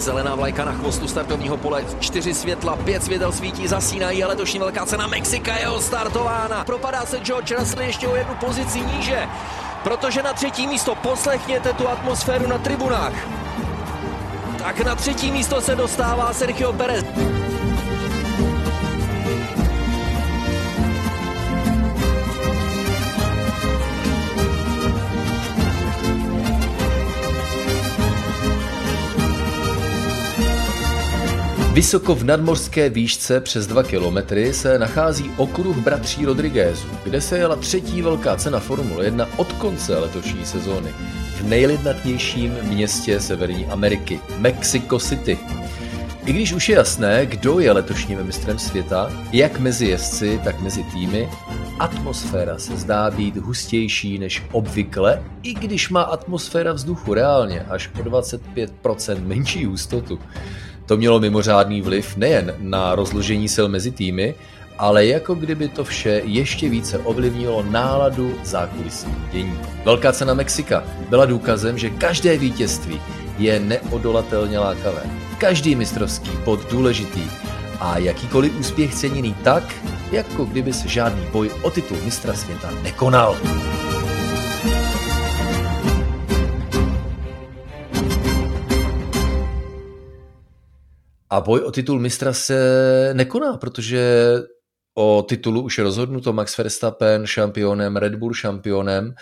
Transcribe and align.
Zelená 0.00 0.34
vlajka 0.34 0.64
na 0.64 0.72
chvostu 0.72 1.08
startovního 1.08 1.56
pole, 1.56 1.84
čtyři 2.00 2.34
světla, 2.34 2.76
pět 2.76 3.04
světel 3.04 3.32
svítí, 3.32 3.68
zasínají 3.68 4.24
a 4.24 4.28
letošní 4.28 4.58
velká 4.58 4.86
cena 4.86 5.06
Mexika 5.06 5.56
je 5.56 5.68
odstartována. 5.68 6.64
Propadá 6.64 7.06
se 7.06 7.18
George 7.18 7.52
Russell 7.58 7.82
ještě 7.82 8.08
o 8.08 8.16
jednu 8.16 8.34
pozici 8.34 8.80
níže, 8.80 9.28
protože 9.84 10.22
na 10.22 10.32
třetí 10.32 10.66
místo 10.66 10.94
poslechněte 10.94 11.72
tu 11.72 11.88
atmosféru 11.88 12.48
na 12.48 12.58
tribunách. 12.58 13.12
Tak 14.58 14.80
na 14.80 14.94
třetí 14.94 15.32
místo 15.32 15.60
se 15.60 15.76
dostává 15.76 16.32
Sergio 16.32 16.72
Perez. 16.72 17.04
Vysoko 31.76 32.14
v 32.14 32.24
nadmořské 32.24 32.88
výšce 32.88 33.40
přes 33.40 33.66
2 33.66 33.82
kilometry 33.82 34.54
se 34.54 34.78
nachází 34.78 35.30
okruh 35.36 35.76
bratří 35.76 36.24
Rodriguezů, 36.24 36.88
kde 37.04 37.20
se 37.20 37.38
jela 37.38 37.56
třetí 37.56 38.02
velká 38.02 38.36
cena 38.36 38.60
Formule 38.60 39.04
1 39.04 39.28
od 39.36 39.52
konce 39.52 39.98
letošní 39.98 40.44
sezóny 40.44 40.90
v 41.36 41.42
nejlidnatnějším 41.42 42.54
městě 42.62 43.20
Severní 43.20 43.66
Ameriky, 43.66 44.20
Mexico 44.38 44.98
City. 44.98 45.38
I 46.26 46.32
když 46.32 46.52
už 46.52 46.68
je 46.68 46.76
jasné, 46.76 47.26
kdo 47.26 47.60
je 47.60 47.72
letošním 47.72 48.24
mistrem 48.24 48.58
světa, 48.58 49.12
jak 49.32 49.58
mezi 49.58 49.86
jezdci, 49.86 50.40
tak 50.44 50.60
mezi 50.60 50.82
týmy, 50.82 51.28
atmosféra 51.78 52.58
se 52.58 52.76
zdá 52.76 53.10
být 53.10 53.36
hustější 53.36 54.18
než 54.18 54.42
obvykle, 54.52 55.22
i 55.42 55.54
když 55.54 55.88
má 55.90 56.02
atmosféra 56.02 56.72
vzduchu 56.72 57.14
reálně 57.14 57.60
až 57.60 57.90
o 58.00 58.02
25% 58.02 59.26
menší 59.26 59.64
hustotu. 59.64 60.18
To 60.86 60.96
mělo 60.96 61.20
mimořádný 61.20 61.82
vliv 61.82 62.16
nejen 62.16 62.54
na 62.58 62.94
rozložení 62.94 63.48
sil 63.54 63.66
mezi 63.68 63.90
týmy, 63.90 64.34
ale 64.78 65.06
jako 65.06 65.34
kdyby 65.34 65.68
to 65.68 65.84
vše 65.84 66.22
ještě 66.24 66.68
více 66.68 66.98
ovlivnilo 66.98 67.62
náladu 67.62 68.34
zákulisního 68.44 69.18
dění. 69.32 69.58
Velká 69.84 70.12
cena 70.12 70.34
Mexika 70.34 70.84
byla 71.08 71.26
důkazem, 71.26 71.78
že 71.78 71.90
každé 71.90 72.38
vítězství 72.38 73.00
je 73.38 73.60
neodolatelně 73.60 74.58
lákavé. 74.58 75.02
Každý 75.38 75.74
mistrovský 75.74 76.30
bod 76.44 76.70
důležitý 76.70 77.22
a 77.80 77.98
jakýkoliv 77.98 78.58
úspěch 78.60 78.94
ceněný 78.94 79.34
tak, 79.44 79.74
jako 80.12 80.44
kdyby 80.44 80.72
se 80.72 80.88
žádný 80.88 81.26
boj 81.32 81.50
o 81.62 81.70
titul 81.70 81.98
mistra 82.04 82.34
světa 82.34 82.70
nekonal. 82.82 83.36
A 91.30 91.40
boj 91.40 91.60
o 91.60 91.70
titul 91.70 92.00
mistra 92.00 92.32
se 92.32 93.10
nekoná, 93.12 93.56
protože 93.56 94.32
o 94.94 95.24
titulu 95.28 95.62
už 95.62 95.78
je 95.78 95.84
rozhodnuto 95.84 96.32
Max 96.32 96.58
Verstappen 96.58 97.26
šampionem, 97.26 97.96
Red 97.96 98.14
Bull 98.14 98.34
šampionem, 98.34 99.14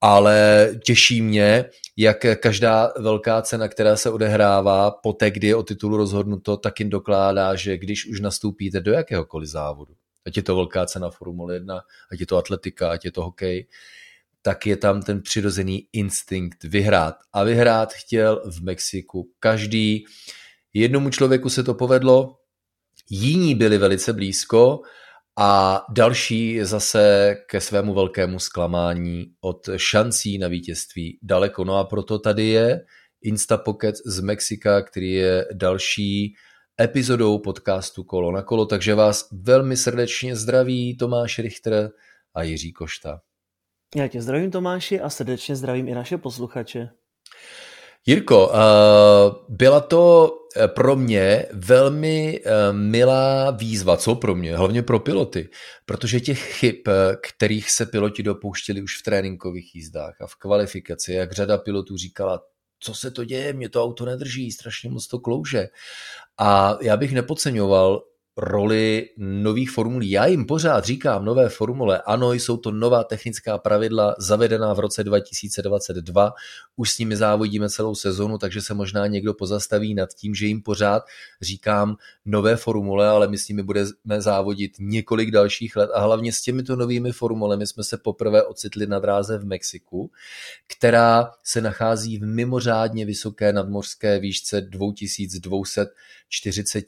ale 0.00 0.68
těší 0.84 1.22
mě, 1.22 1.64
jak 1.96 2.26
každá 2.40 2.92
velká 2.98 3.42
cena, 3.42 3.68
která 3.68 3.96
se 3.96 4.10
odehrává 4.10 4.90
po 4.90 5.12
té, 5.12 5.30
kdy 5.30 5.46
je 5.46 5.56
o 5.56 5.62
titulu 5.62 5.96
rozhodnuto, 5.96 6.56
tak 6.56 6.80
jim 6.80 6.90
dokládá, 6.90 7.54
že 7.54 7.78
když 7.78 8.06
už 8.06 8.20
nastoupíte 8.20 8.80
do 8.80 8.92
jakéhokoliv 8.92 9.48
závodu, 9.48 9.94
ať 10.26 10.36
je 10.36 10.42
to 10.42 10.56
velká 10.56 10.86
cena 10.86 11.10
Formule 11.10 11.54
1, 11.54 11.80
ať 12.12 12.20
je 12.20 12.26
to 12.26 12.36
atletika, 12.36 12.90
ať 12.90 13.04
je 13.04 13.12
to 13.12 13.22
hokej, 13.22 13.66
tak 14.42 14.66
je 14.66 14.76
tam 14.76 15.02
ten 15.02 15.22
přirozený 15.22 15.88
instinkt 15.92 16.64
vyhrát. 16.64 17.16
A 17.32 17.44
vyhrát 17.44 17.92
chtěl 17.92 18.42
v 18.50 18.62
Mexiku 18.62 19.30
každý. 19.40 20.04
Jednomu 20.78 21.10
člověku 21.10 21.50
se 21.50 21.62
to 21.62 21.74
povedlo, 21.74 22.36
jiní 23.10 23.54
byli 23.54 23.78
velice 23.78 24.12
blízko 24.12 24.80
a 25.38 25.82
další 25.90 26.64
zase 26.64 27.36
ke 27.48 27.60
svému 27.60 27.94
velkému 27.94 28.38
zklamání 28.38 29.26
od 29.40 29.68
šancí 29.76 30.38
na 30.38 30.48
vítězství 30.48 31.18
daleko. 31.22 31.64
No 31.64 31.76
a 31.76 31.84
proto 31.84 32.18
tady 32.18 32.46
je 32.46 32.80
Instapocket 33.22 33.94
z 34.06 34.20
Mexika, 34.20 34.82
který 34.82 35.12
je 35.12 35.46
další 35.52 36.34
epizodou 36.80 37.38
podcastu 37.38 38.04
Kolo 38.04 38.32
na 38.32 38.42
kolo, 38.42 38.66
takže 38.66 38.94
vás 38.94 39.28
velmi 39.32 39.76
srdečně 39.76 40.36
zdraví 40.36 40.96
Tomáš 40.96 41.38
Richter 41.38 41.90
a 42.34 42.42
Jiří 42.42 42.72
Košta. 42.72 43.20
Já 43.96 44.08
tě 44.08 44.22
zdravím 44.22 44.50
Tomáši 44.50 45.00
a 45.00 45.10
srdečně 45.10 45.56
zdravím 45.56 45.88
i 45.88 45.94
naše 45.94 46.18
posluchače. 46.18 46.88
Jirko, 48.06 48.52
eh, 48.52 48.58
byla 49.48 49.80
to 49.80 50.30
pro 50.66 50.96
mě 50.96 51.46
velmi 51.52 52.40
eh, 52.44 52.72
milá 52.72 53.50
výzva, 53.50 53.96
co 53.96 54.14
pro 54.14 54.34
mě, 54.34 54.56
hlavně 54.56 54.82
pro 54.82 55.00
piloty, 55.00 55.48
protože 55.86 56.20
těch 56.20 56.40
chyb, 56.40 56.76
kterých 57.22 57.70
se 57.70 57.86
piloti 57.86 58.22
dopouštěli 58.22 58.82
už 58.82 58.98
v 58.98 59.02
tréninkových 59.02 59.74
jízdách 59.74 60.20
a 60.20 60.26
v 60.26 60.34
kvalifikaci, 60.34 61.12
jak 61.12 61.32
řada 61.32 61.58
pilotů 61.58 61.96
říkala, 61.96 62.40
co 62.80 62.94
se 62.94 63.10
to 63.10 63.24
děje, 63.24 63.52
mě 63.52 63.68
to 63.68 63.84
auto 63.84 64.04
nedrží, 64.04 64.52
strašně 64.52 64.90
moc 64.90 65.06
to 65.06 65.18
klouže. 65.18 65.68
A 66.38 66.78
já 66.82 66.96
bych 66.96 67.12
nepodceňoval 67.12 68.02
roli 68.38 69.10
nových 69.16 69.70
formulí. 69.70 70.10
Já 70.10 70.26
jim 70.26 70.46
pořád 70.46 70.84
říkám 70.84 71.24
nové 71.24 71.48
formule, 71.48 72.02
ano, 72.02 72.32
jsou 72.32 72.56
to 72.56 72.70
nová 72.70 73.04
technická 73.04 73.58
pravidla 73.58 74.14
zavedená 74.18 74.74
v 74.74 74.78
roce 74.78 75.04
2022, 75.04 76.32
už 76.76 76.90
s 76.90 76.98
nimi 76.98 77.16
závodíme 77.16 77.70
celou 77.70 77.94
sezonu, 77.94 78.38
takže 78.38 78.62
se 78.62 78.74
možná 78.74 79.06
někdo 79.06 79.34
pozastaví 79.34 79.94
nad 79.94 80.14
tím, 80.14 80.34
že 80.34 80.46
jim 80.46 80.62
pořád 80.62 81.02
říkám 81.40 81.96
nové 82.24 82.56
formule, 82.56 83.08
ale 83.08 83.28
my 83.28 83.38
s 83.38 83.48
nimi 83.48 83.62
budeme 83.62 83.88
závodit 84.18 84.72
několik 84.78 85.30
dalších 85.30 85.76
let 85.76 85.90
a 85.94 86.00
hlavně 86.00 86.32
s 86.32 86.42
těmito 86.42 86.76
novými 86.76 87.12
formulemi 87.12 87.66
jsme 87.66 87.84
se 87.84 87.98
poprvé 87.98 88.42
ocitli 88.42 88.86
na 88.86 88.98
dráze 88.98 89.38
v 89.38 89.44
Mexiku, 89.44 90.10
která 90.66 91.30
se 91.44 91.60
nachází 91.60 92.18
v 92.18 92.26
mimořádně 92.26 93.04
vysoké 93.04 93.52
nadmořské 93.52 94.18
výšce 94.18 94.60
2240 94.60 96.86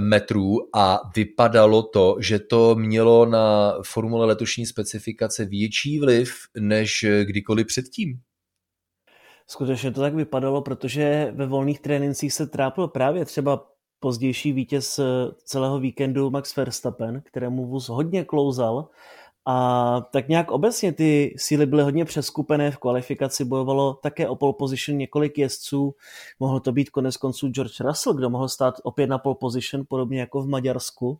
metrů 0.00 0.56
a 0.74 1.00
vypadalo 1.16 1.82
to, 1.82 2.16
že 2.20 2.38
to 2.38 2.74
mělo 2.74 3.26
na 3.26 3.74
formule 3.82 4.26
letošní 4.26 4.66
specifikace 4.66 5.44
větší 5.44 5.98
vliv 5.98 6.34
než 6.60 7.04
kdykoliv 7.22 7.66
předtím. 7.66 8.20
Skutečně 9.48 9.90
to 9.90 10.00
tak 10.00 10.14
vypadalo, 10.14 10.62
protože 10.62 11.32
ve 11.34 11.46
volných 11.46 11.80
trénincích 11.80 12.32
se 12.32 12.46
trápil 12.46 12.88
právě 12.88 13.24
třeba 13.24 13.66
pozdější 14.00 14.52
vítěz 14.52 15.00
celého 15.44 15.80
víkendu 15.80 16.30
Max 16.30 16.56
Verstappen, 16.56 17.22
kterému 17.24 17.66
vůz 17.66 17.88
hodně 17.88 18.24
klouzal 18.24 18.88
a 19.48 20.00
tak 20.12 20.28
nějak 20.28 20.50
obecně 20.50 20.92
ty 20.92 21.34
síly 21.38 21.66
byly 21.66 21.82
hodně 21.82 22.04
přeskupené, 22.04 22.70
v 22.70 22.78
kvalifikaci 22.78 23.44
bojovalo 23.44 23.94
také 23.94 24.28
o 24.28 24.36
pole 24.36 24.52
position 24.58 24.98
několik 24.98 25.38
jezdců, 25.38 25.94
mohlo 26.40 26.60
to 26.60 26.72
být 26.72 26.90
konec 26.90 27.16
konců 27.16 27.48
George 27.48 27.80
Russell, 27.80 28.14
kdo 28.14 28.30
mohl 28.30 28.48
stát 28.48 28.74
opět 28.82 29.06
na 29.06 29.18
pole 29.18 29.34
position, 29.40 29.84
podobně 29.88 30.20
jako 30.20 30.42
v 30.42 30.48
Maďarsku. 30.48 31.18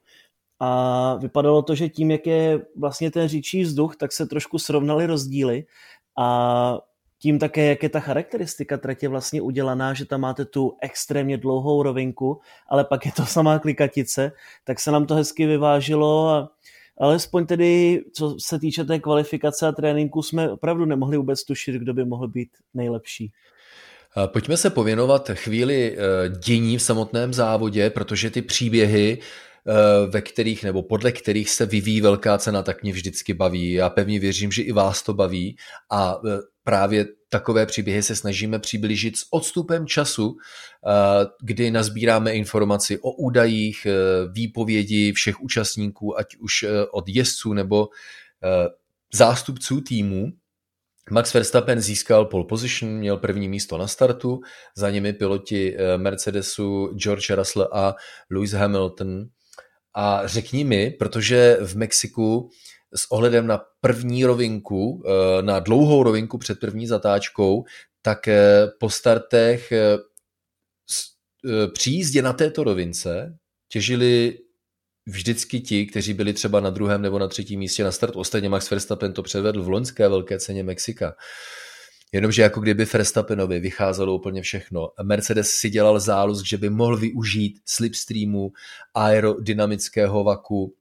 A 0.61 1.15
vypadalo 1.15 1.63
to, 1.63 1.75
že 1.75 1.89
tím, 1.89 2.11
jak 2.11 2.27
je 2.27 2.67
vlastně 2.77 3.11
ten 3.11 3.29
říčí 3.29 3.63
vzduch, 3.63 3.97
tak 3.97 4.13
se 4.13 4.27
trošku 4.27 4.59
srovnaly 4.59 5.07
rozdíly 5.07 5.65
a 6.19 6.79
tím 7.19 7.39
také, 7.39 7.67
jak 7.67 7.83
je 7.83 7.89
ta 7.89 8.01
charakteristika 8.01 8.77
tratě 8.77 9.09
vlastně 9.09 9.43
udělaná, 9.43 9.95
že 9.95 10.05
tam 10.05 10.21
máte 10.21 10.45
tu 10.45 10.77
extrémně 10.83 11.39
dlouhou 11.39 11.83
rovinku, 11.83 12.41
ale 12.69 12.85
pak 12.85 13.07
je 13.07 13.13
to 13.13 13.27
samá 13.27 13.59
klikatice, 13.59 14.33
tak 14.65 14.81
se 14.81 14.91
nám 14.91 15.07
to 15.07 15.15
hezky 15.15 15.47
vyvážilo 15.47 16.29
a 16.29 16.49
alespoň 16.99 17.47
tedy, 17.47 18.03
co 18.13 18.37
se 18.39 18.59
týče 18.59 18.85
té 18.85 18.99
kvalifikace 18.99 19.67
a 19.67 19.73
tréninku, 19.73 20.23
jsme 20.23 20.51
opravdu 20.51 20.85
nemohli 20.85 21.17
vůbec 21.17 21.45
tušit, 21.45 21.75
kdo 21.75 21.95
by 21.95 22.05
mohl 22.05 22.29
být 22.29 22.49
nejlepší. 22.75 23.33
Pojďme 24.27 24.57
se 24.57 24.71
pověnovat 24.71 25.31
chvíli 25.35 25.97
eh, 25.97 26.29
dění 26.29 26.79
v 26.79 26.83
samotném 26.83 27.35
závodě, 27.35 27.91
protože 27.91 28.31
ty 28.31 28.43
příběhy, 28.43 29.19
eh, 29.21 29.25
ve 30.11 30.23
kterých 30.23 30.65
nebo 30.65 30.83
podle 30.83 31.13
kterých 31.13 31.51
se 31.51 31.67
vyvíjí 31.67 32.01
velká 32.01 32.39
cena, 32.39 32.63
tak 32.63 32.83
mě 32.83 32.93
vždycky 32.93 33.35
baví. 33.35 33.73
Já 33.73 33.91
pevně 33.91 34.21
věřím, 34.21 34.53
že 34.53 34.63
i 34.63 34.73
vás 34.73 35.03
to 35.03 35.15
baví 35.15 35.57
a 35.91 36.21
eh, 36.27 36.39
právě 36.65 37.07
takové 37.29 37.67
příběhy 37.67 38.03
se 38.03 38.17
snažíme 38.17 38.59
přiblížit 38.59 39.17
s 39.17 39.27
odstupem 39.31 39.87
času, 39.87 40.37
eh, 40.37 41.27
kdy 41.43 41.71
nazbíráme 41.71 42.33
informaci 42.33 42.99
o 42.99 43.13
údajích, 43.13 43.87
eh, 43.87 43.93
výpovědi 44.33 45.13
všech 45.13 45.41
účastníků, 45.41 46.19
ať 46.19 46.37
už 46.37 46.63
eh, 46.63 46.87
od 46.93 47.09
jezdců 47.09 47.53
nebo 47.53 47.89
zástupců 49.15 49.81
týmu. 49.81 50.27
Max 51.11 51.35
Verstappen 51.35 51.81
získal 51.81 52.25
pole 52.25 52.45
position, 52.45 52.93
měl 52.93 53.17
první 53.17 53.49
místo 53.49 53.79
na 53.79 53.87
startu, 53.87 54.41
za 54.77 54.91
nimi 54.91 55.13
piloti 55.13 55.77
Mercedesu 55.97 56.87
George 56.97 57.31
Russell 57.31 57.69
a 57.73 57.95
Lewis 58.31 58.53
Hamilton. 58.53 59.27
A 59.99 60.27
řekni 60.27 60.65
mi, 60.65 60.91
protože 60.91 61.59
v 61.61 61.77
Mexiku 61.77 62.51
s 62.95 63.13
ohledem 63.13 63.47
na 63.47 63.61
první 63.81 64.25
rovinku, 64.25 65.03
eh, 65.07 65.43
na 65.43 65.59
dlouhou 65.59 66.03
rovinku 66.03 66.39
před 66.39 66.61
první 66.61 66.87
zatáčkou, 66.87 67.65
tak 68.03 68.29
eh, 68.29 68.67
po 68.81 68.91
startech 68.91 69.73
eh, 69.73 69.99
při 71.73 71.91
jízdě 71.91 72.23
na 72.23 72.33
této 72.33 72.65
rovince 72.65 73.39
těžili 73.69 74.39
vždycky 75.07 75.61
ti, 75.61 75.87
kteří 75.87 76.15
byli 76.15 76.33
třeba 76.33 76.61
na 76.61 76.71
druhém 76.71 77.03
nebo 77.03 77.19
na 77.19 77.29
třetím 77.29 77.61
místě 77.61 77.85
na 77.85 77.93
start. 77.93 78.17
Ostatně 78.17 78.49
Max 78.49 78.71
Verstappen 78.71 79.13
to 79.13 79.23
předvedl 79.23 79.63
v 79.63 79.69
loňské 79.69 80.09
velké 80.09 80.39
ceně 80.39 80.63
Mexika. 80.63 81.15
Jenomže 82.13 82.43
jako 82.43 82.61
kdyby 82.61 82.85
Verstappenovi 82.85 83.61
vycházelo 83.61 84.15
úplně 84.15 84.43
všechno. 84.43 84.91
Mercedes 85.03 85.51
si 85.51 85.71
dělal 85.71 86.01
záluz, 86.01 86.43
že 86.43 86.59
by 86.59 86.71
mohl 86.71 86.97
využít 86.97 87.61
slipstreamu, 87.65 88.53
aerodynamického 88.95 90.25
vaku, 90.25 90.75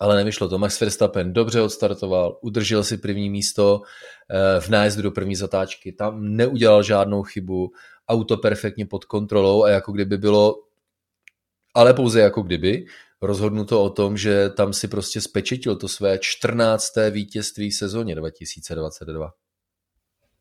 ale 0.00 0.16
nevyšlo 0.16 0.48
to. 0.48 0.58
Max 0.58 0.80
Verstappen 0.80 1.32
dobře 1.32 1.60
odstartoval, 1.60 2.38
udržel 2.42 2.84
si 2.84 2.98
první 2.98 3.30
místo 3.30 3.82
eh, 4.30 4.60
v 4.60 4.68
nájezdu 4.68 5.02
do 5.02 5.10
první 5.10 5.36
zatáčky, 5.36 5.92
tam 5.92 6.36
neudělal 6.36 6.82
žádnou 6.82 7.22
chybu, 7.22 7.72
auto 8.08 8.36
perfektně 8.36 8.86
pod 8.86 9.04
kontrolou 9.04 9.64
a 9.64 9.70
jako 9.70 9.92
kdyby 9.92 10.18
bylo, 10.18 10.54
ale 11.74 11.94
pouze 11.94 12.20
jako 12.20 12.42
kdyby, 12.42 12.86
rozhodnuto 13.22 13.82
o 13.82 13.90
tom, 13.90 14.16
že 14.16 14.50
tam 14.50 14.72
si 14.72 14.88
prostě 14.88 15.20
spečetil 15.20 15.76
to 15.76 15.88
své 15.88 16.18
14. 16.18 16.92
vítězství 17.10 17.70
v 17.70 17.74
sezóně 17.74 18.14
2022. 18.14 19.45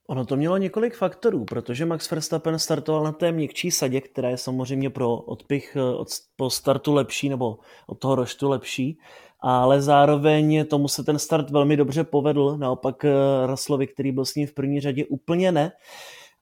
Ono 0.07 0.25
to 0.25 0.36
mělo 0.36 0.57
několik 0.57 0.96
faktorů, 0.96 1.46
protože 1.46 1.86
Max 1.86 2.12
Verstappen 2.12 2.60
startoval 2.60 3.04
na 3.04 3.12
té 3.12 3.31
měkčí 3.31 3.72
sadě, 3.72 4.02
která 4.02 4.30
je 4.30 4.38
samozřejmě 4.38 4.90
pro 4.90 5.16
odpich 5.16 5.75
eh, 5.75 5.81
od, 5.81 6.07
po 6.36 6.50
startu 6.50 6.94
lepší 6.94 7.30
nebo 7.30 7.57
od 7.88 8.00
toho 8.00 8.16
roštu 8.16 8.50
lepší, 8.50 8.98
ale 9.40 9.81
zároveň 9.81 10.66
tomu 10.66 10.88
se 10.88 11.04
ten 11.04 11.19
start 11.19 11.50
velmi 11.50 11.78
dobře 11.78 12.04
povedl, 12.04 12.57
naopak 12.57 13.06
eh, 13.06 13.12
Russellovi, 13.46 13.88
který 13.88 14.12
byl 14.12 14.25
s 14.25 14.36
ním 14.36 14.48
v 14.48 14.54
první 14.54 14.80
řadě 14.81 15.06
úplně 15.06 15.52
ne, 15.52 15.72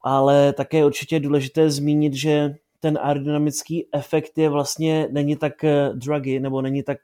ale 0.01 0.53
také 0.53 0.77
je 0.77 0.85
určitě 0.85 1.19
důležité 1.19 1.69
zmínit, 1.69 2.13
že 2.13 2.55
ten 2.79 2.99
aerodynamický 3.01 3.87
efekt 3.93 4.37
je 4.37 4.49
vlastně, 4.49 5.07
není 5.11 5.35
tak 5.35 5.63
eh, 5.63 5.89
druggy, 5.93 6.39
nebo 6.39 6.61
není 6.61 6.83
tak 6.83 6.99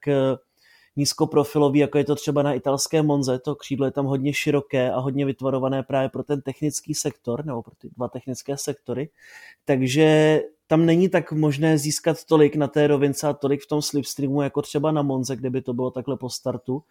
nízkoprofilový, 1.00 1.80
jako 1.80 1.98
je 1.98 2.04
to 2.04 2.16
třeba 2.16 2.44
na 2.44 2.54
italské 2.54 3.02
Monze. 3.02 3.40
To 3.40 3.56
křídlo 3.56 3.86
je 3.86 3.92
tam 3.92 4.06
hodně 4.06 4.34
široké 4.34 4.92
a 4.92 5.00
hodně 5.00 5.26
vytvarované 5.26 5.84
právě 5.84 6.10
pro 6.10 6.24
ten 6.24 6.42
technický 6.42 6.94
sektor, 6.94 7.46
nebo 7.46 7.64
pro 7.64 7.76
ty 7.76 7.90
dva 7.90 8.08
technické 8.08 8.58
sektory. 8.58 9.10
Takže 9.66 10.42
tam 10.70 10.86
není 10.86 11.10
tak 11.10 11.32
možné 11.32 11.78
získat 11.78 12.26
tolik 12.26 12.56
na 12.56 12.68
té 12.68 12.88
rovince 12.88 13.28
a 13.28 13.34
tolik 13.34 13.62
v 13.62 13.68
tom 13.68 13.82
slipstreamu, 13.82 14.42
jako 14.42 14.62
třeba 14.62 14.92
na 14.92 15.02
Monze, 15.02 15.36
kde 15.36 15.50
by 15.50 15.62
to 15.62 15.74
bylo 15.74 15.92
takhle 15.92 16.18
po 16.18 16.30
startu. 16.30 16.84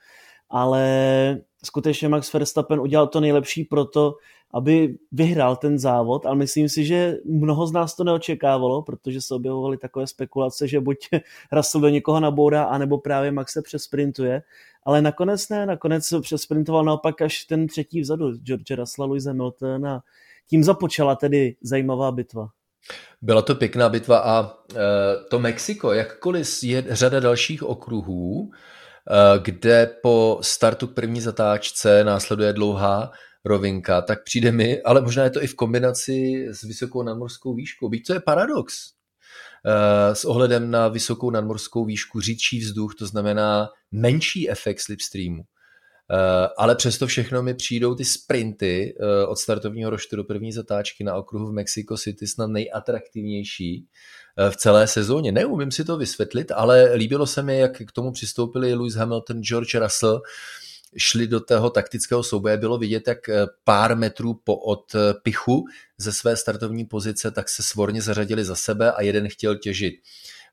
Ale 0.50 1.40
skutečně 1.64 2.08
Max 2.08 2.32
Verstappen 2.32 2.80
udělal 2.80 3.06
to 3.06 3.20
nejlepší 3.20 3.64
proto, 3.64 4.14
aby 4.54 4.98
vyhrál 5.12 5.56
ten 5.56 5.78
závod, 5.78 6.26
ale 6.26 6.36
myslím 6.36 6.68
si, 6.68 6.84
že 6.84 7.16
mnoho 7.24 7.66
z 7.66 7.72
nás 7.72 7.96
to 7.96 8.04
neočekávalo, 8.04 8.82
protože 8.82 9.20
se 9.20 9.34
objevovaly 9.34 9.78
takové 9.78 10.06
spekulace, 10.06 10.68
že 10.68 10.80
buď 10.80 10.96
Russell 11.52 11.80
do 11.80 11.88
někoho 11.88 12.20
nabourá, 12.20 12.64
anebo 12.64 12.98
právě 12.98 13.32
Max 13.32 13.52
se 13.52 13.62
přesprintuje, 13.62 14.42
ale 14.84 15.02
nakonec 15.02 15.48
ne, 15.48 15.66
nakonec 15.66 16.14
přesprintoval 16.20 16.84
naopak 16.84 17.22
až 17.22 17.44
ten 17.44 17.66
třetí 17.66 18.00
vzadu, 18.00 18.32
George 18.32 18.70
Russell, 18.70 19.08
Louis 19.08 19.24
Hamilton 19.24 19.86
a 19.86 20.02
tím 20.48 20.64
započala 20.64 21.14
tedy 21.16 21.56
zajímavá 21.62 22.12
bitva. 22.12 22.48
Byla 23.22 23.42
to 23.42 23.54
pěkná 23.54 23.88
bitva 23.88 24.18
a 24.18 24.54
e, 24.74 24.76
to 25.30 25.38
Mexiko, 25.38 25.92
jakkoliv 25.92 26.62
je 26.62 26.84
řada 26.88 27.20
dalších 27.20 27.62
okruhů, 27.62 28.50
e, 28.50 29.38
kde 29.38 29.90
po 30.02 30.38
startu 30.42 30.86
k 30.86 30.94
první 30.94 31.20
zatáčce 31.20 32.04
následuje 32.04 32.52
dlouhá 32.52 33.10
rovinka, 33.44 34.02
tak 34.02 34.24
přijde 34.24 34.52
mi, 34.52 34.82
ale 34.82 35.00
možná 35.00 35.24
je 35.24 35.30
to 35.30 35.42
i 35.42 35.46
v 35.46 35.54
kombinaci 35.54 36.46
s 36.50 36.62
vysokou 36.62 37.02
nadmorskou 37.02 37.54
výškou. 37.54 37.88
Byť 37.88 38.06
to 38.06 38.12
je 38.12 38.20
paradox. 38.20 38.74
Eh, 39.66 40.14
s 40.14 40.24
ohledem 40.24 40.70
na 40.70 40.88
vysokou 40.88 41.30
nadmorskou 41.30 41.84
výšku 41.84 42.20
řídčí 42.20 42.58
vzduch, 42.58 42.94
to 42.98 43.06
znamená 43.06 43.68
menší 43.92 44.50
efekt 44.50 44.80
slipstreamu. 44.80 45.42
Eh, 46.10 46.48
ale 46.58 46.74
přesto 46.74 47.06
všechno 47.06 47.42
mi 47.42 47.54
přijdou 47.54 47.94
ty 47.94 48.04
sprinty 48.04 48.96
eh, 49.00 49.26
od 49.26 49.36
startovního 49.36 49.90
roštu 49.90 50.16
do 50.16 50.24
první 50.24 50.52
zatáčky 50.52 51.04
na 51.04 51.14
okruhu 51.14 51.46
v 51.46 51.52
Mexico 51.52 51.96
City 51.96 52.26
snad 52.26 52.46
nejatraktivnější 52.46 53.86
v 54.50 54.56
celé 54.56 54.86
sezóně. 54.86 55.32
Neumím 55.32 55.70
si 55.70 55.84
to 55.84 55.96
vysvětlit, 55.96 56.52
ale 56.54 56.94
líbilo 56.94 57.26
se 57.26 57.42
mi, 57.42 57.58
jak 57.58 57.82
k 57.86 57.92
tomu 57.92 58.12
přistoupili 58.12 58.74
Lewis 58.74 58.94
Hamilton, 58.94 59.42
George 59.42 59.74
Russell, 59.74 60.22
šli 60.96 61.26
do 61.26 61.40
toho 61.40 61.70
taktického 61.70 62.22
souboje, 62.22 62.56
bylo 62.56 62.78
vidět, 62.78 63.08
jak 63.08 63.28
eh, 63.28 63.46
pár 63.64 63.96
metrů 63.96 64.34
po 64.44 64.56
od 64.56 64.94
eh, 64.94 65.14
pichu 65.22 65.64
ze 65.98 66.12
své 66.12 66.36
startovní 66.36 66.84
pozice, 66.84 67.30
tak 67.30 67.48
se 67.48 67.62
svorně 67.62 68.02
zařadili 68.02 68.44
za 68.44 68.54
sebe 68.54 68.92
a 68.92 69.02
jeden 69.02 69.28
chtěl 69.28 69.56
těžit. 69.56 69.94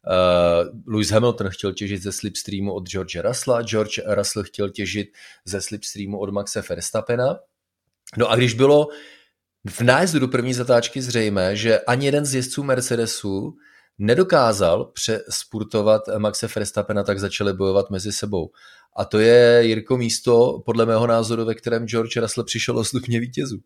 Uh, 0.07 0.93
Lewis 0.93 1.09
Hamilton 1.09 1.49
chtěl 1.49 1.73
těžit 1.73 2.03
ze 2.03 2.11
slipstreamu 2.11 2.73
od 2.73 2.89
George 2.89 3.15
Russella, 3.15 3.61
George 3.61 3.99
Russell 4.07 4.43
chtěl 4.43 4.69
těžit 4.69 5.07
ze 5.45 5.61
slipstreamu 5.61 6.19
od 6.19 6.29
Maxe 6.29 6.63
Verstappena. 6.69 7.39
No 8.17 8.31
a 8.31 8.35
když 8.35 8.53
bylo 8.53 8.87
v 9.69 9.81
nájezdu 9.81 10.19
do 10.19 10.27
první 10.27 10.53
zatáčky 10.53 11.01
zřejmé, 11.01 11.55
že 11.55 11.79
ani 11.79 12.05
jeden 12.05 12.25
z 12.25 12.35
jezdců 12.35 12.63
Mercedesu 12.63 13.55
nedokázal 13.97 14.85
přespurtovat 14.85 16.01
Maxe 16.17 16.47
Verstappena, 16.55 17.03
tak 17.03 17.19
začali 17.19 17.53
bojovat 17.53 17.89
mezi 17.89 18.11
sebou. 18.11 18.51
A 18.97 19.05
to 19.05 19.19
je, 19.19 19.65
Jirko, 19.65 19.97
místo, 19.97 20.63
podle 20.65 20.85
mého 20.85 21.07
názoru, 21.07 21.45
ve 21.45 21.55
kterém 21.55 21.87
George 21.87 22.17
Russell 22.17 22.45
přišel 22.45 22.77
o 22.77 22.83
stupně 22.83 23.19
vítězů. 23.19 23.57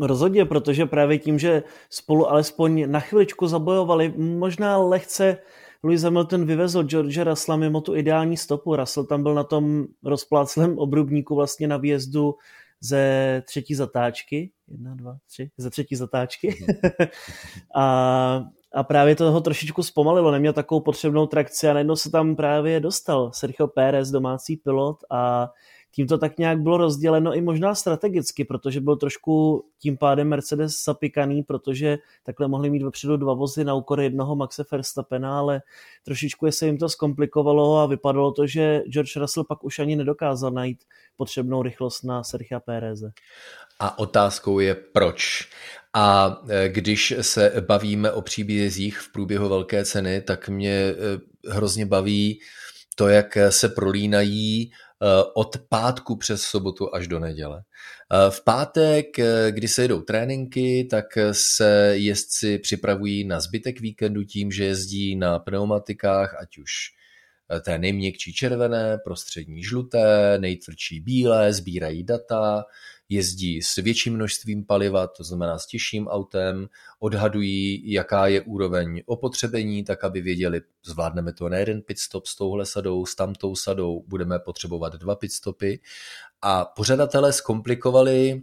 Rozhodně, 0.00 0.44
protože 0.44 0.86
právě 0.86 1.18
tím, 1.18 1.38
že 1.38 1.62
spolu 1.90 2.30
alespoň 2.30 2.90
na 2.90 3.00
chviličku 3.00 3.46
zabojovali, 3.46 4.14
možná 4.16 4.78
lehce 4.78 5.38
Lewis 5.82 6.02
Hamilton 6.02 6.44
vyvezl 6.44 6.82
George 6.82 7.18
Russella 7.18 7.56
mimo 7.56 7.80
tu 7.80 7.96
ideální 7.96 8.36
stopu. 8.36 8.76
Russell 8.76 9.06
tam 9.06 9.22
byl 9.22 9.34
na 9.34 9.44
tom 9.44 9.86
rozpláclém 10.04 10.78
obrubníku 10.78 11.34
vlastně 11.34 11.68
na 11.68 11.76
výjezdu 11.76 12.34
ze 12.80 13.42
třetí 13.46 13.74
zatáčky. 13.74 14.52
Jedna, 14.68 14.94
dva, 14.94 15.16
tři. 15.26 15.50
Ze 15.56 15.70
třetí 15.70 15.96
zatáčky. 15.96 16.56
Mhm. 16.60 17.08
a 17.74 18.44
a 18.74 18.82
právě 18.82 19.16
to 19.16 19.32
ho 19.32 19.40
trošičku 19.40 19.82
zpomalilo, 19.82 20.30
neměl 20.30 20.52
takovou 20.52 20.80
potřebnou 20.80 21.26
trakci 21.26 21.68
a 21.68 21.72
najednou 21.72 21.96
se 21.96 22.10
tam 22.10 22.36
právě 22.36 22.80
dostal 22.80 23.30
Sergio 23.32 23.66
Pérez, 23.68 24.10
domácí 24.10 24.56
pilot 24.56 24.96
a 25.10 25.50
tím 25.90 26.06
to 26.06 26.18
tak 26.18 26.38
nějak 26.38 26.60
bylo 26.60 26.76
rozděleno 26.76 27.34
i 27.34 27.40
možná 27.40 27.74
strategicky, 27.74 28.44
protože 28.44 28.80
byl 28.80 28.96
trošku 28.96 29.64
tím 29.78 29.96
pádem 29.96 30.28
Mercedes 30.28 30.84
zapikaný, 30.84 31.42
protože 31.42 31.98
takhle 32.22 32.48
mohli 32.48 32.70
mít 32.70 32.82
vepředu 32.82 33.16
dva 33.16 33.34
vozy 33.34 33.64
na 33.64 33.74
úkor 33.74 34.00
jednoho 34.00 34.36
Maxe 34.36 34.64
Verstappena, 34.72 35.38
ale 35.38 35.62
trošičku 36.04 36.50
se 36.50 36.66
jim 36.66 36.78
to 36.78 36.88
zkomplikovalo 36.88 37.78
a 37.78 37.86
vypadalo 37.86 38.32
to, 38.32 38.46
že 38.46 38.82
George 38.88 39.16
Russell 39.16 39.44
pak 39.44 39.64
už 39.64 39.78
ani 39.78 39.96
nedokázal 39.96 40.50
najít 40.50 40.84
potřebnou 41.16 41.62
rychlost 41.62 42.02
na 42.02 42.24
Sergio 42.24 42.60
Péreze. 42.60 43.12
A 43.80 43.98
otázkou 43.98 44.58
je 44.58 44.74
proč. 44.74 45.48
A 45.94 46.36
e, 46.48 46.68
když 46.68 47.14
se 47.20 47.52
bavíme 47.66 48.12
o 48.12 48.22
příbězích 48.22 48.98
v 48.98 49.12
průběhu 49.12 49.48
velké 49.48 49.84
ceny, 49.84 50.20
tak 50.20 50.48
mě 50.48 50.72
e, 50.72 50.94
hrozně 51.50 51.86
baví 51.86 52.40
to, 52.94 53.08
jak 53.08 53.38
se 53.50 53.68
prolínají 53.68 54.72
od 55.34 55.56
pátku 55.68 56.16
přes 56.16 56.42
sobotu 56.42 56.94
až 56.94 57.08
do 57.08 57.18
neděle. 57.18 57.62
V 58.30 58.44
pátek, 58.44 59.06
kdy 59.50 59.68
se 59.68 59.82
jedou 59.82 60.00
tréninky, 60.00 60.88
tak 60.90 61.04
se 61.32 61.92
jezdci 61.94 62.58
připravují 62.58 63.24
na 63.24 63.40
zbytek 63.40 63.80
víkendu 63.80 64.24
tím, 64.24 64.52
že 64.52 64.64
jezdí 64.64 65.16
na 65.16 65.38
pneumatikách, 65.38 66.36
ať 66.40 66.58
už 66.58 66.70
té 67.62 67.78
nejměkčí 67.78 68.32
červené, 68.32 68.98
prostřední 69.04 69.62
žluté, 69.62 70.38
nejtvrdší 70.38 71.00
bílé, 71.00 71.52
sbírají 71.52 72.04
data, 72.04 72.64
jezdí 73.08 73.62
s 73.62 73.76
větším 73.76 74.14
množstvím 74.14 74.64
paliva, 74.64 75.06
to 75.06 75.24
znamená 75.24 75.58
s 75.58 75.66
těžším 75.66 76.08
autem, 76.08 76.68
odhadují, 76.98 77.92
jaká 77.92 78.26
je 78.26 78.40
úroveň 78.40 79.02
opotřebení, 79.06 79.84
tak 79.84 80.04
aby 80.04 80.20
věděli, 80.20 80.60
zvládneme 80.84 81.32
to 81.32 81.48
na 81.48 81.56
jeden 81.56 81.82
pit 81.82 81.98
stop 81.98 82.26
s 82.26 82.36
touhle 82.36 82.66
sadou, 82.66 83.06
s 83.06 83.14
tamtou 83.14 83.56
sadou, 83.56 84.04
budeme 84.06 84.38
potřebovat 84.38 84.92
dva 84.92 85.16
pit 85.16 85.32
stopy. 85.32 85.80
A 86.42 86.64
pořadatelé 86.64 87.32
zkomplikovali 87.32 88.42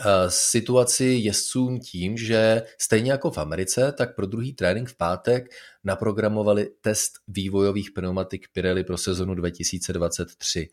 eh, 0.00 0.04
situaci 0.28 1.04
jezdcům 1.04 1.80
tím, 1.80 2.16
že 2.16 2.62
stejně 2.78 3.12
jako 3.12 3.30
v 3.30 3.38
Americe, 3.38 3.92
tak 3.92 4.16
pro 4.16 4.26
druhý 4.26 4.52
trénink 4.52 4.88
v 4.88 4.96
pátek 4.96 5.50
naprogramovali 5.84 6.70
test 6.80 7.12
vývojových 7.28 7.90
pneumatik 7.90 8.48
Pirelli 8.52 8.84
pro 8.84 8.98
sezonu 8.98 9.34
2023. 9.34 10.68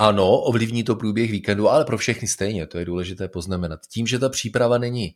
Ano, 0.00 0.40
ovlivní 0.40 0.84
to 0.84 0.96
průběh 0.96 1.30
víkendu, 1.30 1.68
ale 1.68 1.84
pro 1.84 1.98
všechny 1.98 2.28
stejně, 2.28 2.66
to 2.66 2.78
je 2.78 2.84
důležité 2.84 3.28
poznamenat. 3.28 3.80
Tím, 3.86 4.06
že 4.06 4.18
ta 4.18 4.28
příprava 4.28 4.78
není 4.78 5.14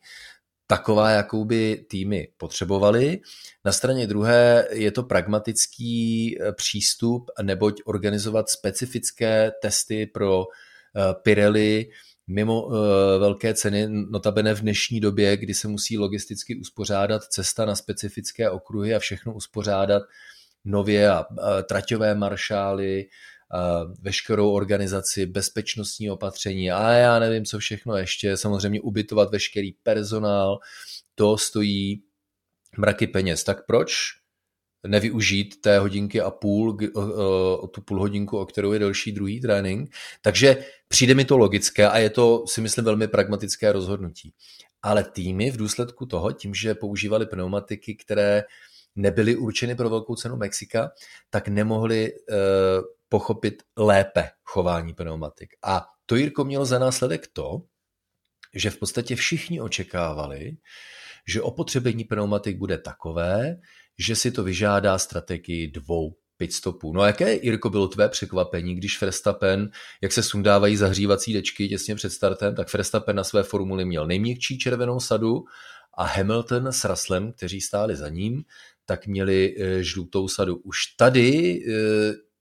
taková, 0.66 1.10
jakou 1.10 1.44
by 1.44 1.84
týmy 1.90 2.28
potřebovaly. 2.36 3.20
Na 3.64 3.72
straně 3.72 4.06
druhé 4.06 4.68
je 4.70 4.92
to 4.92 5.02
pragmatický 5.02 6.38
eh, 6.40 6.52
přístup, 6.52 7.30
neboť 7.42 7.82
organizovat 7.84 8.48
specifické 8.48 9.52
testy 9.62 10.06
pro 10.06 10.44
eh, 10.96 11.14
Pirelli 11.22 11.86
mimo 12.26 12.62
uh, 12.62 12.74
velké 13.18 13.54
ceny, 13.54 13.86
notabene 13.88 14.54
v 14.54 14.60
dnešní 14.60 15.00
době, 15.00 15.36
kdy 15.36 15.54
se 15.54 15.68
musí 15.68 15.98
logisticky 15.98 16.56
uspořádat 16.56 17.22
cesta 17.22 17.64
na 17.64 17.74
specifické 17.74 18.50
okruhy 18.50 18.94
a 18.94 18.98
všechno 18.98 19.34
uspořádat 19.34 20.02
nově 20.64 21.10
a 21.10 21.26
traťové 21.62 22.14
maršály, 22.14 23.06
veškerou 24.00 24.50
organizaci, 24.50 25.26
bezpečnostní 25.26 26.10
opatření 26.10 26.70
a 26.70 26.92
já 26.92 27.18
nevím, 27.18 27.44
co 27.44 27.58
všechno 27.58 27.96
ještě, 27.96 28.36
samozřejmě 28.36 28.80
ubytovat 28.80 29.30
veškerý 29.30 29.72
personál, 29.72 30.58
to 31.14 31.38
stojí 31.38 32.02
mraky 32.78 33.06
peněz. 33.06 33.44
Tak 33.44 33.66
proč 33.66 33.92
nevyužít 34.86 35.60
té 35.60 35.78
hodinky 35.78 36.20
a 36.20 36.30
půl, 36.30 36.78
o 37.60 37.68
tu 37.68 37.80
půl 37.80 38.00
hodinku, 38.00 38.38
o 38.38 38.46
kterou 38.46 38.72
je 38.72 38.78
delší 38.78 39.12
druhý 39.12 39.40
trénink. 39.40 39.94
Takže 40.22 40.64
přijde 40.88 41.14
mi 41.14 41.24
to 41.24 41.38
logické 41.38 41.88
a 41.88 41.98
je 41.98 42.10
to, 42.10 42.44
si 42.46 42.60
myslím, 42.60 42.84
velmi 42.84 43.08
pragmatické 43.08 43.72
rozhodnutí. 43.72 44.34
Ale 44.82 45.04
týmy 45.04 45.50
v 45.50 45.56
důsledku 45.56 46.06
toho, 46.06 46.32
tím, 46.32 46.54
že 46.54 46.74
používali 46.74 47.26
pneumatiky, 47.26 47.94
které 47.94 48.42
nebyly 48.96 49.36
určeny 49.36 49.74
pro 49.74 49.90
velkou 49.90 50.14
cenu 50.14 50.36
Mexika, 50.36 50.90
tak 51.30 51.48
nemohli 51.48 52.12
pochopit 53.12 53.62
lépe 53.76 54.30
chování 54.44 54.94
pneumatik. 54.94 55.48
A 55.64 55.84
to, 56.06 56.16
Jirko, 56.16 56.44
mělo 56.44 56.64
za 56.64 56.78
následek 56.78 57.26
to, 57.32 57.60
že 58.54 58.70
v 58.70 58.78
podstatě 58.78 59.16
všichni 59.16 59.60
očekávali, 59.60 60.56
že 61.28 61.42
opotřebení 61.42 62.04
pneumatik 62.04 62.56
bude 62.56 62.78
takové, 62.78 63.56
že 63.98 64.16
si 64.16 64.30
to 64.30 64.44
vyžádá 64.44 64.98
strategii 64.98 65.70
dvou 65.70 66.16
pitstopů. 66.36 66.92
No 66.92 67.00
a 67.00 67.06
jaké, 67.06 67.34
Jirko, 67.34 67.70
bylo 67.70 67.88
tvé 67.88 68.08
překvapení, 68.08 68.74
když 68.74 69.00
Verstappen, 69.00 69.70
jak 70.02 70.12
se 70.12 70.22
sundávají 70.22 70.76
zahřívací 70.76 71.32
dečky 71.32 71.68
těsně 71.68 71.94
před 71.94 72.10
startem, 72.10 72.54
tak 72.54 72.72
Verstappen 72.72 73.16
na 73.16 73.24
své 73.24 73.42
formuli 73.42 73.84
měl 73.84 74.06
nejměkčí 74.06 74.58
červenou 74.58 75.00
sadu 75.00 75.44
a 75.98 76.04
Hamilton 76.04 76.72
s 76.72 76.84
Russellem, 76.84 77.32
kteří 77.32 77.60
stáli 77.60 77.96
za 77.96 78.08
ním, 78.08 78.44
tak 78.84 79.06
měli 79.06 79.54
e, 79.58 79.82
žlutou 79.82 80.28
sadu. 80.28 80.56
Už 80.56 80.76
tady 80.96 81.28
e, 81.28 82.31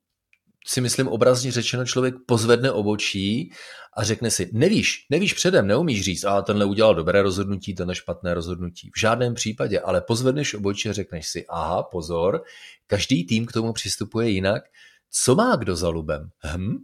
si 0.65 0.81
myslím 0.81 1.07
obrazně 1.07 1.51
řečeno 1.51 1.85
člověk 1.85 2.15
pozvedne 2.25 2.71
obočí 2.71 3.51
a 3.97 4.03
řekne 4.03 4.31
si, 4.31 4.49
nevíš, 4.53 5.05
nevíš 5.09 5.33
předem, 5.33 5.67
neumíš 5.67 6.03
říct, 6.03 6.23
a 6.23 6.41
tenhle 6.41 6.65
udělal 6.65 6.95
dobré 6.95 7.21
rozhodnutí, 7.21 7.75
tenhle 7.75 7.95
špatné 7.95 8.33
rozhodnutí. 8.33 8.91
V 8.95 8.99
žádném 8.99 9.33
případě, 9.33 9.79
ale 9.79 10.01
pozvedneš 10.01 10.53
obočí 10.53 10.89
a 10.89 10.93
řekneš 10.93 11.27
si, 11.27 11.45
aha, 11.49 11.83
pozor, 11.83 12.43
každý 12.87 13.25
tým 13.25 13.45
k 13.45 13.51
tomu 13.51 13.73
přistupuje 13.73 14.29
jinak. 14.29 14.63
Co 15.11 15.35
má 15.35 15.55
kdo 15.55 15.75
za 15.75 15.89
lubem? 15.89 16.29
Hm? 16.57 16.77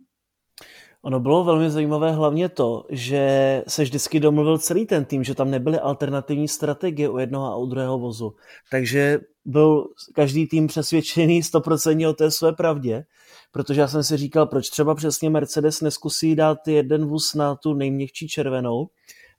Ono 1.02 1.20
bylo 1.20 1.44
velmi 1.44 1.72
zajímavé 1.72 2.12
hlavně 2.12 2.50
to, 2.50 2.86
že 2.90 3.64
se 3.68 3.84
vždycky 3.84 4.20
domluvil 4.20 4.58
celý 4.58 4.86
ten 4.86 5.06
tým, 5.06 5.24
že 5.24 5.36
tam 5.36 5.52
nebyly 5.52 5.80
alternativní 5.80 6.48
strategie 6.48 7.10
u 7.10 7.18
jednoho 7.18 7.46
a 7.46 7.56
u 7.56 7.66
druhého 7.66 8.00
vozu. 8.00 8.36
Takže 8.72 9.20
byl 9.46 9.88
každý 10.14 10.48
tým 10.48 10.68
přesvědčený 10.68 11.42
100% 11.42 12.10
o 12.10 12.14
té 12.14 12.32
své 12.32 12.54
pravdě 12.54 13.06
protože 13.52 13.82
já 13.82 13.88
jsem 13.88 14.04
si 14.04 14.18
říkal, 14.18 14.46
proč 14.46 14.70
třeba 14.70 14.96
přesně 14.96 15.30
Mercedes 15.30 15.82
neskusí 15.82 16.36
dát 16.36 16.68
jeden 16.68 17.06
vůz 17.06 17.34
na 17.34 17.56
tu 17.56 17.74
nejměkčí 17.74 18.28
červenou 18.28 18.90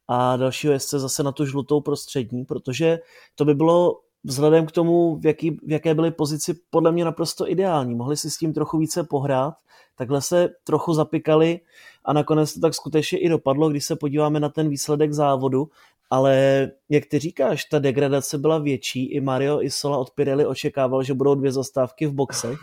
a 0.08 0.36
dalšího 0.36 0.72
jezdce 0.72 0.98
zase 0.98 1.22
na 1.22 1.32
tu 1.32 1.46
žlutou 1.46 1.80
prostřední, 1.80 2.44
protože 2.44 2.98
to 3.34 3.44
by 3.44 3.54
bylo 3.54 4.00
vzhledem 4.24 4.66
k 4.66 4.72
tomu, 4.72 5.16
v, 5.16 5.26
jaký, 5.26 5.50
v 5.50 5.70
jaké 5.70 5.94
byly 5.94 6.10
pozici, 6.10 6.54
podle 6.70 6.92
mě 6.92 7.04
naprosto 7.04 7.50
ideální. 7.50 7.94
Mohli 7.94 8.16
si 8.16 8.30
s 8.30 8.38
tím 8.38 8.52
trochu 8.52 8.78
více 8.78 9.04
pohrát, 9.04 9.54
takhle 9.96 10.22
se 10.22 10.48
trochu 10.64 10.94
zapikali 10.94 11.60
a 12.04 12.12
nakonec 12.12 12.54
to 12.54 12.60
tak 12.60 12.74
skutečně 12.74 13.18
i 13.18 13.28
dopadlo, 13.28 13.68
když 13.68 13.84
se 13.84 13.96
podíváme 13.96 14.40
na 14.40 14.48
ten 14.48 14.68
výsledek 14.68 15.12
závodu, 15.12 15.68
ale 16.10 16.66
jak 16.88 17.06
ty 17.06 17.18
říkáš, 17.18 17.64
ta 17.64 17.78
degradace 17.78 18.38
byla 18.38 18.58
větší, 18.58 19.12
i 19.12 19.20
Mario 19.20 19.62
Isola 19.62 19.98
od 19.98 20.10
Pirelli 20.10 20.46
očekával, 20.46 21.02
že 21.02 21.14
budou 21.14 21.34
dvě 21.34 21.52
zastávky 21.52 22.06
v 22.06 22.12
boxech 22.12 22.58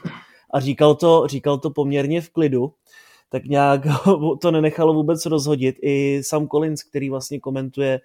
a 0.53 0.59
říkal 0.59 0.95
to, 0.95 1.27
říkal 1.27 1.57
to 1.57 1.69
poměrně 1.69 2.21
v 2.21 2.29
klidu, 2.29 2.73
tak 3.29 3.45
nějak 3.45 3.81
to 4.41 4.51
nenechalo 4.51 4.93
vůbec 4.93 5.25
rozhodit. 5.25 5.75
I 5.81 6.21
Sam 6.23 6.47
Collins, 6.47 6.83
který 6.83 7.09
vlastně 7.09 7.39
komentuje 7.39 8.01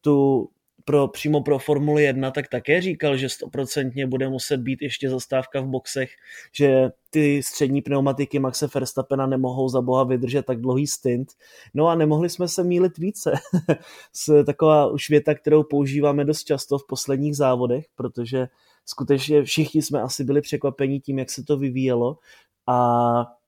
tu 0.00 0.48
pro, 0.84 1.08
přímo 1.08 1.42
pro 1.42 1.58
Formuli 1.58 2.02
1, 2.02 2.30
tak 2.30 2.48
také 2.48 2.80
říkal, 2.82 3.16
že 3.16 3.28
stoprocentně 3.28 4.06
bude 4.06 4.28
muset 4.28 4.56
být 4.56 4.82
ještě 4.82 5.10
zastávka 5.10 5.60
v 5.60 5.66
boxech, 5.66 6.10
že 6.52 6.90
ty 7.10 7.42
střední 7.42 7.82
pneumatiky 7.82 8.38
Maxe 8.38 8.68
Verstappena 8.74 9.26
nemohou 9.26 9.68
za 9.68 9.80
boha 9.80 10.04
vydržet 10.04 10.46
tak 10.46 10.60
dlouhý 10.60 10.86
stint. 10.86 11.28
No 11.74 11.88
a 11.88 11.94
nemohli 11.94 12.30
jsme 12.30 12.48
se 12.48 12.64
mílit 12.64 12.98
více. 12.98 13.32
Taková 14.46 14.86
už 14.86 15.10
věta, 15.10 15.34
kterou 15.34 15.62
používáme 15.62 16.24
dost 16.24 16.44
často 16.44 16.78
v 16.78 16.86
posledních 16.86 17.36
závodech, 17.36 17.84
protože 17.94 18.48
skutečně 18.84 19.42
všichni 19.42 19.82
jsme 19.82 20.02
asi 20.02 20.24
byli 20.24 20.40
překvapení 20.40 21.00
tím, 21.00 21.18
jak 21.18 21.30
se 21.30 21.44
to 21.44 21.56
vyvíjelo 21.56 22.18
a 22.66 23.39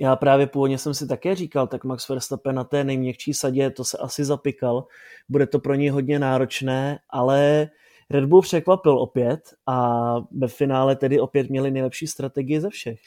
já 0.00 0.16
právě 0.16 0.46
původně 0.46 0.78
jsem 0.78 0.94
si 0.94 1.06
také 1.06 1.34
říkal, 1.34 1.66
tak 1.66 1.84
Max 1.84 2.08
Verstappen 2.08 2.54
na 2.54 2.64
té 2.64 2.84
nejměkčí 2.84 3.34
sadě, 3.34 3.70
to 3.70 3.84
se 3.84 3.98
asi 3.98 4.24
zapikal, 4.24 4.84
bude 5.28 5.46
to 5.46 5.58
pro 5.58 5.74
něj 5.74 5.88
hodně 5.88 6.18
náročné, 6.18 6.98
ale 7.10 7.68
Red 8.10 8.24
Bull 8.24 8.42
překvapil 8.42 8.98
opět 8.98 9.40
a 9.66 10.00
ve 10.38 10.48
finále 10.48 10.96
tedy 10.96 11.20
opět 11.20 11.50
měli 11.50 11.70
nejlepší 11.70 12.06
strategii 12.06 12.60
ze 12.60 12.70
všech. 12.70 12.98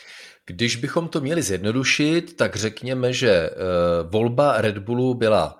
Když 0.46 0.76
bychom 0.76 1.08
to 1.08 1.22
měli 1.22 1.42
zjednodušit, 1.42 2.36
tak 2.36 2.56
řekněme, 2.56 3.14
že 3.14 3.50
uh, 3.50 4.12
volba 4.12 4.62
Red 4.62 4.78
Bullu 4.78 5.14
byla 5.14 5.58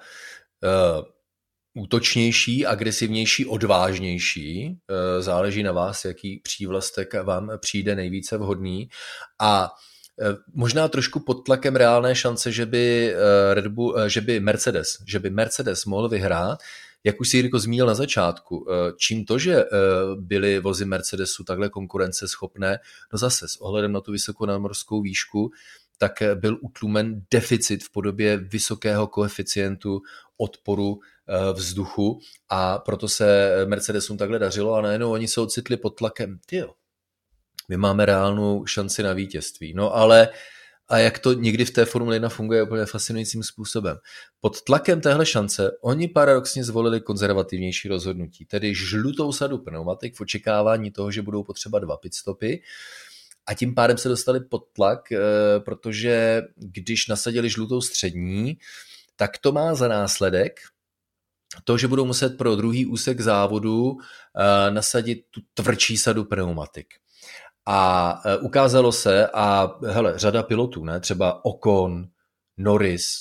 uh, 0.64 1.06
útočnější, 1.78 2.66
agresivnější, 2.66 3.46
odvážnější. 3.46 4.78
Eh, 4.90 5.22
záleží 5.22 5.64
na 5.64 5.72
vás, 5.72 6.06
jaký 6.06 6.40
přívlastek 6.44 7.14
vám 7.24 7.52
přijde 7.60 7.96
nejvíce 7.96 8.38
vhodný. 8.38 8.90
A 9.42 9.72
možná 10.54 10.88
trošku 10.88 11.20
pod 11.20 11.34
tlakem 11.46 11.76
reálné 11.76 12.16
šance, 12.16 12.52
že 12.52 12.66
by, 12.66 13.14
eh, 13.14 13.54
Red 13.54 13.68
Bull, 13.68 13.96
že 14.08 14.22
by 14.22 14.40
Mercedes, 14.40 14.98
že 15.06 15.20
by 15.20 15.30
Mercedes 15.30 15.86
mohl 15.86 16.10
vyhrát, 16.10 16.60
jak 17.04 17.22
už 17.22 17.30
si 17.30 17.38
Jirko 17.38 17.60
zmínil 17.60 17.86
na 17.86 17.94
začátku, 17.94 18.68
čím 18.98 19.26
to, 19.26 19.38
že 19.40 19.64
byly 20.16 20.60
vozy 20.60 20.86
Mercedesu 20.86 21.44
takhle 21.44 21.70
konkurenceschopné, 21.70 22.80
no 23.14 23.20
zase 23.20 23.48
s 23.48 23.62
ohledem 23.62 23.92
na 23.92 24.02
tu 24.02 24.12
vysokou 24.12 24.46
nadmorskou 24.46 25.02
výšku, 25.02 25.52
tak 25.98 26.24
byl 26.36 26.58
utlumen 26.62 27.22
deficit 27.32 27.84
v 27.84 27.92
podobě 27.92 28.38
vysokého 28.38 29.08
koeficientu 29.08 30.02
odporu 30.38 31.00
Eh, 31.30 31.54
vzduchu 31.54 32.20
a 32.50 32.78
proto 32.78 33.08
se 33.08 33.52
Mercedesům 33.66 34.18
takhle 34.18 34.40
dařilo 34.40 34.74
a 34.74 34.82
najednou 34.82 35.12
oni 35.12 35.28
se 35.28 35.42
ocitli 35.42 35.78
pod 35.78 35.90
tlakem. 35.90 36.40
Tyjo, 36.46 36.74
my 37.68 37.78
máme 37.78 38.06
reálnou 38.06 38.66
šanci 38.66 39.04
na 39.04 39.14
vítězství. 39.14 39.74
No 39.74 39.96
ale 39.96 40.30
a 40.90 40.98
jak 40.98 41.20
to 41.20 41.34
někdy 41.34 41.66
v 41.66 41.72
té 41.72 41.86
Formule 41.86 42.16
1 42.16 42.30
funguje 42.30 42.64
úplně 42.64 42.86
fascinujícím 42.86 43.44
způsobem. 43.44 43.98
Pod 44.40 44.62
tlakem 44.62 45.02
téhle 45.02 45.26
šance 45.26 45.72
oni 45.82 46.08
paradoxně 46.08 46.64
zvolili 46.64 47.02
konzervativnější 47.02 47.88
rozhodnutí, 47.88 48.46
tedy 48.46 48.76
žlutou 48.76 49.32
sadu 49.32 49.58
pneumatik 49.58 50.16
v 50.16 50.22
očekávání 50.22 50.92
toho, 50.92 51.12
že 51.12 51.22
budou 51.22 51.44
potřeba 51.44 51.80
dva 51.80 51.98
pitstopy 51.98 52.62
a 53.46 53.54
tím 53.54 53.76
pádem 53.76 53.98
se 53.98 54.10
dostali 54.10 54.40
pod 54.40 54.64
tlak, 54.74 55.12
eh, 55.12 55.20
protože 55.60 56.42
když 56.56 57.08
nasadili 57.08 57.50
žlutou 57.50 57.82
střední, 57.82 58.58
tak 59.16 59.38
to 59.38 59.52
má 59.52 59.76
za 59.76 59.88
následek, 59.88 60.60
to, 61.64 61.78
že 61.78 61.88
budou 61.88 62.06
muset 62.06 62.38
pro 62.38 62.56
druhý 62.56 62.86
úsek 62.86 63.22
závodu 63.22 63.84
uh, 63.92 64.00
nasadit 64.70 65.26
tu 65.32 65.42
tvrdší 65.54 65.98
sadu 65.98 66.26
pneumatik. 66.26 66.88
A 67.70 68.14
uh, 68.26 68.46
ukázalo 68.46 68.92
se, 68.92 69.28
a 69.28 69.72
hele, 69.86 70.14
řada 70.20 70.44
pilotů, 70.44 70.86
ne, 70.86 71.00
třeba 71.00 71.46
Ocon, 71.46 72.08
Norris, 72.58 73.14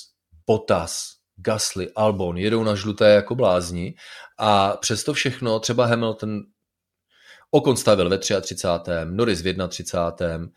Bottas, 0.47 1.17
Gasly, 1.35 1.91
Albon 1.95 2.37
jedou 2.37 2.63
na 2.63 2.75
žluté 2.75 3.09
jako 3.09 3.35
blázni 3.35 3.95
a 4.37 4.77
přesto 4.77 5.13
všechno 5.13 5.59
třeba 5.59 5.85
Hamilton 5.85 6.41
Ocon 7.51 7.77
stavil 7.77 8.09
ve 8.09 8.17
33. 8.17 8.91
Norris 9.03 9.41
v 9.41 9.67
31. 9.67 10.47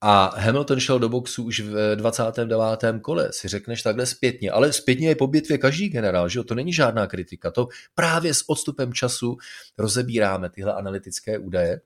A 0.00 0.40
Hamilton 0.40 0.80
šel 0.80 0.98
do 0.98 1.08
boxu 1.08 1.44
už 1.44 1.60
v 1.60 1.96
29. 1.96 2.58
kole, 3.02 3.28
si 3.32 3.48
řekneš 3.48 3.82
takhle 3.82 4.06
zpětně. 4.06 4.50
Ale 4.50 4.72
zpětně 4.72 5.08
je 5.08 5.16
po 5.16 5.26
bitvě 5.26 5.58
každý 5.58 5.88
generál, 5.88 6.28
že 6.28 6.38
jo? 6.38 6.44
To 6.44 6.54
není 6.54 6.72
žádná 6.72 7.06
kritika. 7.06 7.50
To 7.50 7.68
právě 7.94 8.34
s 8.34 8.48
odstupem 8.48 8.92
času 8.92 9.36
rozebíráme 9.78 10.50
tyhle 10.50 10.74
analytické 10.74 11.38
údaje. 11.38 11.80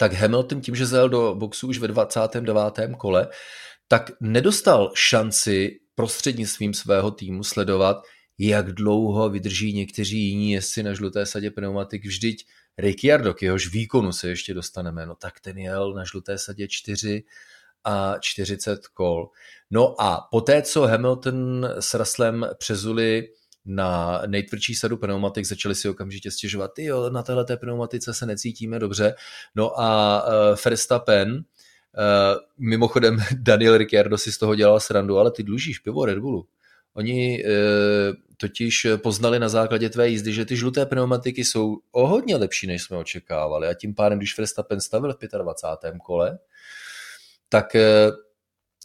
Tak 0.00 0.12
Hamilton 0.12 0.60
tím, 0.60 0.74
že 0.74 0.86
zajel 0.86 1.08
do 1.08 1.34
boxu 1.34 1.68
už 1.68 1.78
ve 1.78 1.88
29. 1.88 2.96
kole, 2.98 3.28
tak 3.88 4.10
nedostal 4.20 4.92
šanci 4.94 5.80
prostřednictvím 5.94 6.74
svého 6.74 7.10
týmu 7.10 7.44
sledovat, 7.44 7.96
jak 8.38 8.72
dlouho 8.72 9.28
vydrží 9.28 9.72
někteří 9.72 10.18
jiní 10.18 10.52
jezdci 10.52 10.82
na 10.82 10.94
žluté 10.94 11.26
sadě 11.26 11.50
pneumatik. 11.50 12.06
Vždyť 12.06 12.46
Ricciardo, 12.78 13.34
k 13.34 13.42
jehož 13.42 13.72
výkonu 13.72 14.12
se 14.12 14.28
ještě 14.28 14.54
dostaneme, 14.54 15.06
no 15.06 15.14
tak 15.14 15.40
ten 15.40 15.58
jel 15.58 15.94
na 15.94 16.04
žluté 16.04 16.38
sadě 16.38 16.68
4 16.68 17.24
a 17.84 18.14
40 18.20 18.86
kol. 18.86 19.30
No 19.70 20.00
a 20.00 20.28
poté, 20.30 20.62
co 20.62 20.82
Hamilton 20.82 21.68
s 21.80 21.94
Russellem 21.94 22.46
přezuli 22.58 23.28
na 23.64 24.22
nejtvrdší 24.26 24.74
sadu 24.74 24.96
pneumatik, 24.96 25.44
začali 25.44 25.74
si 25.74 25.88
okamžitě 25.88 26.30
stěžovat, 26.30 26.78
jo, 26.78 27.10
na 27.10 27.22
téhle 27.22 27.44
pneumatice 27.56 28.14
se 28.14 28.26
necítíme 28.26 28.78
dobře. 28.78 29.14
No 29.54 29.80
a 29.80 30.22
uh, 30.26 30.56
Verstappen, 30.64 31.32
uh, 31.32 31.42
mimochodem 32.58 33.18
Daniel 33.36 33.76
Ricciardo 33.76 34.18
si 34.18 34.32
z 34.32 34.38
toho 34.38 34.54
dělal 34.54 34.80
srandu, 34.80 35.18
ale 35.18 35.30
ty 35.30 35.42
dlužíš 35.42 35.78
pivo 35.78 36.04
Red 36.04 36.18
Bullu. 36.18 36.46
Oni 36.94 37.44
uh, 37.44 37.50
totiž 38.36 38.86
poznali 39.02 39.38
na 39.38 39.48
základě 39.48 39.90
tvé 39.90 40.08
jízdy, 40.08 40.32
že 40.32 40.44
ty 40.44 40.56
žluté 40.56 40.86
pneumatiky 40.86 41.44
jsou 41.44 41.76
o 41.92 42.06
hodně 42.06 42.36
lepší, 42.36 42.66
než 42.66 42.82
jsme 42.82 42.96
očekávali. 42.96 43.68
A 43.68 43.74
tím 43.74 43.94
pádem, 43.94 44.18
když 44.18 44.38
Verstappen 44.38 44.80
stavil 44.80 45.14
v 45.14 45.38
25. 45.38 45.94
kole, 46.04 46.38
tak 47.48 47.76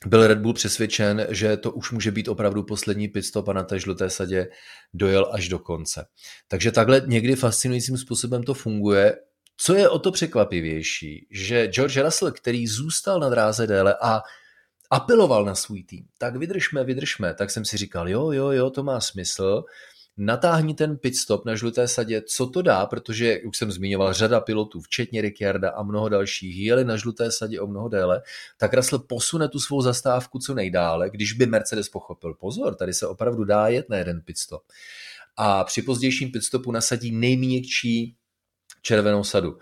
byl 0.05 0.27
Red 0.27 0.38
Bull 0.38 0.53
přesvědčen, 0.53 1.27
že 1.29 1.57
to 1.57 1.71
už 1.71 1.91
může 1.91 2.12
být 2.12 2.27
opravdu 2.27 2.63
poslední 2.63 3.07
pitstop 3.07 3.47
a 3.47 3.53
na 3.53 3.63
té 3.63 3.79
žluté 3.79 4.09
sadě 4.09 4.47
dojel 4.93 5.29
až 5.31 5.50
do 5.50 5.59
konce. 5.59 6.05
Takže 6.47 6.71
takhle 6.71 7.01
někdy 7.05 7.35
fascinujícím 7.35 7.97
způsobem 7.97 8.43
to 8.43 8.53
funguje. 8.53 9.17
Co 9.57 9.75
je 9.75 9.89
o 9.89 10.00
to 10.00 10.12
překvapivější, 10.12 11.27
že 11.31 11.67
George 11.67 11.97
Russell, 11.97 12.31
který 12.31 12.67
zůstal 12.67 13.19
na 13.19 13.29
dráze 13.29 13.67
déle 13.67 13.95
a 14.01 14.21
apeloval 14.91 15.45
na 15.45 15.55
svůj 15.55 15.83
tým, 15.83 16.05
tak 16.17 16.35
vydržme, 16.35 16.83
vydržme, 16.83 17.33
tak 17.33 17.51
jsem 17.51 17.65
si 17.65 17.77
říkal, 17.77 18.09
jo, 18.09 18.31
jo, 18.31 18.51
jo, 18.51 18.69
to 18.69 18.83
má 18.83 19.01
smysl, 19.01 19.63
natáhni 20.17 20.74
ten 20.74 20.98
pit 20.98 21.15
stop 21.15 21.45
na 21.45 21.55
žluté 21.55 21.88
sadě, 21.88 22.22
co 22.22 22.48
to 22.48 22.62
dá, 22.62 22.86
protože, 22.86 23.39
už 23.39 23.57
jsem 23.57 23.72
zmiňoval, 23.72 24.13
řada 24.13 24.39
pilotů, 24.39 24.81
včetně 24.81 25.22
Ricciarda 25.22 25.69
a 25.69 25.84
mnoho 25.84 26.10
dalších, 26.10 26.57
jeli 26.57 26.86
na 26.86 26.98
žluté 26.98 27.31
sadě 27.31 27.60
o 27.60 27.67
mnoho 27.67 27.89
déle, 27.89 28.22
tak 28.57 28.74
Russell 28.74 29.00
posune 29.00 29.50
tu 29.50 29.60
svou 29.60 29.81
zastávku 29.81 30.39
co 30.39 30.53
nejdále, 30.53 31.10
když 31.10 31.34
by 31.34 31.45
Mercedes 31.45 31.89
pochopil, 31.89 32.34
pozor, 32.34 32.75
tady 32.75 32.93
se 32.93 33.07
opravdu 33.07 33.43
dá 33.43 33.67
jet 33.67 33.89
na 33.89 33.98
jeden 33.98 34.22
pit 34.22 34.38
stop. 34.38 34.63
A 35.38 35.63
při 35.63 35.81
pozdějším 35.81 36.31
pit 36.31 36.43
stopu 36.43 36.72
nasadí 36.72 37.12
nejměkčí 37.12 38.15
červenou 38.81 39.24
sadu 39.24 39.57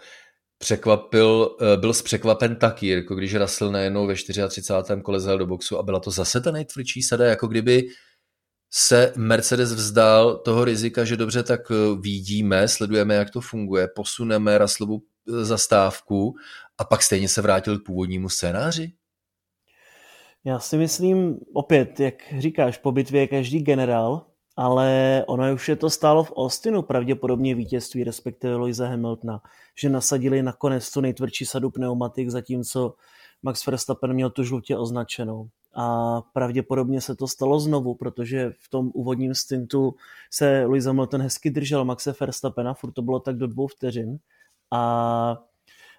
překvapil, 0.63 1.57
eh, 1.62 1.77
byl 1.77 1.93
zpřekvapen 1.93 2.55
taky, 2.55 2.88
jako 2.88 3.15
když 3.15 3.36
Russell 3.36 3.72
najednou 3.72 4.07
ve 4.07 4.15
34. 4.15 5.01
kole 5.01 5.19
zjel 5.19 5.38
do 5.38 5.45
boxu 5.45 5.77
a 5.77 5.83
byla 5.83 6.00
to 6.00 6.12
zase 6.12 6.41
ta 6.41 6.51
nejtvrdší 6.51 7.01
sada, 7.01 7.25
jako 7.25 7.48
kdyby 7.48 7.88
se 8.75 9.13
Mercedes 9.15 9.74
vzdal 9.74 10.38
toho 10.38 10.65
rizika, 10.65 11.06
že 11.06 11.18
dobře, 11.18 11.44
tak 11.44 11.62
eh, 11.72 11.75
vidíme, 12.01 12.68
sledujeme, 12.68 13.15
jak 13.15 13.30
to 13.30 13.42
funguje, 13.42 13.88
posuneme 13.96 14.58
Russellovu 14.58 15.01
eh, 15.01 15.46
zastávku 15.46 16.36
a 16.77 16.84
pak 16.84 17.03
stejně 17.03 17.30
se 17.30 17.42
vrátil 17.42 17.80
k 17.80 17.86
původnímu 17.86 18.30
scénáři? 18.30 18.94
Já 20.46 20.60
si 20.60 20.77
myslím, 20.77 21.39
opět, 21.53 22.00
jak 22.00 22.15
říkáš, 22.38 22.77
po 22.77 22.92
bitvě 22.92 23.22
je 23.22 23.27
každý 23.27 23.60
generál, 23.60 24.25
ale 24.56 25.24
ono 25.27 25.53
už 25.53 25.70
je 25.70 25.75
to 25.75 25.89
stálo 25.89 26.24
v 26.24 26.34
Austinu 26.38 26.82
pravděpodobně 26.82 27.56
vítězství, 27.56 28.03
respektive 28.03 28.56
Loise 28.56 28.88
Hamiltona, 28.88 29.42
že 29.77 29.89
nasadili 29.89 30.44
nakonec 30.44 30.92
tu 30.92 31.01
nejtvrdší 31.01 31.46
sadu 31.46 31.70
pneumatik, 31.70 32.30
zatímco 32.30 32.96
Max 33.43 33.65
Verstappen 33.65 34.13
měl 34.13 34.29
tu 34.29 34.43
žlutě 34.43 34.77
označenou. 34.77 35.49
A 35.75 36.21
pravděpodobně 36.21 37.01
se 37.01 37.15
to 37.15 37.27
stalo 37.27 37.60
znovu, 37.60 37.95
protože 37.95 38.53
v 38.60 38.69
tom 38.69 38.91
úvodním 38.93 39.36
stintu 39.36 39.95
se 40.32 40.65
Lewis 40.65 40.86
Hamilton 40.86 41.21
hezky 41.21 41.49
držel 41.49 41.86
Maxe 41.86 42.15
Verstappena, 42.19 42.73
furt 42.73 42.91
to 42.91 43.01
bylo 43.01 43.19
tak 43.19 43.38
do 43.38 43.47
dvou 43.47 43.67
vteřin. 43.67 44.17
A 44.71 45.38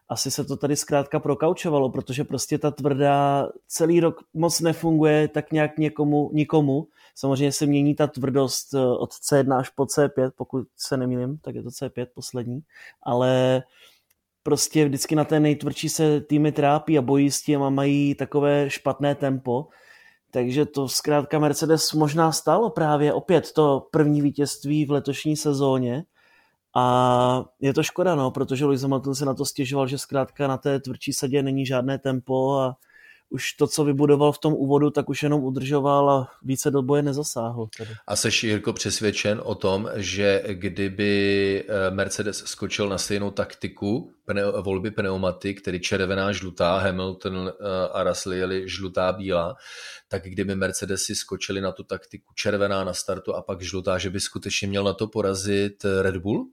asi 0.09 0.31
se 0.31 0.45
to 0.45 0.57
tady 0.57 0.77
zkrátka 0.77 1.21
prokaučovalo, 1.21 1.91
protože 1.91 2.25
prostě 2.25 2.59
ta 2.59 2.71
tvrdá 2.71 3.49
celý 3.69 4.01
rok 4.01 4.25
moc 4.35 4.61
nefunguje 4.61 5.29
tak 5.29 5.53
nějak 5.53 5.79
někomu, 5.79 6.31
nikomu. 6.33 6.89
Samozřejmě 7.15 7.53
se 7.53 7.67
mění 7.67 7.95
ta 7.95 8.07
tvrdost 8.07 8.75
eh, 8.75 8.79
od 8.81 9.11
C1 9.11 9.59
až 9.59 9.69
po 9.69 9.85
C5, 9.85 10.31
pokud 10.37 10.67
se 10.77 10.97
nemýlím, 10.97 11.39
tak 11.39 11.55
je 11.55 11.63
to 11.63 11.69
C5 11.69 12.07
poslední, 12.15 12.61
ale 13.03 13.63
prostě 14.45 14.85
vždycky 14.85 15.17
na 15.17 15.25
té 15.25 15.41
nejtvrdší 15.41 15.89
se 15.89 16.21
týmy 16.21 16.53
trápí 16.53 16.99
a 16.99 17.03
bojí 17.03 17.31
s 17.31 17.43
tím 17.43 17.63
a 17.63 17.71
mají 17.71 18.15
takové 18.15 18.71
špatné 18.71 19.15
tempo. 19.15 19.69
Takže 20.31 20.67
to 20.67 20.89
zkrátka 20.89 21.39
Mercedes 21.39 21.93
možná 21.93 22.33
stalo 22.33 22.71
právě 22.71 23.13
opět 23.13 23.53
to 23.53 23.89
první 23.91 24.23
vítězství 24.23 24.85
v 24.85 24.91
letošní 24.91 25.37
sezóně. 25.37 26.05
A 26.77 27.45
je 27.61 27.75
to 27.75 27.83
škoda, 27.83 28.15
no, 28.15 28.31
protože 28.31 28.65
Lewis 28.65 28.83
Hamilton 28.83 29.15
se 29.15 29.25
na 29.25 29.35
to 29.35 29.45
stěžoval, 29.45 29.87
že 29.87 29.99
zkrátka 29.99 30.49
na 30.49 30.59
té 30.59 30.81
tvrdší 30.81 31.13
sadě 31.13 31.43
není 31.43 31.67
žádné 31.67 31.99
tempo 31.99 32.59
a 32.59 32.77
už 33.35 33.53
to, 33.53 33.67
co 33.67 33.85
vybudoval 33.85 34.33
v 34.33 34.39
tom 34.39 34.53
úvodu, 34.53 34.91
tak 34.91 35.09
už 35.09 35.23
jenom 35.23 35.45
udržoval 35.45 36.11
a 36.11 36.31
více 36.43 36.71
do 36.71 36.83
boje 36.83 37.03
nezasáhl. 37.03 37.69
Tedy. 37.79 37.91
A 38.07 38.17
jsi, 38.17 38.47
Jirko, 38.47 38.73
přesvědčen 38.73 39.41
o 39.45 39.55
tom, 39.55 39.91
že 39.95 40.43
kdyby 40.49 41.65
eh, 41.69 41.91
Mercedes 41.91 42.45
skočil 42.47 42.89
na 42.89 42.99
stejnou 42.99 43.31
taktiku 43.31 44.11
pneu, 44.25 44.63
volby 44.63 44.91
pneumatik, 44.91 45.63
tedy 45.63 45.81
červená, 45.81 46.33
žlutá, 46.33 46.79
Hamilton 46.79 47.49
eh, 47.49 47.89
a 47.93 48.05
Russell 48.05 48.35
jeli 48.35 48.69
žlutá, 48.69 49.13
bílá, 49.13 49.57
tak 50.09 50.23
kdyby 50.23 50.55
Mercedes 50.55 51.03
si 51.03 51.15
skočili 51.15 51.61
na 51.61 51.73
tu 51.73 51.83
taktiku 51.83 52.35
červená 52.35 52.85
na 52.85 52.95
startu 52.95 53.35
a 53.35 53.43
pak 53.43 53.63
žlutá, 53.63 53.99
že 53.99 54.11
by 54.11 54.21
skutečně 54.21 54.69
měl 54.69 54.85
na 54.85 54.93
to 54.93 55.07
porazit 55.07 55.85
eh, 55.85 56.03
Red 56.03 56.17
Bull? 56.17 56.47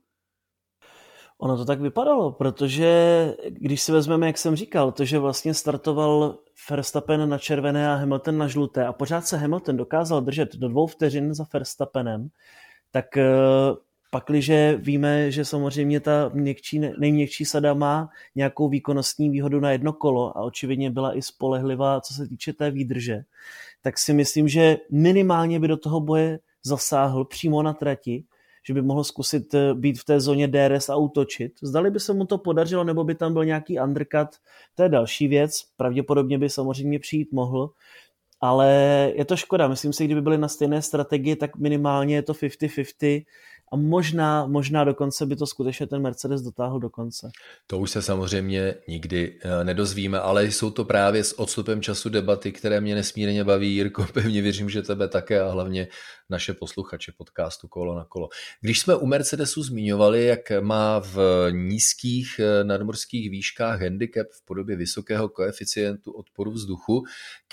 Ono 1.42 1.58
to 1.58 1.66
tak 1.66 1.82
vypadalo, 1.82 2.32
protože 2.32 2.92
když 3.50 3.82
si 3.82 3.92
vezmeme, 3.92 4.28
jak 4.28 4.38
jsem 4.38 4.56
říkal, 4.56 4.92
to, 4.92 5.06
že 5.06 5.20
vlastně 5.20 5.54
startoval 5.54 6.38
Verstappen 6.70 7.30
na 7.30 7.38
červené 7.38 7.90
a 7.90 7.96
Hamilton 7.96 8.38
na 8.38 8.48
žluté. 8.48 8.86
A 8.86 8.94
pořád 8.94 9.28
se 9.28 9.38
Hamilton 9.38 9.78
dokázal 9.78 10.22
držet 10.22 10.56
do 10.56 10.70
dvou 10.70 10.88
vteřin 10.88 11.34
za 11.34 11.46
Verstappenem, 11.54 12.30
tak 12.92 13.18
eh, 13.18 13.26
pakliže 14.12 14.78
víme, 14.82 15.32
že 15.32 15.46
samozřejmě 15.46 16.00
ta 16.00 16.32
měkčí, 16.34 16.80
nejměkčí 16.80 17.46
sada 17.46 17.74
má 17.74 18.10
nějakou 18.36 18.70
výkonnostní 18.70 19.30
výhodu 19.30 19.60
na 19.60 19.72
jedno 19.72 19.94
kolo 19.94 20.38
a 20.38 20.42
očividně 20.42 20.92
byla 20.92 21.18
i 21.18 21.22
spolehlivá, 21.22 22.02
co 22.02 22.14
se 22.14 22.28
týče 22.28 22.54
té 22.54 22.72
výdrže, 22.72 23.22
tak 23.82 23.98
si 23.98 24.14
myslím, 24.14 24.48
že 24.48 24.78
minimálně 24.92 25.60
by 25.60 25.68
do 25.68 25.78
toho 25.78 26.00
boje 26.00 26.40
zasáhl 26.64 27.26
přímo 27.26 27.64
na 27.64 27.74
trati 27.74 28.24
že 28.64 28.74
by 28.74 28.82
mohl 28.82 29.04
zkusit 29.04 29.54
eh, 29.54 29.74
být 29.74 30.00
v 30.00 30.06
té 30.06 30.20
zóně 30.20 30.48
DRS 30.48 30.90
a 30.90 30.96
útočit. 30.96 31.52
Zdali 31.62 31.92
by 31.92 32.00
se 32.00 32.14
mu 32.14 32.26
to 32.26 32.38
podařilo, 32.38 32.84
nebo 32.84 33.04
by 33.04 33.16
tam 33.16 33.34
byl 33.34 33.46
nějaký 33.46 33.80
undercut, 33.80 34.30
to 34.76 34.84
je 34.84 34.90
další 34.90 35.28
věc. 35.28 35.62
Pravděpodobně 35.78 36.38
by 36.38 36.50
samozřejmě 36.50 37.00
přijít 37.00 37.32
mohl, 37.32 37.70
ale 38.42 38.70
je 39.16 39.26
to 39.26 39.38
škoda. 39.38 39.68
Myslím 39.68 39.94
si, 39.94 40.06
kdyby 40.06 40.22
byly 40.22 40.38
na 40.38 40.48
stejné 40.48 40.82
strategii, 40.82 41.36
tak 41.36 41.58
minimálně 41.58 42.16
je 42.16 42.22
to 42.22 42.34
50-50 42.34 43.26
a 43.72 43.76
možná, 43.76 44.48
možná 44.48 44.84
dokonce 44.84 45.26
by 45.26 45.36
to 45.36 45.48
skutečně 45.48 45.88
ten 45.88 46.02
Mercedes 46.02 46.42
dotáhl 46.42 46.80
do 46.80 46.90
konce. 46.90 47.32
To 47.68 47.80
už 47.80 47.92
se 47.92 48.02
samozřejmě 48.02 48.76
nikdy 48.88 49.40
eh, 49.42 49.64
nedozvíme, 49.64 50.20
ale 50.20 50.46
jsou 50.46 50.72
to 50.72 50.86
právě 50.86 51.24
s 51.24 51.40
odstupem 51.40 51.82
času 51.82 52.10
debaty, 52.10 52.52
které 52.52 52.82
mě 52.82 52.96
nesmírně 52.96 53.44
baví. 53.44 53.76
Jirko, 53.76 54.06
pevně 54.14 54.42
věřím, 54.42 54.70
že 54.70 54.82
tebe 54.82 55.08
také 55.08 55.42
a 55.42 55.52
hlavně 55.52 55.88
naše 56.30 56.54
posluchače 56.54 57.12
podcastu 57.18 57.68
Kolo 57.68 57.96
na 57.96 58.06
kolo. 58.06 58.30
Když 58.62 58.80
jsme 58.80 58.96
u 58.96 59.06
Mercedesu 59.06 59.64
zmiňovali, 59.64 60.26
jak 60.26 60.52
má 60.62 61.00
v 61.00 61.48
nízkých 61.52 62.40
eh, 62.40 62.64
nadmorských 62.64 63.30
výškách 63.30 63.82
handicap 63.82 64.28
v 64.32 64.46
podobě 64.46 64.76
vysokého 64.76 65.30
koeficientu 65.30 66.12
odporu 66.12 66.52
vzduchu, 66.52 67.04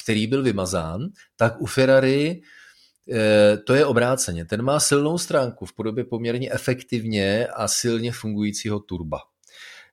který 0.02 0.26
byl 0.26 0.42
vymazán, 0.42 1.08
tak 1.36 1.60
u 1.60 1.66
Ferrari 1.66 2.40
to 3.64 3.74
je 3.74 3.86
obráceně. 3.86 4.44
Ten 4.44 4.62
má 4.62 4.80
silnou 4.80 5.18
stránku 5.18 5.66
v 5.66 5.72
podobě 5.72 6.04
poměrně 6.04 6.52
efektivně 6.52 7.46
a 7.46 7.68
silně 7.68 8.12
fungujícího 8.12 8.80
turba. 8.80 9.18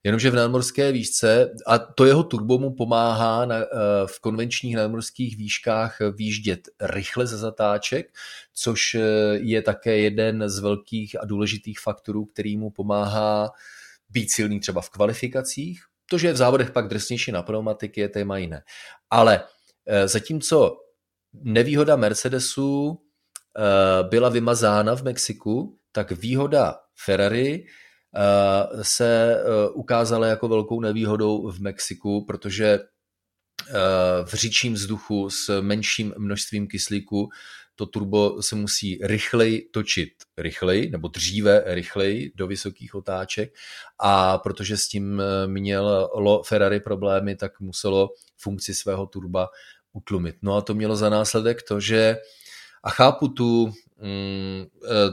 Jenomže 0.06 0.32
v 0.32 0.36
nadmorské 0.36 0.92
výšce, 0.92 1.54
a 1.68 1.78
to 1.78 2.06
jeho 2.06 2.24
turbo 2.24 2.58
mu 2.58 2.74
pomáhá 2.74 3.46
na, 3.46 3.56
eh, 3.56 3.66
v 4.06 4.20
konvenčních 4.20 4.76
nadmorských 4.76 5.38
výškách 5.38 5.98
výjíždět 6.16 6.60
rychle 6.82 7.28
ze 7.28 7.38
zatáček, 7.38 8.14
což 8.54 8.96
eh, 8.96 9.02
je 9.34 9.62
také 9.62 9.98
jeden 9.98 10.50
z 10.50 10.60
velkých 10.60 11.22
a 11.22 11.26
důležitých 11.26 11.80
faktorů, 11.80 12.26
který 12.26 12.58
mu 12.58 12.72
pomáhá 12.72 13.52
být 14.10 14.32
silný 14.32 14.60
třeba 14.60 14.82
v 14.82 14.90
kvalifikacích. 14.90 15.82
To, 16.10 16.18
že 16.18 16.28
je 16.28 16.34
v 16.34 16.38
závodech 16.38 16.72
pak 16.72 16.88
drsnější 16.88 17.32
na 17.32 17.42
pneumatiky, 17.42 18.02
je 18.02 18.10
téma 18.10 18.38
jiné. 18.38 18.64
Ale 19.10 19.44
zatímco 20.06 20.78
nevýhoda 21.34 21.96
Mercedesu 21.96 22.98
Eh, 23.05 23.05
byla 24.10 24.30
vymazána 24.30 24.96
v 24.96 25.04
Mexiku, 25.04 25.78
tak 25.92 26.12
výhoda 26.12 26.76
Ferrari 27.06 27.66
eh, 27.66 28.84
se 28.84 29.36
eh, 29.36 29.70
ukázala 29.70 30.28
jako 30.28 30.48
velkou 30.48 30.82
nevýhodou 30.82 31.52
v 31.52 31.60
Mexiku, 31.60 32.26
protože 32.26 32.80
v 34.24 34.34
říčím 34.34 34.74
vzduchu 34.74 35.30
s 35.30 35.62
menším 35.62 36.14
množstvím 36.18 36.68
kyslíku 36.68 37.30
to 37.76 37.86
turbo 37.86 38.42
se 38.42 38.56
musí 38.56 39.00
rychleji 39.04 39.70
točit 39.72 40.10
rychleji, 40.38 40.90
nebo 40.90 41.08
dříve 41.08 41.64
rychleji 41.66 42.32
do 42.36 42.48
vysokých 42.48 42.96
otáček 42.96 43.54
a 44.00 44.38
protože 44.38 44.78
s 44.78 44.88
tím 44.88 45.22
mělo 45.46 46.44
Ferrari 46.44 46.80
problémy, 46.80 47.36
tak 47.36 47.60
muselo 47.60 48.10
funkci 48.38 48.74
svého 48.74 49.06
turba 49.06 49.48
utlumit. 49.94 50.36
No 50.42 50.56
a 50.56 50.62
to 50.62 50.74
mělo 50.74 50.96
za 50.96 51.10
následek 51.10 51.64
to, 51.64 51.80
že 51.80 52.18
a 52.86 52.90
chápu 52.90 53.28
tu, 53.28 53.74
mm, 54.02 54.66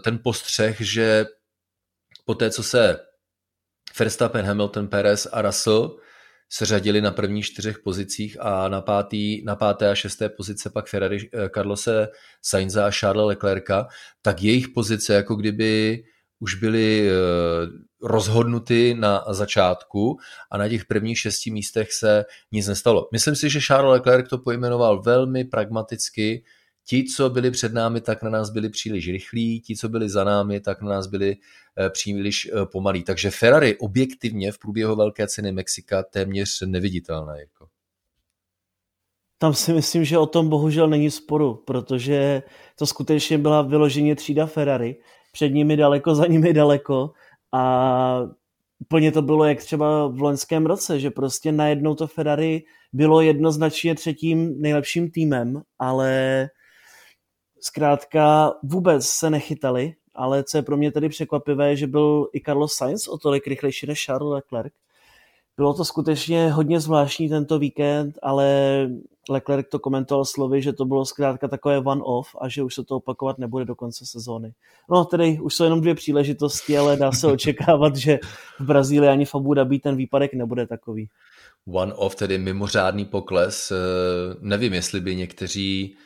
ten 0.04 0.18
postřeh, 0.22 0.76
že 0.80 1.26
po 2.24 2.34
té, 2.34 2.50
co 2.50 2.62
se 2.62 2.98
Verstappen, 3.98 4.46
Hamilton, 4.46 4.88
Perez 4.88 5.26
a 5.32 5.42
Russell 5.42 5.96
se 6.48 6.66
řadili 6.66 7.00
na 7.00 7.10
prvních 7.10 7.46
čtyřech 7.46 7.78
pozicích 7.78 8.36
a 8.40 8.68
na, 8.68 8.80
pátý, 8.80 9.44
na 9.44 9.56
páté 9.56 9.90
a 9.90 9.94
šesté 9.94 10.28
pozice 10.28 10.70
pak 10.70 10.86
Ferrari 10.86 11.30
eh, 11.32 11.48
Carlose 11.48 12.08
Sainza 12.42 12.86
a 12.86 12.90
Charles 12.90 13.26
Leclerca, 13.26 13.86
tak 14.22 14.42
jejich 14.42 14.68
pozice 14.68 15.14
jako 15.14 15.34
kdyby 15.34 16.04
už 16.40 16.54
byly 16.54 17.10
eh, 17.10 17.12
rozhodnuty 18.02 18.94
na 18.98 19.24
začátku 19.28 20.18
a 20.50 20.58
na 20.58 20.68
těch 20.68 20.84
prvních 20.84 21.18
šesti 21.18 21.50
místech 21.50 21.92
se 21.92 22.24
nic 22.52 22.68
nestalo. 22.68 23.08
Myslím 23.12 23.36
si, 23.36 23.50
že 23.50 23.60
Charles 23.60 23.92
Leclerc 23.92 24.28
to 24.28 24.38
pojmenoval 24.38 25.02
velmi 25.02 25.44
pragmaticky, 25.44 26.44
ti, 26.86 27.04
co 27.04 27.30
byli 27.30 27.50
před 27.50 27.72
námi, 27.72 28.00
tak 28.00 28.22
na 28.22 28.30
nás 28.30 28.50
byli 28.50 28.68
příliš 28.68 29.08
rychlí, 29.08 29.60
ti, 29.60 29.76
co 29.76 29.88
byli 29.88 30.08
za 30.08 30.24
námi, 30.24 30.60
tak 30.60 30.82
na 30.82 30.88
nás 30.88 31.06
byli 31.06 31.36
eh, 31.78 31.90
příliš 31.90 32.50
eh, 32.52 32.66
pomalí. 32.66 33.02
Takže 33.02 33.30
Ferrari 33.30 33.76
objektivně 33.76 34.52
v 34.52 34.58
průběhu 34.58 34.96
velké 34.96 35.28
ceny 35.28 35.52
Mexika 35.52 36.02
téměř 36.02 36.60
neviditelné. 36.66 37.40
Jako. 37.40 37.66
Tam 39.38 39.54
si 39.54 39.72
myslím, 39.72 40.04
že 40.04 40.18
o 40.18 40.26
tom 40.26 40.48
bohužel 40.48 40.88
není 40.88 41.10
sporu, 41.10 41.62
protože 41.66 42.42
to 42.78 42.86
skutečně 42.86 43.38
byla 43.38 43.62
vyloženě 43.62 44.16
třída 44.16 44.46
Ferrari. 44.46 44.96
Před 45.32 45.48
nimi 45.48 45.76
daleko, 45.76 46.14
za 46.14 46.26
nimi 46.26 46.52
daleko 46.52 47.12
a 47.52 48.22
úplně 48.78 49.12
to 49.12 49.22
bylo 49.22 49.44
jak 49.44 49.58
třeba 49.58 50.06
v 50.06 50.20
loňském 50.20 50.66
roce, 50.66 51.00
že 51.00 51.10
prostě 51.10 51.52
najednou 51.52 51.94
to 51.94 52.06
Ferrari 52.06 52.62
bylo 52.92 53.20
jednoznačně 53.20 53.94
třetím 53.94 54.60
nejlepším 54.60 55.10
týmem, 55.10 55.62
ale 55.78 56.48
zkrátka 57.62 58.54
vůbec 58.62 59.06
se 59.06 59.30
nechytali, 59.30 59.94
ale 60.14 60.44
co 60.44 60.58
je 60.58 60.62
pro 60.62 60.76
mě 60.76 60.92
tedy 60.92 61.08
překvapivé, 61.08 61.76
že 61.76 61.86
byl 61.86 62.28
i 62.32 62.40
Carlos 62.40 62.74
Sainz 62.74 63.08
o 63.08 63.18
tolik 63.18 63.46
rychlejší 63.46 63.86
než 63.86 64.04
Charles 64.04 64.32
Leclerc. 64.32 64.72
Bylo 65.56 65.74
to 65.74 65.84
skutečně 65.84 66.52
hodně 66.52 66.80
zvláštní 66.80 67.28
tento 67.28 67.58
víkend, 67.58 68.18
ale 68.22 68.88
Leclerc 69.30 69.66
to 69.70 69.78
komentoval 69.78 70.24
slovy, 70.24 70.62
že 70.62 70.72
to 70.72 70.84
bylo 70.84 71.04
zkrátka 71.04 71.48
takové 71.48 71.78
one-off 71.78 72.28
a 72.40 72.48
že 72.48 72.62
už 72.62 72.74
se 72.74 72.84
to 72.84 72.96
opakovat 72.96 73.38
nebude 73.38 73.64
do 73.64 73.74
konce 73.74 74.06
sezóny. 74.06 74.52
No 74.90 75.04
tedy 75.04 75.38
už 75.42 75.54
jsou 75.54 75.64
jenom 75.64 75.80
dvě 75.80 75.94
příležitosti, 75.94 76.78
ale 76.78 76.96
dá 76.96 77.12
se 77.12 77.26
očekávat, 77.32 77.96
že 77.96 78.18
v 78.60 78.64
Brazílii 78.64 79.10
ani 79.10 79.24
v 79.24 79.34
Abu 79.34 79.54
Dhabi 79.54 79.78
ten 79.78 79.96
výpadek 79.96 80.34
nebude 80.34 80.66
takový. 80.66 81.08
One-off, 81.66 82.14
tedy 82.14 82.38
mimořádný 82.38 83.04
pokles. 83.04 83.70
Eh, 83.70 83.76
nevím, 84.40 84.72
jestli 84.72 85.00
by 85.00 85.16
někteří 85.16 85.96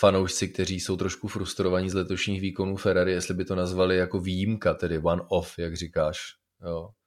fanoušci, 0.00 0.48
kteří 0.48 0.80
jsou 0.80 0.96
trošku 0.96 1.28
frustrovaní 1.28 1.90
z 1.90 1.94
letošních 1.94 2.40
výkonů 2.40 2.76
Ferrari, 2.76 3.12
jestli 3.12 3.34
by 3.34 3.44
to 3.44 3.54
nazvali 3.54 3.96
jako 3.96 4.20
výjimka, 4.20 4.74
tedy 4.74 4.98
one 4.98 5.22
off, 5.28 5.58
jak 5.58 5.76
říkáš. 5.76 6.18
Jo. 6.66 6.88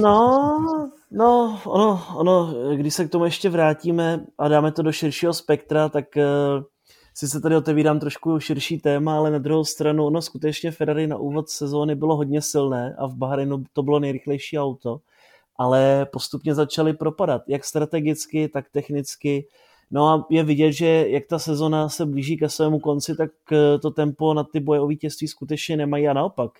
No, 0.00 0.60
no, 1.10 1.60
ono, 1.66 2.02
ono, 2.16 2.54
když 2.76 2.94
se 2.94 3.04
k 3.04 3.10
tomu 3.10 3.24
ještě 3.24 3.50
vrátíme 3.50 4.26
a 4.38 4.48
dáme 4.48 4.72
to 4.72 4.82
do 4.82 4.92
širšího 4.92 5.34
spektra, 5.34 5.88
tak 5.88 6.04
uh, 6.16 6.64
si 7.14 7.28
se 7.28 7.40
tady 7.40 7.56
otevírám 7.56 8.00
trošku 8.00 8.40
širší 8.40 8.78
téma, 8.78 9.16
ale 9.16 9.30
na 9.30 9.38
druhou 9.38 9.64
stranu, 9.64 10.06
ono 10.06 10.22
skutečně 10.22 10.70
Ferrari 10.70 11.06
na 11.06 11.16
úvod 11.16 11.48
sezóny 11.48 11.94
bylo 11.94 12.16
hodně 12.16 12.42
silné 12.42 12.96
a 12.98 13.06
v 13.06 13.14
Bahrajnu 13.14 13.64
to 13.72 13.82
bylo 13.82 13.98
nejrychlejší 13.98 14.58
auto, 14.58 14.98
ale 15.56 16.06
postupně 16.12 16.54
začaly 16.54 16.92
propadat, 16.92 17.42
jak 17.48 17.64
strategicky, 17.64 18.48
tak 18.48 18.64
technicky. 18.70 19.46
No 19.90 20.08
a 20.08 20.26
je 20.30 20.44
vidět, 20.44 20.72
že 20.72 20.86
jak 21.08 21.26
ta 21.26 21.38
sezona 21.38 21.88
se 21.88 22.06
blíží 22.06 22.36
ke 22.36 22.48
svému 22.48 22.78
konci, 22.78 23.16
tak 23.16 23.30
eh, 23.52 23.78
to 23.78 23.90
tempo 23.90 24.34
na 24.34 24.44
ty 24.44 24.60
boje 24.60 24.80
o 24.80 24.86
vítězství 24.86 25.28
skutečně 25.28 25.76
nemají 25.76 26.08
a 26.08 26.12
naopak. 26.12 26.50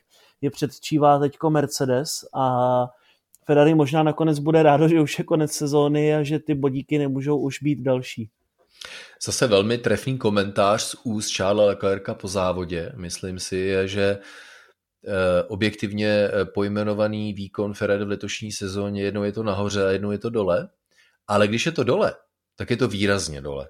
Je 0.41 0.51
předčívá 0.51 1.19
teďko 1.19 1.51
Mercedes 1.51 2.11
a 2.35 2.87
Ferrari 3.47 3.75
možná 3.75 4.03
nakonec 4.03 4.39
bude 4.39 4.63
rádo, 4.63 4.89
že 4.89 5.01
už 5.01 5.19
je 5.19 5.25
konec 5.25 5.53
sezóny 5.53 6.15
a 6.15 6.23
že 6.23 6.39
ty 6.39 6.55
bodíky 6.55 6.99
nemůžou 6.99 7.39
už 7.39 7.63
být 7.63 7.81
další. 7.81 8.31
Zase 9.25 9.47
velmi 9.47 9.79
trefný 9.79 10.19
komentář 10.19 10.83
z 10.83 10.97
úst 11.05 11.37
Charlesa 11.37 11.67
Leclerca 11.67 12.15
po 12.15 12.29
závodě, 12.29 12.93
myslím 12.97 13.39
si, 13.39 13.75
že 13.85 14.19
eh, 15.07 15.43
objektivně 15.49 16.09
eh, 16.09 16.45
pojmenovaný 16.45 17.33
výkon 17.33 17.75
Ferrari 17.75 18.05
v 18.05 18.09
letošní 18.09 18.53
sezóně, 18.53 19.03
jednou 19.03 19.23
je 19.23 19.33
to 19.33 19.43
nahoře 19.43 19.87
a 19.87 19.91
jednou 19.91 20.11
je 20.11 20.19
to 20.19 20.31
dole, 20.31 20.69
ale 21.27 21.49
když 21.49 21.67
je 21.67 21.73
to 21.73 21.85
dole, 21.85 22.15
tak 22.61 22.71
je 22.71 22.77
to 22.77 22.89
výrazně 22.89 23.41
dole. 23.41 23.69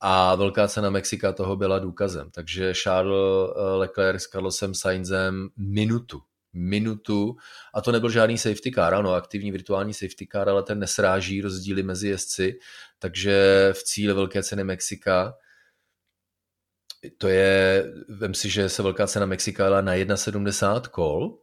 A 0.00 0.34
velká 0.34 0.68
cena 0.68 0.90
Mexika 0.90 1.32
toho 1.32 1.56
byla 1.56 1.78
důkazem. 1.78 2.30
Takže 2.30 2.74
Charles 2.74 3.50
eh, 3.56 3.60
Leclerc 3.60 4.22
s 4.22 4.26
Carlosem 4.26 4.74
Sainzem 4.74 5.48
minutu, 5.56 6.20
minutu, 6.52 7.36
a 7.74 7.80
to 7.80 7.92
nebyl 7.92 8.10
žádný 8.10 8.38
safety 8.38 8.72
car, 8.72 8.94
ano, 8.94 9.12
aktivní 9.12 9.52
virtuální 9.52 9.94
safety 9.94 10.28
car, 10.32 10.48
ale 10.48 10.62
ten 10.62 10.78
nesráží 10.78 11.40
rozdíly 11.40 11.82
mezi 11.82 12.08
jezdci, 12.08 12.58
takže 12.98 13.68
v 13.72 13.82
cíli 13.82 14.14
velké 14.14 14.42
ceny 14.42 14.64
Mexika 14.64 15.34
to 17.18 17.28
je, 17.28 17.84
vem 18.08 18.34
si, 18.34 18.50
že 18.50 18.68
se 18.68 18.82
velká 18.82 19.06
cena 19.06 19.26
Mexika 19.26 19.64
jela 19.64 19.80
na 19.80 19.94
1,70 19.94 20.80
kol 20.80 21.38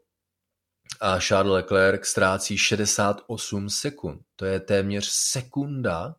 a 1.01 1.19
Charles 1.19 1.53
Leclerc 1.53 2.05
ztrácí 2.05 2.57
68 2.57 3.69
sekund. 3.69 4.21
To 4.35 4.45
je 4.45 4.59
téměř 4.59 5.09
sekunda 5.11 6.15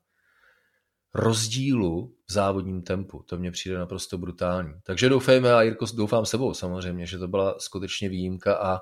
rozdílu 1.17 2.15
v 2.27 2.33
závodním 2.33 2.83
tempu. 2.83 3.25
To 3.27 3.37
mně 3.37 3.51
přijde 3.51 3.79
naprosto 3.79 4.19
brutální. 4.19 4.75
Takže 4.83 5.09
doufejme 5.09 5.55
a 5.55 5.63
Jirko, 5.63 5.87
doufám 5.95 6.27
sebou 6.27 6.55
samozřejmě, 6.55 7.07
že 7.07 7.19
to 7.19 7.29
byla 7.29 7.59
skutečně 7.59 8.09
výjimka 8.09 8.55
a 8.55 8.81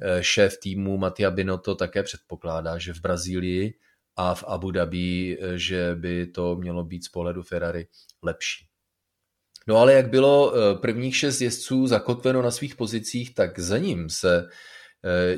e, 0.00 0.22
šéf 0.22 0.58
týmu 0.62 0.98
Matia 0.98 1.30
Binotto 1.30 1.74
také 1.74 2.02
předpokládá, 2.02 2.78
že 2.78 2.92
v 2.92 3.00
Brazílii 3.00 3.74
a 4.16 4.34
v 4.34 4.44
Abu 4.46 4.70
Dhabi, 4.70 5.38
e, 5.40 5.58
že 5.58 5.94
by 5.94 6.26
to 6.26 6.56
mělo 6.56 6.84
být 6.84 7.04
z 7.04 7.08
pohledu 7.08 7.42
Ferrari 7.42 7.86
lepší. 8.22 8.66
No 9.66 9.76
ale 9.76 9.92
jak 9.92 10.10
bylo 10.10 10.54
e, 10.54 10.74
prvních 10.78 11.16
šest 11.16 11.40
jezdců 11.40 11.86
zakotveno 11.86 12.42
na 12.42 12.50
svých 12.50 12.76
pozicích, 12.76 13.34
tak 13.34 13.58
za 13.58 13.78
ním 13.78 14.10
se 14.10 14.48
Eh, 14.48 14.48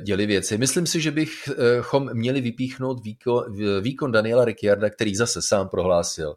děli 0.00 0.26
věci. 0.26 0.58
Myslím 0.58 0.86
si, 0.86 1.00
že 1.00 1.10
bychom 1.10 2.14
měli 2.14 2.40
vypíchnout 2.40 3.04
výkon, 3.04 3.44
výkon 3.80 4.12
Daniela 4.12 4.44
Ricciarda, 4.44 4.90
který 4.90 5.16
zase 5.16 5.42
sám 5.42 5.68
prohlásil. 5.68 6.36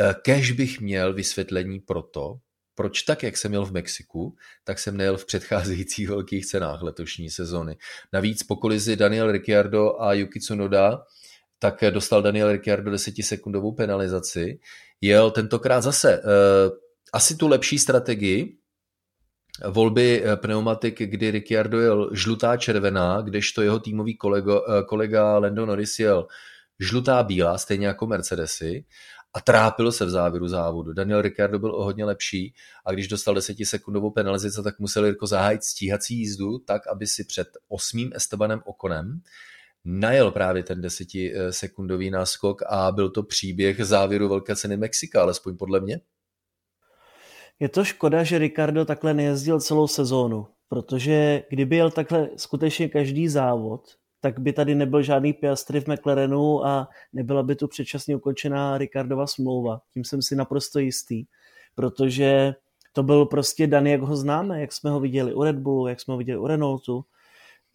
Eh, 0.00 0.14
kež 0.22 0.52
bych 0.52 0.80
měl 0.80 1.14
vysvětlení 1.14 1.80
pro 1.80 2.02
to, 2.02 2.36
proč 2.74 3.02
tak, 3.02 3.22
jak 3.22 3.36
jsem 3.36 3.50
měl 3.50 3.64
v 3.64 3.72
Mexiku, 3.72 4.36
tak 4.64 4.78
jsem 4.78 4.96
nejel 4.96 5.16
v 5.16 5.26
předcházejících 5.26 6.08
velkých 6.16 6.46
cenách 6.46 6.82
letošní 6.82 7.30
sezony. 7.30 7.76
Navíc 8.12 8.42
po 8.42 8.56
kolizi 8.56 8.96
Daniel 8.96 9.32
Ricciardo 9.32 10.00
a 10.00 10.12
Yuki 10.12 10.40
Tsunoda, 10.40 11.02
tak 11.58 11.84
dostal 11.90 12.22
Daniel 12.22 12.52
Ricciardo 12.52 12.90
desetisekundovou 12.90 13.72
penalizaci. 13.72 14.58
Jel 15.00 15.30
tentokrát 15.30 15.80
zase 15.80 16.22
asi 17.12 17.36
tu 17.36 17.48
lepší 17.48 17.78
strategii, 17.78 18.58
volby 19.64 20.22
eh, 20.24 20.36
pneumatik, 20.36 20.98
kdy 20.98 21.30
Ricciardo 21.30 21.80
jel 21.80 22.10
žlutá 22.12 22.56
červená, 22.56 23.20
kdežto 23.20 23.62
jeho 23.62 23.80
týmový 23.80 24.16
kolego, 24.16 24.62
eh, 24.68 24.82
kolega 24.82 25.38
Lando 25.38 25.66
Norris 25.66 25.98
jel 25.98 26.26
žlutá 26.80 27.22
bílá, 27.22 27.58
stejně 27.58 27.86
jako 27.86 28.06
Mercedesy 28.06 28.84
a 29.34 29.40
trápil 29.40 29.92
se 29.92 30.04
v 30.04 30.10
závěru 30.10 30.48
závodu. 30.48 30.92
Daniel 30.92 31.22
Ricciardo 31.22 31.58
byl 31.58 31.74
o 31.74 31.84
hodně 31.84 32.04
lepší 32.04 32.54
a 32.84 32.92
když 32.92 33.08
dostal 33.08 33.34
desetisekundovou 33.34 34.10
penalizaci, 34.10 34.62
tak 34.62 34.78
musel 34.78 35.04
Jirko 35.04 35.26
zahájit 35.26 35.64
stíhací 35.64 36.18
jízdu 36.18 36.58
tak, 36.58 36.86
aby 36.86 37.06
si 37.06 37.24
před 37.24 37.48
osmým 37.68 38.10
Estebanem 38.14 38.60
Okonem 38.64 39.20
najel 39.84 40.30
právě 40.30 40.62
ten 40.62 40.80
desetisekundový 40.80 42.10
náskok 42.10 42.62
a 42.68 42.92
byl 42.92 43.10
to 43.10 43.22
příběh 43.22 43.84
závěru 43.84 44.28
velké 44.28 44.56
ceny 44.56 44.76
Mexika, 44.76 45.22
alespoň 45.22 45.56
podle 45.56 45.80
mě. 45.80 46.00
Je 47.60 47.68
to 47.68 47.84
škoda, 47.84 48.24
že 48.24 48.38
Ricardo 48.38 48.84
takhle 48.84 49.14
nejezdil 49.14 49.60
celou 49.60 49.86
sezónu, 49.86 50.46
protože 50.68 51.42
kdyby 51.48 51.76
jel 51.76 51.90
takhle 51.90 52.30
skutečně 52.36 52.88
každý 52.88 53.28
závod, 53.28 53.82
tak 54.20 54.38
by 54.38 54.52
tady 54.52 54.74
nebyl 54.74 55.02
žádný 55.02 55.32
Piastri 55.32 55.80
v 55.80 55.86
McLarenu 55.88 56.66
a 56.66 56.88
nebyla 57.12 57.42
by 57.42 57.56
tu 57.56 57.68
předčasně 57.68 58.16
ukončená 58.16 58.78
Ricardova 58.78 59.26
smlouva. 59.26 59.80
Tím 59.94 60.04
jsem 60.04 60.22
si 60.22 60.36
naprosto 60.36 60.78
jistý, 60.78 61.24
protože 61.74 62.54
to 62.92 63.02
byl 63.02 63.26
prostě 63.26 63.66
daný, 63.66 63.90
jak 63.90 64.00
ho 64.00 64.16
známe, 64.16 64.60
jak 64.60 64.72
jsme 64.72 64.90
ho 64.90 65.00
viděli 65.00 65.34
u 65.34 65.42
Red 65.42 65.56
Bullu, 65.56 65.86
jak 65.86 66.00
jsme 66.00 66.14
ho 66.14 66.18
viděli 66.18 66.38
u 66.38 66.46
Renaultu. 66.46 67.04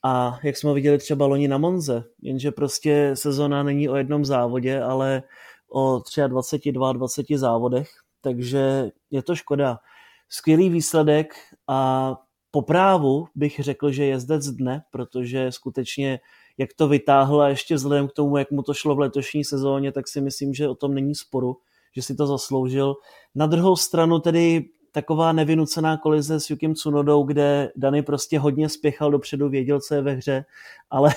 A 0.04 0.39
jak 0.44 0.58
jsme 0.58 0.74
viděli 0.74 0.98
třeba 0.98 1.26
loni 1.26 1.48
na 1.48 1.58
Monze, 1.58 2.04
jenže 2.22 2.52
prostě 2.52 3.12
sezona 3.13 3.63
není 3.63 3.89
o 3.89 3.96
jednom 3.96 4.26
závodě, 4.26 4.82
ale 4.82 5.24
o 5.70 6.02
23, 6.28 6.72
22 6.72 7.38
závodech, 7.38 7.89
takže 8.21 8.91
je 9.12 9.21
to 9.21 9.36
škoda. 9.36 9.79
Skvělý 10.29 10.69
výsledek 10.69 11.34
a 11.67 12.15
po 12.51 12.62
právu 12.62 13.27
bych 13.36 13.60
řekl, 13.60 13.91
že 13.91 14.05
jezdec 14.05 14.47
dne, 14.47 14.84
protože 14.91 15.51
skutečně 15.51 16.19
jak 16.57 16.73
to 16.73 16.88
vytáhl 16.88 17.41
a 17.41 17.49
ještě 17.49 17.75
vzhledem 17.75 18.07
k 18.07 18.12
tomu, 18.12 18.38
jak 18.38 18.51
mu 18.51 18.63
to 18.63 18.73
šlo 18.73 18.95
v 18.95 18.99
letošní 18.99 19.43
sezóně, 19.43 19.91
tak 19.91 20.07
si 20.07 20.21
myslím, 20.21 20.53
že 20.53 20.69
o 20.69 20.75
tom 20.75 20.93
není 20.93 21.15
sporu, 21.15 21.57
že 21.95 22.01
si 22.01 22.15
to 22.15 22.27
zasloužil. 22.27 22.95
Na 23.36 23.45
druhou 23.45 23.75
stranu 23.75 24.19
tedy 24.19 24.65
taková 24.91 25.31
nevynucená 25.34 25.97
kolize 25.97 26.39
s 26.39 26.49
Yukim 26.49 26.73
Tsunodou, 26.73 27.23
kde 27.23 27.71
Dany 27.75 28.03
prostě 28.03 28.39
hodně 28.39 28.69
spěchal 28.69 29.12
dopředu, 29.12 29.49
věděl, 29.49 29.79
co 29.79 29.95
je 29.95 30.01
ve 30.01 30.12
hře, 30.13 30.45
ale 30.89 31.12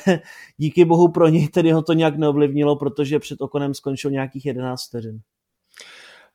díky 0.57 0.85
bohu 0.85 1.09
pro 1.09 1.29
něj 1.29 1.49
tedy 1.49 1.71
ho 1.73 1.83
to 1.83 1.93
nějak 1.93 2.17
neovlivnilo, 2.17 2.77
protože 2.77 3.19
před 3.19 3.41
Okonem 3.41 3.75
skončil 3.75 4.11
nějakých 4.11 4.47
11 4.47 4.87
vteřin. 4.87 5.21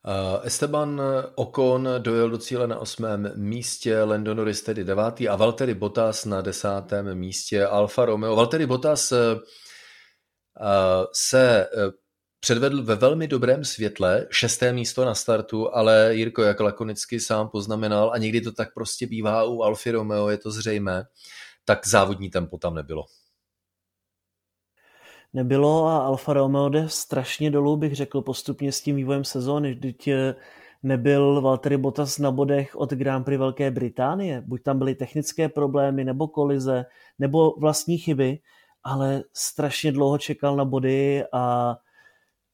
Uh, 0.08 0.46
Esteban 0.46 1.02
Ocon 1.36 1.90
dojel 1.98 2.30
do 2.30 2.38
cíle 2.38 2.68
na 2.68 2.80
osmém 2.80 3.32
místě, 3.36 4.04
Lando 4.04 4.36
Norris 4.36 4.62
tedy 4.62 4.84
devátý 4.84 5.30
a 5.30 5.36
Valtteri 5.36 5.74
Bottas 5.74 6.26
na 6.26 6.42
desátém 6.42 7.16
místě 7.16 7.66
Alfa 7.66 8.06
Romeo. 8.06 8.36
Valtteri 8.36 8.66
Bottas 8.66 9.12
uh, 9.12 9.18
se 11.14 11.70
uh, 11.76 11.92
předvedl 12.40 12.84
ve 12.84 12.96
velmi 12.96 13.28
dobrém 13.28 13.66
světle, 13.66 14.28
šesté 14.32 14.74
místo 14.74 15.06
na 15.06 15.16
startu, 15.16 15.76
ale 15.76 16.16
Jirko, 16.16 16.44
jak 16.44 16.60
lakonicky 16.60 17.20
sám 17.20 17.50
poznamenal, 17.50 18.12
a 18.14 18.18
někdy 18.18 18.42
to 18.42 18.52
tak 18.52 18.74
prostě 18.74 19.08
bývá 19.08 19.44
u 19.44 19.62
Alfa 19.62 19.92
Romeo, 19.92 20.30
je 20.30 20.38
to 20.38 20.52
zřejmé, 20.52 21.04
tak 21.66 21.88
závodní 21.88 22.30
tempo 22.30 22.58
tam 22.58 22.76
nebylo 22.76 23.06
nebylo 25.34 25.86
a 25.86 25.98
Alfa 25.98 26.34
Romeo 26.34 26.70
jde 26.70 26.90
strašně 26.90 27.52
dolů, 27.52 27.78
bych 27.78 27.96
řekl, 27.96 28.22
postupně 28.22 28.72
s 28.72 28.82
tím 28.82 28.96
vývojem 28.96 29.24
sezóny. 29.24 29.74
Vždyť 29.74 30.08
eh, 30.08 30.36
nebyl 30.84 31.42
Valtteri 31.42 31.78
Bottas 31.78 32.18
na 32.18 32.32
bodech 32.32 32.76
od 32.76 32.94
Grand 32.94 33.26
Prix 33.26 33.40
Velké 33.40 33.72
Británie. 33.72 34.44
Buď 34.46 34.64
tam 34.64 34.78
byly 34.78 34.96
technické 34.96 35.50
problémy, 35.50 36.04
nebo 36.04 36.28
kolize, 36.28 36.86
nebo 37.20 37.56
vlastní 37.60 37.98
chyby, 37.98 38.40
ale 38.84 39.24
strašně 39.34 39.92
dlouho 39.92 40.18
čekal 40.18 40.56
na 40.56 40.66
body 40.66 41.24
a 41.34 41.76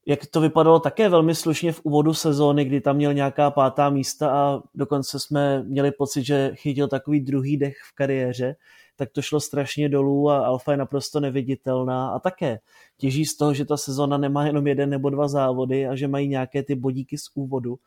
jak 0.08 0.26
to 0.26 0.40
vypadalo 0.40 0.80
také 0.80 1.08
velmi 1.08 1.34
slušně 1.34 1.72
v 1.72 1.80
úvodu 1.84 2.14
sezóny, 2.14 2.64
kdy 2.64 2.80
tam 2.80 2.96
měl 2.96 3.14
nějaká 3.14 3.50
pátá 3.50 3.90
místa 3.90 4.30
a 4.30 4.62
dokonce 4.74 5.20
jsme 5.20 5.62
měli 5.62 5.90
pocit, 5.90 6.24
že 6.24 6.50
chytil 6.54 6.88
takový 6.88 7.20
druhý 7.20 7.56
dech 7.56 7.76
v 7.90 7.94
kariéře, 7.94 8.56
tak 8.96 9.10
to 9.10 9.22
šlo 9.22 9.40
strašně 9.40 9.88
dolů 9.88 10.30
a 10.30 10.46
Alfa 10.46 10.72
je 10.72 10.78
naprosto 10.78 11.20
neviditelná 11.20 12.08
a 12.08 12.18
také 12.18 12.58
těží 12.98 13.24
z 13.24 13.36
toho, 13.36 13.54
že 13.54 13.64
ta 13.64 13.76
sezona 13.76 14.18
nemá 14.18 14.46
jenom 14.46 14.66
jeden 14.66 14.90
nebo 14.90 15.10
dva 15.10 15.28
závody 15.28 15.86
a 15.86 15.96
že 15.96 16.08
mají 16.08 16.28
nějaké 16.28 16.62
ty 16.62 16.74
bodíky 16.74 17.18
z 17.18 17.30
úvodu, 17.34 17.78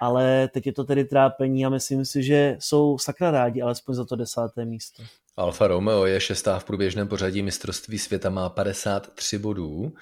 ale 0.00 0.48
teď 0.48 0.66
je 0.66 0.72
to 0.72 0.84
tedy 0.84 1.04
trápení 1.04 1.66
a 1.66 1.68
myslím 1.68 2.04
si, 2.04 2.22
že 2.22 2.56
jsou 2.60 2.98
sakra 2.98 3.30
rádi, 3.30 3.62
alespoň 3.62 3.94
za 3.94 4.04
to 4.04 4.16
desáté 4.16 4.64
místo. 4.64 5.02
Alfa 5.36 5.66
Romeo 5.66 6.04
je 6.04 6.20
šestá 6.20 6.58
v 6.58 6.64
průběžném 6.64 7.08
pořadí 7.08 7.42
mistrovství 7.42 7.98
světa, 7.98 8.30
má 8.30 8.48
53 8.48 9.38
bodů 9.38 9.92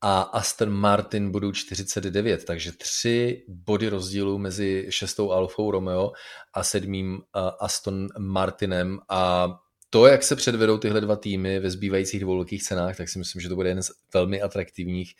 a 0.00 0.20
Aston 0.20 0.70
Martin 0.70 1.30
bodů 1.30 1.52
49, 1.52 2.44
takže 2.44 2.72
tři 2.72 3.44
body 3.48 3.88
rozdílu 3.88 4.38
mezi 4.38 4.86
šestou 4.90 5.30
Alfou 5.30 5.70
Romeo 5.70 6.12
a 6.54 6.62
sedmým 6.62 7.20
Aston 7.60 8.08
Martinem 8.18 8.98
a 9.08 9.48
to, 9.92 10.06
jak 10.06 10.22
se 10.22 10.36
předvedou 10.36 10.78
tyhle 10.78 11.00
dva 11.00 11.16
týmy 11.16 11.60
ve 11.60 11.70
zbývajících 11.70 12.20
dvou 12.20 12.34
velkých 12.34 12.62
cenách, 12.62 12.96
tak 12.96 13.08
si 13.08 13.18
myslím, 13.18 13.42
že 13.42 13.48
to 13.48 13.54
bude 13.54 13.68
jeden 13.68 13.82
z 13.82 13.90
velmi 14.14 14.42
atraktivních 14.42 15.14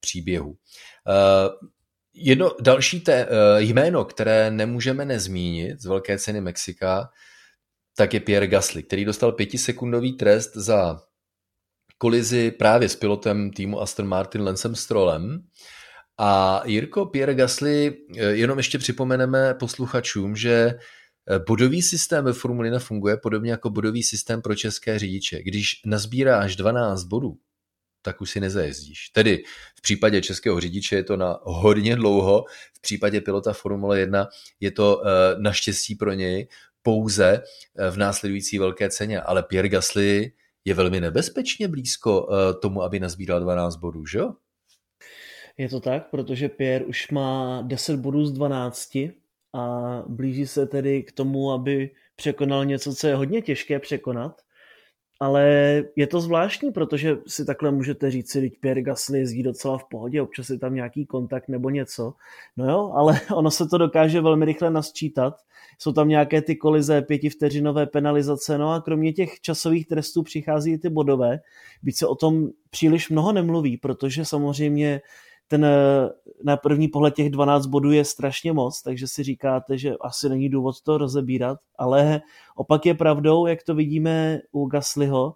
příběhů. 0.00 0.48
Uh, 0.48 0.56
jedno 2.14 2.50
další 2.60 3.00
té, 3.00 3.26
uh, 3.26 3.32
jméno, 3.58 4.04
které 4.04 4.50
nemůžeme 4.50 5.04
nezmínit 5.04 5.80
z 5.80 5.86
velké 5.86 6.18
ceny 6.18 6.40
Mexika, 6.40 7.10
tak 7.96 8.14
je 8.14 8.20
Pierre 8.20 8.46
Gasly, 8.46 8.82
který 8.82 9.04
dostal 9.04 9.32
pětisekundový 9.32 10.12
trest 10.12 10.56
za 10.56 11.00
kolizi 11.98 12.50
právě 12.50 12.88
s 12.88 12.96
pilotem 12.96 13.50
týmu 13.50 13.80
Aston 13.80 14.08
Martin 14.08 14.42
Lencem 14.42 14.74
Strollem. 14.74 15.42
A 16.18 16.62
Jirko 16.64 17.06
Pierre 17.06 17.34
Gasly, 17.34 17.96
eh, 18.16 18.22
jenom 18.22 18.58
ještě 18.58 18.78
připomeneme 18.78 19.54
posluchačům, 19.54 20.36
že 20.36 20.78
bodový 21.46 21.82
systém 21.82 22.24
ve 22.24 22.32
Formuli 22.32 22.66
1 22.66 22.78
funguje 22.78 23.16
podobně 23.16 23.50
jako 23.50 23.70
bodový 23.70 24.02
systém 24.02 24.42
pro 24.42 24.54
české 24.54 24.98
řidiče. 24.98 25.42
Když 25.42 25.82
nazbíráš 25.86 26.56
12 26.56 27.04
bodů, 27.04 27.38
tak 28.02 28.20
už 28.20 28.30
si 28.30 28.40
nezajezdíš. 28.40 29.08
Tedy 29.08 29.42
v 29.78 29.82
případě 29.82 30.22
českého 30.22 30.60
řidiče 30.60 30.96
je 30.96 31.04
to 31.04 31.16
na 31.16 31.38
hodně 31.42 31.96
dlouho, 31.96 32.44
v 32.76 32.80
případě 32.80 33.20
pilota 33.20 33.52
Formule 33.52 34.00
1 34.00 34.28
je 34.60 34.70
to 34.70 35.02
eh, 35.06 35.10
naštěstí 35.38 35.94
pro 35.94 36.12
něj 36.12 36.48
pouze 36.82 37.42
eh, 37.78 37.90
v 37.90 37.96
následující 37.96 38.58
velké 38.58 38.90
ceně, 38.90 39.20
ale 39.20 39.42
Pierre 39.42 39.68
Gasly 39.68 40.32
je 40.64 40.74
velmi 40.74 41.00
nebezpečně 41.00 41.68
blízko 41.68 42.28
tomu, 42.62 42.82
aby 42.82 43.00
nazbíral 43.00 43.40
12 43.40 43.76
bodů, 43.76 44.06
že 44.06 44.18
jo? 44.18 44.32
Je 45.58 45.68
to 45.68 45.80
tak, 45.80 46.10
protože 46.10 46.48
Pierre 46.48 46.84
už 46.84 47.10
má 47.10 47.62
10 47.62 47.96
bodů 47.96 48.26
z 48.26 48.32
12, 48.32 48.98
a 49.54 50.02
blíží 50.08 50.46
se 50.46 50.66
tedy 50.66 51.02
k 51.02 51.12
tomu, 51.12 51.52
aby 51.52 51.90
překonal 52.16 52.64
něco, 52.64 52.94
co 52.94 53.06
je 53.06 53.14
hodně 53.14 53.42
těžké 53.42 53.78
překonat. 53.78 54.42
Ale 55.20 55.44
je 55.96 56.06
to 56.06 56.20
zvláštní, 56.20 56.72
protože 56.72 57.16
si 57.26 57.44
takhle 57.44 57.70
můžete 57.70 58.10
říct 58.10 58.30
si, 58.30 58.40
že 58.40 58.48
Pierre 58.60 58.82
Gasly 58.82 59.18
jezdí 59.18 59.42
docela 59.42 59.78
v 59.78 59.84
pohodě, 59.84 60.22
občas 60.22 60.50
je 60.50 60.58
tam 60.58 60.74
nějaký 60.74 61.06
kontakt 61.06 61.48
nebo 61.48 61.70
něco. 61.70 62.14
No 62.56 62.70
jo, 62.70 62.92
ale 62.94 63.20
ono 63.34 63.50
se 63.50 63.66
to 63.66 63.78
dokáže 63.78 64.20
velmi 64.20 64.44
rychle 64.44 64.70
nasčítat. 64.70 65.34
Jsou 65.78 65.92
tam 65.92 66.08
nějaké 66.08 66.42
ty 66.42 66.56
kolize, 66.56 67.02
pětivteřinové 67.02 67.86
penalizace, 67.86 68.58
no 68.58 68.72
a 68.72 68.80
kromě 68.80 69.12
těch 69.12 69.40
časových 69.40 69.86
trestů 69.86 70.22
přichází 70.22 70.72
i 70.72 70.78
ty 70.78 70.88
bodové. 70.88 71.38
Byť 71.82 71.96
se 71.96 72.06
o 72.06 72.14
tom 72.14 72.48
příliš 72.70 73.10
mnoho 73.10 73.32
nemluví, 73.32 73.76
protože 73.76 74.24
samozřejmě 74.24 75.00
ten 75.48 75.64
eh, 75.64 76.08
na 76.44 76.56
první 76.56 76.88
pohled 76.88 77.14
těch 77.14 77.30
12 77.30 77.66
bodů 77.66 77.92
je 77.92 78.04
strašně 78.04 78.52
moc, 78.52 78.82
takže 78.82 79.08
si 79.08 79.22
říkáte, 79.22 79.78
že 79.78 79.96
asi 80.00 80.28
není 80.28 80.48
důvod 80.48 80.80
to 80.80 80.98
rozebírat, 80.98 81.58
ale 81.78 82.20
opak 82.56 82.86
je 82.86 82.94
pravdou, 82.94 83.46
jak 83.46 83.62
to 83.62 83.74
vidíme 83.74 84.40
u 84.52 84.66
Gaslyho. 84.66 85.34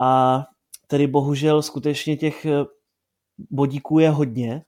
A 0.00 0.44
tedy 0.86 1.06
bohužel 1.06 1.62
skutečně 1.62 2.16
těch 2.16 2.46
eh, 2.46 2.64
bodíků 3.50 3.98
je 3.98 4.10
hodně 4.10 4.62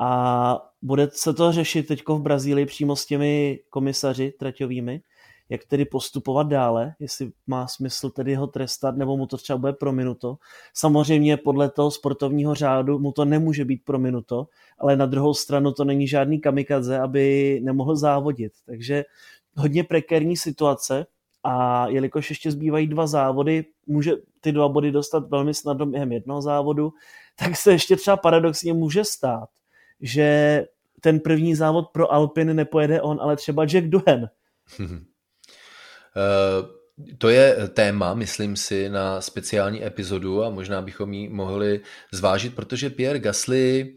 a 0.00 0.62
bude 0.82 1.08
se 1.12 1.34
to 1.34 1.52
řešit 1.52 1.86
teď 1.86 2.02
v 2.08 2.20
Brazílii 2.20 2.66
přímo 2.66 2.96
s 2.96 3.06
těmi 3.06 3.58
komisaři 3.70 4.32
traťovými, 4.38 5.02
jak 5.50 5.64
tedy 5.64 5.84
postupovat 5.84 6.46
dále, 6.46 6.94
jestli 6.98 7.32
má 7.46 7.66
smysl 7.66 8.10
tedy 8.10 8.34
ho 8.34 8.46
trestat, 8.46 8.96
nebo 8.96 9.16
mu 9.16 9.26
to 9.26 9.36
třeba 9.36 9.58
bude 9.58 9.72
prominuto. 9.72 10.36
Samozřejmě 10.74 11.36
podle 11.36 11.70
toho 11.70 11.90
sportovního 11.90 12.54
řádu 12.54 12.98
mu 12.98 13.12
to 13.12 13.24
nemůže 13.24 13.64
být 13.64 13.84
prominuto, 13.84 14.46
ale 14.78 14.96
na 14.96 15.06
druhou 15.06 15.34
stranu 15.34 15.72
to 15.72 15.84
není 15.84 16.08
žádný 16.08 16.40
kamikaze, 16.40 16.98
aby 16.98 17.60
nemohl 17.62 17.96
závodit. 17.96 18.52
Takže 18.66 19.04
hodně 19.56 19.84
prekérní 19.84 20.36
situace 20.36 21.06
a 21.44 21.86
jelikož 21.88 22.30
ještě 22.30 22.50
zbývají 22.50 22.86
dva 22.86 23.06
závody, 23.06 23.64
může 23.86 24.12
ty 24.40 24.52
dva 24.52 24.68
body 24.68 24.90
dostat 24.92 25.30
velmi 25.30 25.54
snadno 25.54 25.86
během 25.86 26.12
jednoho 26.12 26.42
závodu, 26.42 26.92
tak 27.38 27.56
se 27.56 27.72
ještě 27.72 27.96
třeba 27.96 28.16
paradoxně 28.16 28.72
může 28.74 29.04
stát, 29.04 29.48
že 30.00 30.66
ten 31.00 31.20
první 31.20 31.54
závod 31.54 31.88
pro 31.88 32.12
Alpin 32.12 32.56
nepojede 32.56 33.02
on, 33.02 33.18
ale 33.20 33.36
třeba 33.36 33.64
Jack 33.64 33.88
Duhen. 33.88 34.30
Eh, 36.16 36.80
to 37.18 37.28
je 37.28 37.68
téma, 37.74 38.14
myslím 38.14 38.56
si, 38.56 38.88
na 38.88 39.20
speciální 39.20 39.84
epizodu 39.84 40.44
a 40.44 40.50
možná 40.50 40.82
bychom 40.82 41.12
ji 41.12 41.28
mohli 41.28 41.80
zvážit, 42.12 42.54
protože 42.54 42.90
Pierre 42.90 43.18
Gasly, 43.18 43.94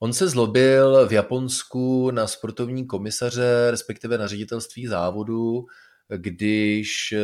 on 0.00 0.12
se 0.12 0.28
zlobil 0.28 1.08
v 1.08 1.12
Japonsku 1.12 2.10
na 2.10 2.26
sportovní 2.26 2.86
komisaře, 2.86 3.70
respektive 3.70 4.18
na 4.18 4.26
ředitelství 4.26 4.86
závodu, 4.86 5.64
když 6.16 7.12
eh, 7.12 7.20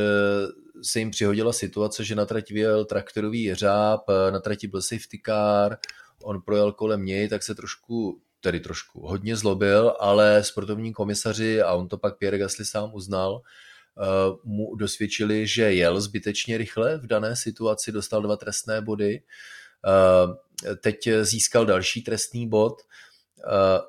se 0.83 0.99
jim 0.99 1.11
přihodila 1.11 1.53
situace, 1.53 2.05
že 2.05 2.15
na 2.15 2.27
trati 2.27 2.55
vyjel 2.55 2.85
traktorový 2.85 3.43
jeřáb, 3.43 4.01
na 4.31 4.41
trati 4.41 4.67
byl 4.69 4.83
safety 4.83 5.21
car, 5.27 5.79
on 6.23 6.43
projel 6.43 6.73
kolem 6.73 7.05
něj, 7.05 7.29
tak 7.29 7.43
se 7.43 7.55
trošku, 7.55 8.21
tedy 8.41 8.61
trošku 8.61 9.07
hodně 9.07 9.37
zlobil, 9.37 9.97
ale 10.01 10.45
sportovní 10.45 10.93
komisaři, 10.93 11.63
a 11.63 11.73
on 11.73 11.89
to 11.89 11.99
pak 11.99 12.19
Pierre 12.19 12.39
Gasly 12.39 12.65
sám 12.65 12.91
uznal, 12.95 13.41
Eh, 13.41 13.47
mu 14.45 14.77
dosvědčili, 14.77 15.47
že 15.47 15.73
jel 15.73 16.01
zbytečně 16.01 16.59
rychle 16.59 16.99
v 16.99 17.07
dané 17.07 17.37
situaci, 17.37 17.93
dostal 17.93 18.23
dva 18.23 18.37
trestné 18.37 18.81
body, 18.81 19.23
eh, 19.87 20.77
teď 20.77 21.09
získal 21.23 21.67
další 21.67 22.03
trestný 22.03 22.49
bod. 22.49 22.83
Eh, 23.47 23.81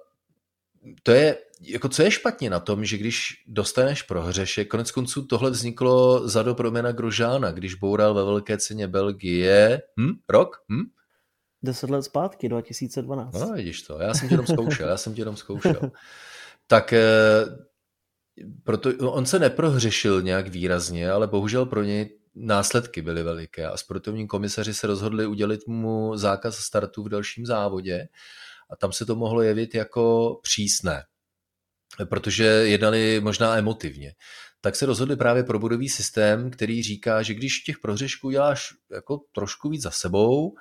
to 1.03 1.11
je 1.11 1.37
jako 1.61 1.89
co 1.89 2.03
je 2.03 2.11
špatně 2.11 2.49
na 2.49 2.59
tom, 2.59 2.85
že 2.85 2.97
když 2.97 3.43
dostaneš 3.47 4.01
prohřešek, 4.01 4.67
konec 4.67 4.91
konců 4.91 5.25
tohle 5.25 5.51
vzniklo 5.51 6.27
za 6.27 6.43
do 6.43 6.55
promena 6.55 6.91
Grožána, 6.91 7.51
když 7.51 7.75
boural 7.75 8.13
ve 8.13 8.23
velké 8.23 8.57
ceně 8.57 8.87
Belgie, 8.87 9.81
hm? 9.99 10.11
rok? 10.29 10.63
Hm? 10.71 10.83
Deset 11.63 11.89
let 11.89 12.03
zpátky, 12.03 12.49
2012. 12.49 13.33
No, 13.33 13.53
vidíš 13.53 13.81
to, 13.81 13.99
já 13.99 14.13
jsem 14.13 14.27
tě 14.27 14.33
jenom 14.33 14.47
zkoušel, 14.47 14.89
já 14.89 14.97
jsem 14.97 15.13
tě 15.13 15.21
jenom 15.21 15.37
zkoušel. 15.37 15.91
tak 16.67 16.93
eh, 16.93 17.01
proto 18.63 19.11
on 19.11 19.25
se 19.25 19.39
neprohřešil 19.39 20.21
nějak 20.21 20.47
výrazně, 20.47 21.11
ale 21.11 21.27
bohužel 21.27 21.65
pro 21.65 21.83
něj 21.83 22.19
následky 22.35 23.01
byly 23.01 23.23
veliké 23.23 23.67
a 23.67 23.77
sportovní 23.77 24.27
komisaři 24.27 24.73
se 24.73 24.87
rozhodli 24.87 25.25
udělit 25.25 25.67
mu 25.67 26.17
zákaz 26.17 26.57
startu 26.57 27.03
v 27.03 27.09
dalším 27.09 27.45
závodě 27.45 28.07
a 28.71 28.75
tam 28.75 28.91
se 28.91 29.05
to 29.05 29.15
mohlo 29.15 29.41
jevit 29.41 29.75
jako 29.75 30.35
přísné, 30.43 31.03
protože 32.09 32.43
jednali 32.43 33.21
možná 33.23 33.57
emotivně. 33.57 34.13
Tak 34.61 34.75
se 34.75 34.85
rozhodli 34.85 35.15
právě 35.15 35.43
pro 35.43 35.59
bodový 35.59 35.89
systém, 35.89 36.51
který 36.51 36.83
říká, 36.83 37.21
že 37.21 37.33
když 37.33 37.59
těch 37.59 37.79
prohřešků 37.79 38.29
děláš 38.29 38.69
jako 38.93 39.19
trošku 39.35 39.69
víc 39.69 39.81
za 39.81 39.91
sebou 39.91 40.55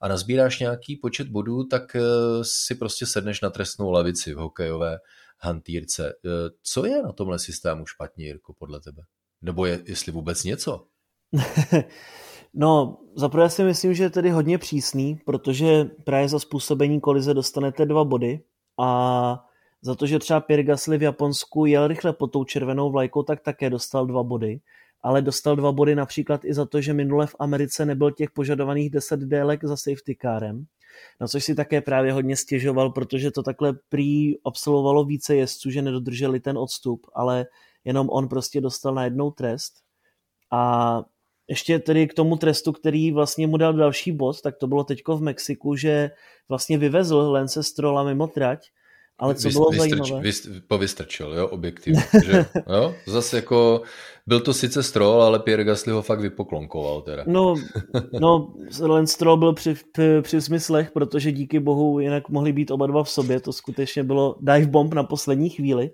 a 0.00 0.08
nazbíráš 0.08 0.58
nějaký 0.58 0.96
počet 0.96 1.28
bodů, 1.28 1.64
tak 1.64 1.96
eh, 1.96 2.00
si 2.42 2.74
prostě 2.74 3.06
sedneš 3.06 3.40
na 3.40 3.50
trestnou 3.50 3.90
lavici 3.90 4.34
v 4.34 4.36
hokejové 4.36 4.98
hantýrce. 5.40 6.08
Eh, 6.08 6.50
co 6.62 6.86
je 6.86 7.02
na 7.02 7.12
tomhle 7.12 7.38
systému 7.38 7.86
špatně, 7.86 8.26
Jirko, 8.26 8.52
podle 8.52 8.80
tebe? 8.80 9.02
Nebo 9.42 9.66
je, 9.66 9.82
jestli 9.86 10.12
vůbec 10.12 10.44
něco? 10.44 10.86
no, 12.54 12.98
zaprvé 13.16 13.50
si 13.50 13.64
myslím, 13.64 13.94
že 13.94 14.02
je 14.02 14.10
tedy 14.10 14.30
hodně 14.30 14.58
přísný, 14.58 15.16
protože 15.26 15.84
právě 15.84 16.28
za 16.28 16.38
způsobení 16.38 17.00
kolize 17.00 17.34
dostanete 17.34 17.86
dva 17.86 18.04
body 18.04 18.40
a 18.80 19.44
za 19.82 19.94
to, 19.94 20.06
že 20.06 20.18
třeba 20.18 20.40
Pierre 20.40 20.62
Gasly 20.62 20.98
v 20.98 21.02
Japonsku 21.02 21.66
jel 21.66 21.86
rychle 21.86 22.12
pod 22.12 22.26
tou 22.26 22.44
červenou 22.44 22.92
vlajkou, 22.92 23.22
tak 23.22 23.40
také 23.40 23.70
dostal 23.70 24.06
dva 24.06 24.22
body. 24.22 24.60
Ale 25.02 25.22
dostal 25.22 25.56
dva 25.56 25.72
body 25.72 25.94
například 25.94 26.44
i 26.44 26.54
za 26.54 26.66
to, 26.66 26.80
že 26.80 26.92
minule 26.92 27.26
v 27.26 27.36
Americe 27.38 27.86
nebyl 27.86 28.10
těch 28.10 28.30
požadovaných 28.30 28.90
10 28.90 29.20
délek 29.20 29.64
za 29.64 29.76
safety 29.76 30.16
carem, 30.22 30.64
na 31.20 31.28
což 31.28 31.44
si 31.44 31.54
také 31.54 31.80
právě 31.80 32.12
hodně 32.12 32.36
stěžoval, 32.36 32.90
protože 32.90 33.30
to 33.30 33.42
takhle 33.42 33.72
prý 33.88 34.34
absolvovalo 34.44 35.04
více 35.04 35.36
jezdců, 35.36 35.70
že 35.70 35.82
nedodrželi 35.82 36.40
ten 36.40 36.58
odstup, 36.58 37.06
ale 37.14 37.46
jenom 37.84 38.08
on 38.10 38.28
prostě 38.28 38.60
dostal 38.60 38.94
na 38.94 39.04
jednou 39.04 39.30
trest. 39.30 39.72
A 40.52 41.02
ještě 41.48 41.78
tedy 41.78 42.08
k 42.08 42.14
tomu 42.14 42.36
trestu, 42.36 42.72
který 42.72 43.12
vlastně 43.12 43.46
mu 43.46 43.56
dal 43.56 43.72
další 43.72 44.12
bod, 44.12 44.40
tak 44.40 44.56
to 44.56 44.66
bylo 44.66 44.84
teďko 44.84 45.16
v 45.16 45.22
Mexiku, 45.22 45.76
že 45.76 46.10
vlastně 46.48 46.78
vyvezl 46.78 47.16
Lence 47.18 47.62
Strola 47.62 48.04
mimo 48.04 48.26
trať, 48.26 48.60
ale 49.18 49.34
co 49.34 49.50
bylo 49.50 49.70
vystrč, 49.70 49.90
zajímavé... 49.90 50.22
Vyst, 50.22 50.48
povystrčil, 50.68 51.34
jo, 51.34 51.48
objektivně. 51.48 52.02
že, 52.24 52.46
jo? 52.72 52.94
Zase 53.06 53.36
jako, 53.36 53.82
byl 54.26 54.40
to 54.40 54.54
sice 54.54 54.82
Stroll, 54.82 55.22
ale 55.22 55.38
Pierre 55.38 55.64
Gasly 55.64 55.92
ho 55.92 56.02
fakt 56.02 56.20
vypoklonkoval 56.20 57.02
teda. 57.02 57.24
No, 57.26 57.54
no 58.20 58.54
Lance 58.80 59.14
Stroll 59.14 59.36
byl 59.36 59.52
při, 59.52 59.74
při, 59.92 60.22
při 60.22 60.40
smyslech, 60.40 60.90
protože 60.90 61.32
díky 61.32 61.60
bohu 61.60 62.00
jinak 62.00 62.28
mohli 62.28 62.52
být 62.52 62.70
oba 62.70 62.86
dva 62.86 63.04
v 63.04 63.10
sobě, 63.10 63.40
to 63.40 63.52
skutečně 63.52 64.04
bylo 64.04 64.36
dive 64.40 64.66
bomb 64.66 64.94
na 64.94 65.04
poslední 65.04 65.50
chvíli, 65.50 65.90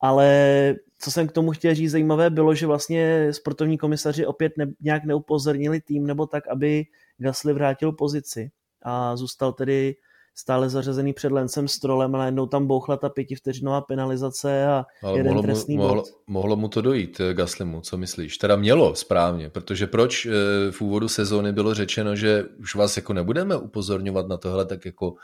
ale 0.00 0.74
co 0.98 1.10
jsem 1.10 1.26
k 1.26 1.32
tomu 1.32 1.50
chtěl 1.50 1.74
říct 1.74 1.90
zajímavé 1.90 2.30
bylo, 2.30 2.54
že 2.54 2.66
vlastně 2.66 3.32
sportovní 3.32 3.78
komisaři 3.78 4.26
opět 4.26 4.52
ne, 4.58 4.66
nějak 4.80 5.04
neupozornili 5.04 5.80
tým 5.80 6.06
nebo 6.06 6.26
tak, 6.26 6.48
aby 6.48 6.84
Gasly 7.18 7.52
vrátil 7.52 7.92
pozici 7.92 8.50
a 8.82 9.16
zůstal 9.16 9.52
tedy 9.52 9.96
stále 10.34 10.70
zařazený 10.70 11.12
před 11.12 11.32
Lencem 11.32 11.68
Strolem 11.68 12.14
a 12.14 12.18
najednou 12.18 12.46
tam 12.46 12.66
bouchla 12.66 12.96
ta 12.96 13.08
pětivteřinová 13.08 13.80
penalizace 13.80 14.66
a 14.66 14.84
Ale 15.02 15.18
jeden 15.18 15.26
mohlo 15.26 15.42
trestný 15.42 15.76
mu, 15.76 15.82
bod. 15.82 15.88
Mohlo, 15.88 16.04
mohlo 16.26 16.56
mu 16.56 16.68
to 16.68 16.80
dojít 16.80 17.20
eh, 17.20 17.34
Gaslimu, 17.34 17.80
co 17.80 17.96
myslíš? 17.96 18.38
Teda 18.38 18.56
mělo 18.56 18.94
správně, 18.94 19.50
protože 19.50 19.86
proč 19.86 20.26
eh, 20.26 20.30
v 20.70 20.80
úvodu 20.80 21.08
sezóny 21.08 21.52
bylo 21.52 21.74
řečeno, 21.74 22.16
že 22.16 22.44
už 22.58 22.74
vás 22.74 22.96
jako 22.96 23.12
nebudeme 23.12 23.56
upozorňovat 23.56 24.28
na 24.28 24.36
tohle, 24.36 24.66
tak 24.66 24.84
jako 24.84 25.14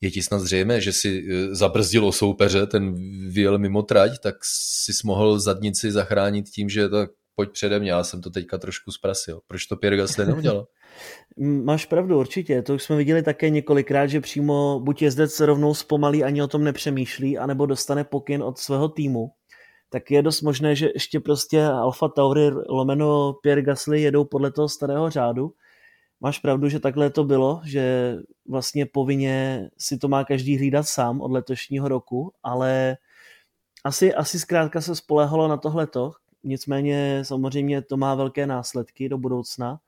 je 0.00 0.10
ti 0.10 0.22
snad 0.22 0.38
zřejmé, 0.38 0.80
že 0.80 0.92
si 0.92 1.28
eh, 1.30 1.54
zabrzdilo 1.54 2.12
soupeře, 2.12 2.66
ten 2.66 2.94
vyjel 3.28 3.58
mimo 3.58 3.82
trať, 3.82 4.18
tak 4.18 4.34
si 4.42 4.92
mohl 5.04 5.40
zadnici 5.40 5.92
zachránit 5.92 6.48
tím, 6.50 6.68
že 6.68 6.88
tak 6.88 7.10
pojď 7.34 7.50
přede 7.50 7.78
mě, 7.78 7.90
já 7.90 8.04
jsem 8.04 8.20
to 8.20 8.30
teďka 8.30 8.58
trošku 8.58 8.92
zprasil. 8.92 9.40
Proč 9.46 9.66
to 9.66 9.76
Pierre 9.76 9.96
Gasly 9.96 10.26
neudělal? 10.26 10.66
Máš 11.64 11.86
pravdu, 11.86 12.18
určitě. 12.18 12.62
To 12.62 12.74
už 12.74 12.82
jsme 12.82 12.96
viděli 12.96 13.22
také 13.22 13.50
několikrát, 13.50 14.06
že 14.06 14.20
přímo 14.20 14.80
buď 14.80 15.02
jezdec 15.02 15.40
rovnou 15.40 15.74
zpomalí, 15.74 16.24
ani 16.24 16.42
o 16.42 16.48
tom 16.48 16.64
nepřemýšlí, 16.64 17.38
anebo 17.38 17.66
dostane 17.66 18.04
pokyn 18.04 18.42
od 18.42 18.58
svého 18.58 18.88
týmu. 18.88 19.30
Tak 19.90 20.10
je 20.10 20.22
dost 20.22 20.42
možné, 20.42 20.74
že 20.74 20.88
ještě 20.94 21.20
prostě 21.20 21.64
Alfa 21.64 22.08
Tauri 22.08 22.50
lomeno 22.68 23.32
Pierre 23.32 23.62
Gasly 23.62 24.02
jedou 24.02 24.24
podle 24.24 24.50
toho 24.50 24.68
starého 24.68 25.10
řádu, 25.10 25.52
máš 26.20 26.38
pravdu, 26.38 26.68
že 26.68 26.80
takhle 26.80 27.10
to 27.10 27.24
bylo, 27.24 27.60
že 27.64 28.14
vlastně 28.48 28.86
povinně 28.86 29.68
si 29.78 29.98
to 29.98 30.08
má 30.08 30.24
každý 30.24 30.56
hlídat 30.56 30.88
sám 30.88 31.20
od 31.20 31.32
letošního 31.32 31.88
roku, 31.88 32.32
ale 32.42 32.96
asi, 33.84 34.14
asi 34.14 34.38
zkrátka 34.38 34.80
se 34.80 34.96
spolehalo 34.96 35.48
na 35.48 35.56
tohleto, 35.56 36.12
nicméně 36.44 37.20
samozřejmě 37.22 37.82
to 37.82 37.96
má 37.96 38.14
velké 38.14 38.46
následky 38.46 39.08
do 39.08 39.18
budoucna. 39.18 39.80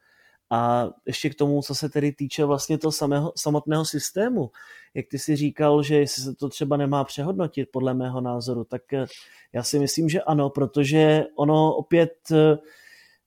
A 0.50 0.90
ještě 1.06 1.30
k 1.30 1.34
tomu, 1.34 1.62
co 1.62 1.74
se 1.74 1.88
tedy 1.88 2.12
týče 2.12 2.44
vlastně 2.44 2.78
toho 2.78 2.92
samého, 2.92 3.32
samotného 3.36 3.84
systému, 3.84 4.50
jak 4.94 5.06
ty 5.10 5.18
si 5.18 5.36
říkal, 5.36 5.82
že 5.82 5.96
jestli 5.96 6.22
se 6.22 6.34
to 6.34 6.48
třeba 6.48 6.76
nemá 6.76 7.04
přehodnotit, 7.04 7.68
podle 7.72 7.94
mého 7.94 8.20
názoru, 8.20 8.64
tak 8.64 8.82
já 9.52 9.62
si 9.62 9.78
myslím, 9.78 10.08
že 10.08 10.22
ano, 10.22 10.50
protože 10.50 11.24
ono 11.36 11.74
opět 11.74 12.12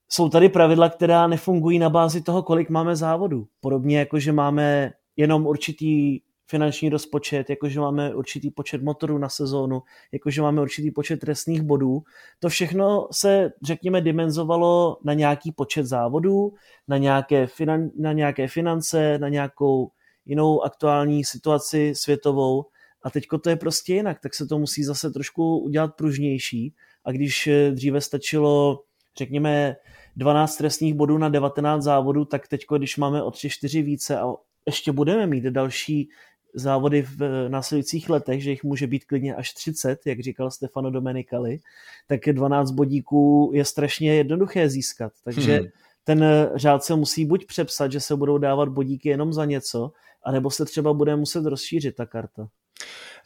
jsou 0.09 0.29
tady 0.29 0.49
pravidla, 0.49 0.89
která 0.89 1.27
nefungují 1.27 1.79
na 1.79 1.89
bázi 1.89 2.21
toho, 2.21 2.43
kolik 2.43 2.69
máme 2.69 2.95
závodů. 2.95 3.47
Podobně 3.59 3.99
jako, 3.99 4.19
že 4.19 4.31
máme 4.31 4.93
jenom 5.17 5.47
určitý 5.47 6.19
finanční 6.53 6.89
rozpočet, 6.89 7.49
jakože 7.49 7.79
máme 7.79 8.15
určitý 8.15 8.51
počet 8.51 8.83
motorů 8.83 9.17
na 9.17 9.29
sezónu, 9.29 9.81
jakože 10.11 10.41
máme 10.41 10.61
určitý 10.61 10.91
počet 10.91 11.19
trestných 11.19 11.61
bodů. 11.61 12.03
To 12.39 12.49
všechno 12.49 13.07
se, 13.11 13.51
řekněme, 13.61 14.01
dimenzovalo 14.01 14.97
na 15.03 15.13
nějaký 15.13 15.51
počet 15.51 15.85
závodů, 15.85 16.53
na 16.87 16.97
nějaké, 16.97 17.47
finan, 17.47 17.89
na 17.99 18.13
nějaké 18.13 18.47
finance, 18.47 19.17
na 19.17 19.29
nějakou 19.29 19.91
jinou 20.25 20.61
aktuální 20.61 21.23
situaci 21.25 21.93
světovou 21.95 22.65
a 23.03 23.09
teďko 23.09 23.37
to 23.37 23.49
je 23.49 23.55
prostě 23.55 23.93
jinak, 23.93 24.19
tak 24.19 24.33
se 24.33 24.47
to 24.47 24.59
musí 24.59 24.83
zase 24.83 25.11
trošku 25.11 25.57
udělat 25.57 25.95
pružnější 25.95 26.73
a 27.05 27.11
když 27.11 27.49
dříve 27.71 28.01
stačilo, 28.01 28.83
řekněme, 29.17 29.75
12 30.15 30.57
trestních 30.57 30.93
bodů 30.93 31.17
na 31.17 31.29
19 31.29 31.83
závodů, 31.83 32.25
tak 32.25 32.47
teď, 32.47 32.65
když 32.77 32.97
máme 32.97 33.23
o 33.23 33.29
3-4 33.29 33.83
více 33.83 34.19
a 34.19 34.33
ještě 34.65 34.91
budeme 34.91 35.27
mít 35.27 35.43
další 35.43 36.09
závody 36.55 37.01
v 37.01 37.49
následujících 37.49 38.09
letech, 38.09 38.43
že 38.43 38.49
jich 38.49 38.63
může 38.63 38.87
být 38.87 39.05
klidně 39.05 39.35
až 39.35 39.53
30, 39.53 39.99
jak 40.05 40.19
říkal 40.19 40.51
Stefano 40.51 40.91
Domenicali, 40.91 41.59
tak 42.07 42.19
12 42.31 42.71
bodíků 42.71 43.51
je 43.53 43.65
strašně 43.65 44.15
jednoduché 44.15 44.69
získat. 44.69 45.13
Takže 45.23 45.57
hmm. 45.57 45.67
ten 46.03 46.25
řád 46.55 46.83
se 46.83 46.95
musí 46.95 47.25
buď 47.25 47.45
přepsat, 47.45 47.91
že 47.91 47.99
se 47.99 48.15
budou 48.15 48.37
dávat 48.37 48.69
bodíky 48.69 49.09
jenom 49.09 49.33
za 49.33 49.45
něco, 49.45 49.91
anebo 50.23 50.51
se 50.51 50.65
třeba 50.65 50.93
bude 50.93 51.15
muset 51.15 51.45
rozšířit 51.45 51.95
ta 51.95 52.05
karta. 52.05 52.47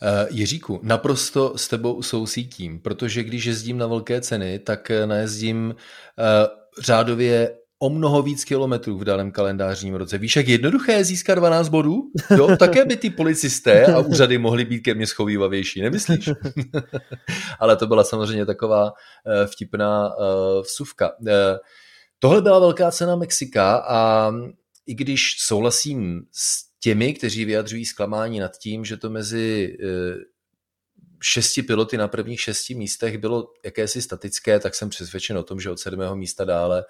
Eh, 0.02 0.28
Jiříku, 0.32 0.80
naprosto 0.84 1.58
s 1.58 1.68
tebou 1.68 2.02
sousítím, 2.02 2.80
protože 2.80 3.24
když 3.24 3.46
jezdím 3.46 3.78
na 3.78 3.88
velké 3.88 4.22
ceny, 4.22 4.60
tak 4.60 4.92
eh, 4.92 5.08
najezdím 5.08 5.76
řádově 6.80 7.58
o 7.80 7.90
mnoho 7.90 8.22
víc 8.22 8.44
kilometrů 8.44 8.98
v 8.98 9.04
daném 9.04 9.32
kalendářním 9.32 9.96
roce. 9.96 10.18
Víš, 10.18 10.36
jak 10.36 10.48
jednoduché 10.48 10.92
je 10.92 11.04
získat 11.04 11.36
12 11.36 11.70
bodů? 11.70 12.02
Jo, 12.38 12.58
také 12.58 12.86
by 12.86 12.98
ty 12.98 13.10
policisté 13.10 13.86
a 13.86 14.00
úřady 14.00 14.38
mohly 14.38 14.66
být 14.66 14.80
ke 14.80 14.94
mně 14.94 15.08
schovývavější, 15.08 15.82
nemyslíš? 15.82 16.30
Ale 17.60 17.76
to 17.76 17.88
byla 17.88 18.04
samozřejmě 18.04 18.46
taková 18.46 18.84
uh, 18.84 18.92
vtipná 19.46 20.16
uh, 20.18 20.62
vsuvka. 20.62 21.12
Uh, 21.20 21.28
tohle 22.20 22.42
byla 22.42 22.60
velká 22.60 22.92
cena 22.92 23.16
Mexika 23.16 23.76
a 23.78 24.32
i 24.88 24.96
když 24.96 25.36
souhlasím 25.40 26.22
s 26.32 26.68
těmi, 26.80 27.14
kteří 27.14 27.46
vyjadřují 27.46 27.86
zklamání 27.86 28.40
nad 28.40 28.58
tím, 28.58 28.86
že 28.86 28.98
to 28.98 29.10
mezi 29.10 29.78
eh, 29.84 30.16
šesti 31.22 31.64
piloty 31.64 31.98
na 31.98 32.08
prvních 32.08 32.42
šesti 32.42 32.76
místech 32.76 33.18
bylo 33.18 33.54
jakési 33.66 34.02
statické, 34.02 34.60
tak 34.60 34.76
jsem 34.76 34.90
přesvědčen 34.90 35.38
o 35.38 35.44
tom, 35.44 35.60
že 35.60 35.70
od 35.70 35.80
sedmého 35.80 36.16
místa 36.16 36.46
dále 36.46 36.86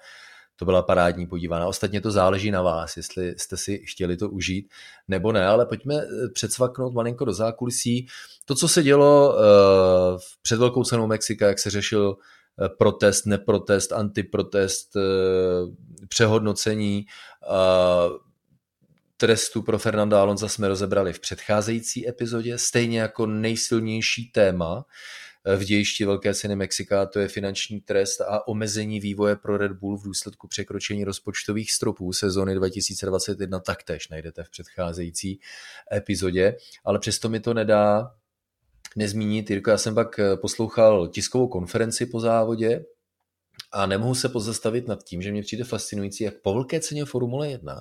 to 0.58 0.64
byla 0.64 0.82
parádní 0.82 1.26
podívaná. 1.26 1.66
Ostatně 1.66 2.00
to 2.00 2.10
záleží 2.10 2.50
na 2.50 2.62
vás, 2.62 2.96
jestli 2.96 3.34
jste 3.36 3.56
si 3.56 3.78
chtěli 3.78 4.16
to 4.16 4.28
užít 4.28 4.70
nebo 5.08 5.32
ne, 5.32 5.46
ale 5.46 5.66
pojďme 5.66 5.94
eh, 5.94 6.28
předsvaknout 6.34 6.94
malinko 6.94 7.24
do 7.24 7.32
zákulisí. 7.32 8.06
To, 8.44 8.54
co 8.54 8.68
se 8.68 8.82
dělo 8.82 9.34
uh, 9.34 10.20
před 10.42 10.58
velkou 10.58 10.84
cenou 10.84 11.06
Mexika, 11.06 11.46
jak 11.46 11.58
se 11.58 11.70
řešil 11.70 12.16
protest, 12.78 13.26
neprotest, 13.26 13.92
antiprotest, 13.92 14.96
přehodnocení, 16.08 17.06
trestu 19.16 19.62
pro 19.62 19.78
Fernanda 19.78 20.20
Alonza 20.20 20.48
jsme 20.48 20.68
rozebrali 20.68 21.12
v 21.12 21.20
předcházející 21.20 22.08
epizodě, 22.08 22.58
stejně 22.58 23.00
jako 23.00 23.26
nejsilnější 23.26 24.30
téma 24.32 24.84
v 25.56 25.64
dějišti 25.64 26.04
Velké 26.04 26.34
ceny 26.34 26.56
Mexika, 26.56 27.06
to 27.06 27.18
je 27.18 27.28
finanční 27.28 27.80
trest 27.80 28.20
a 28.20 28.48
omezení 28.48 29.00
vývoje 29.00 29.36
pro 29.36 29.56
Red 29.56 29.72
Bull 29.72 29.98
v 29.98 30.04
důsledku 30.04 30.48
překročení 30.48 31.04
rozpočtových 31.04 31.72
stropů 31.72 32.12
sezóny 32.12 32.54
2021 32.54 33.60
taktéž 33.60 34.08
najdete 34.08 34.44
v 34.44 34.50
předcházející 34.50 35.40
epizodě, 35.92 36.56
ale 36.84 36.98
přesto 36.98 37.28
mi 37.28 37.40
to 37.40 37.54
nedá 37.54 38.14
nezmínit. 38.96 39.50
Jirko, 39.50 39.70
já 39.70 39.78
jsem 39.78 39.94
pak 39.94 40.20
poslouchal 40.40 41.08
tiskovou 41.08 41.48
konferenci 41.48 42.06
po 42.06 42.20
závodě 42.20 42.84
a 43.72 43.86
nemohu 43.86 44.14
se 44.14 44.28
pozastavit 44.28 44.88
nad 44.88 45.04
tím, 45.04 45.22
že 45.22 45.32
mě 45.32 45.42
přijde 45.42 45.64
fascinující, 45.64 46.24
jak 46.24 46.34
po 46.42 46.54
velké 46.54 46.80
ceně 46.80 47.04
Formule 47.04 47.50
1 47.50 47.80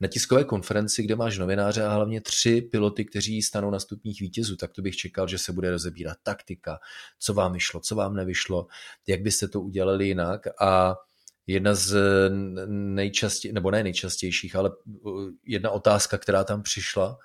na 0.00 0.08
tiskové 0.08 0.44
konferenci, 0.44 1.02
kde 1.02 1.16
máš 1.16 1.38
novináře 1.38 1.84
a 1.84 1.94
hlavně 1.94 2.20
tři 2.20 2.60
piloty, 2.60 3.04
kteří 3.04 3.42
stanou 3.42 3.70
na 3.70 3.80
stupních 3.80 4.20
vítězů, 4.20 4.56
tak 4.56 4.72
to 4.72 4.82
bych 4.82 4.96
čekal, 4.96 5.28
že 5.28 5.38
se 5.38 5.52
bude 5.52 5.70
rozebírat 5.70 6.16
taktika, 6.22 6.78
co 7.18 7.34
vám 7.34 7.52
vyšlo, 7.52 7.80
co 7.80 7.94
vám 7.94 8.16
nevyšlo, 8.16 8.66
jak 9.06 9.20
byste 9.20 9.48
to 9.48 9.60
udělali 9.60 10.06
jinak? 10.06 10.46
A 10.60 10.96
jedna 11.46 11.74
z 11.74 11.96
nejčastějších, 12.68 13.52
nebo 13.52 13.70
ne 13.70 13.82
nejčastějších, 13.82 14.56
ale 14.56 14.70
jedna 15.46 15.70
otázka, 15.70 16.18
která 16.18 16.44
tam 16.44 16.62
přišla 16.62 17.18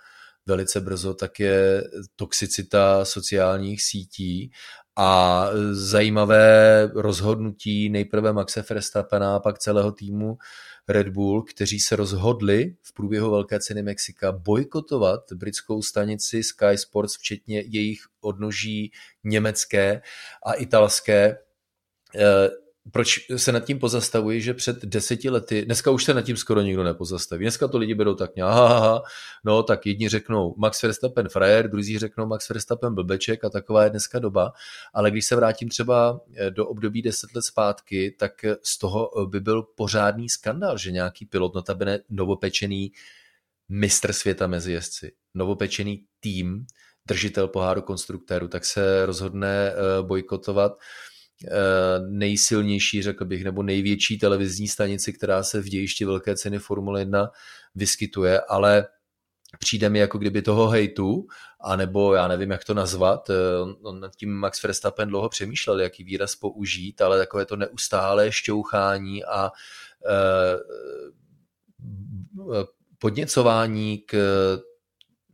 velice 0.50 0.82
brzo, 0.82 1.14
tak 1.14 1.40
je 1.40 1.84
toxicita 2.16 3.06
sociálních 3.06 3.84
sítí. 3.84 4.52
A 4.96 5.50
zajímavé 5.72 6.92
rozhodnutí 6.94 7.90
nejprve 7.90 8.34
Maxe 8.34 8.66
Verstappena 8.70 9.36
a 9.36 9.40
pak 9.40 9.60
celého 9.60 9.92
týmu 9.92 10.38
Red 10.88 11.10
Bull, 11.10 11.42
kteří 11.44 11.80
se 11.80 11.96
rozhodli 11.96 12.76
v 12.82 12.94
průběhu 12.94 13.32
Velké 13.32 13.60
ceny 13.60 13.84
Mexika 13.84 14.32
bojkotovat 14.32 15.20
britskou 15.34 15.82
stanici 15.82 16.44
Sky 16.44 16.78
Sports, 16.78 17.18
včetně 17.18 17.64
jejich 17.68 18.00
odnoží 18.22 18.92
německé 19.24 20.02
a 20.46 20.54
italské. 20.54 21.38
Eh, 22.16 22.50
proč 22.92 23.20
se 23.36 23.52
nad 23.52 23.60
tím 23.60 23.80
pozastavuji, 23.80 24.42
že 24.42 24.54
před 24.54 24.86
deseti 24.86 25.30
lety, 25.30 25.66
dneska 25.66 25.92
už 25.92 26.04
se 26.04 26.14
nad 26.14 26.22
tím 26.22 26.38
skoro 26.38 26.62
nikdo 26.62 26.84
nepozastaví. 26.84 27.44
Dneska 27.44 27.68
to 27.68 27.78
lidi 27.78 27.96
berou 27.96 28.16
tak 28.16 28.36
nějak, 28.36 28.52
aha, 28.52 29.04
no 29.44 29.64
tak 29.64 29.86
jedni 29.86 30.10
řeknou 30.10 30.56
Max 30.58 30.82
Verstappen 30.82 31.30
frajer, 31.30 31.70
druzí 31.70 32.00
řeknou 32.00 32.26
Max 32.26 32.50
Verstappen 32.50 32.94
blbeček 32.96 33.44
a 33.44 33.50
taková 33.50 33.84
je 33.84 33.90
dneska 33.90 34.20
doba. 34.20 34.52
Ale 34.94 35.12
když 35.12 35.26
se 35.26 35.36
vrátím 35.36 35.70
třeba 35.70 36.22
eh, 36.36 36.52
do 36.52 36.68
období 36.68 37.02
deset 37.02 37.36
let 37.36 37.42
zpátky, 37.42 38.16
tak 38.20 38.46
z 38.64 38.78
toho 38.78 39.10
eh, 39.24 39.28
by 39.28 39.40
byl 39.40 39.64
pořádný 39.64 40.30
skandál, 40.30 40.78
že 40.78 40.92
nějaký 40.92 41.26
pilot, 41.26 41.56
notabene 41.56 42.00
novopečený 42.10 42.92
mistr 43.70 44.14
světa 44.14 44.48
mezi 44.48 44.72
jezdci, 44.72 45.12
novopečený 45.34 46.04
tým, 46.20 46.66
držitel 47.08 47.48
poháru 47.48 47.82
konstruktéru, 47.82 48.48
tak 48.48 48.66
se 48.66 49.06
rozhodne 49.06 49.72
eh, 49.72 49.74
bojkotovat 50.02 50.72
Eh, 50.72 51.09
nejsilnější, 52.10 53.02
řekl 53.02 53.26
bych, 53.26 53.44
nebo 53.44 53.64
největší 53.64 54.20
televizní 54.20 54.68
stanici, 54.68 55.14
která 55.14 55.44
se 55.44 55.62
v 55.62 55.66
dějišti 55.66 56.06
velké 56.06 56.36
ceny 56.36 56.60
Formule 56.60 57.02
1 57.02 57.32
vyskytuje, 57.76 58.42
ale 58.42 58.88
přijde 59.60 59.90
mi 59.90 60.00
jako 60.00 60.18
kdyby 60.18 60.42
toho 60.42 60.68
hejtu, 60.68 61.28
anebo 61.62 62.14
já 62.14 62.28
nevím, 62.28 62.52
jak 62.52 62.64
to 62.64 62.74
nazvat, 62.74 63.30
eh, 63.30 63.34
on 63.82 64.00
nad 64.00 64.16
tím 64.16 64.34
Max 64.34 64.64
Verstappen 64.64 65.10
dlouho 65.10 65.30
přemýšlel, 65.30 65.80
jaký 65.80 66.04
výraz 66.04 66.36
použít, 66.36 67.02
ale 67.02 67.18
takové 67.18 67.46
to 67.46 67.56
neustálé 67.56 68.32
šťouchání 68.32 69.26
a 69.26 69.52
eh, 70.06 70.60
podněcování 73.00 73.98
k 73.98 74.18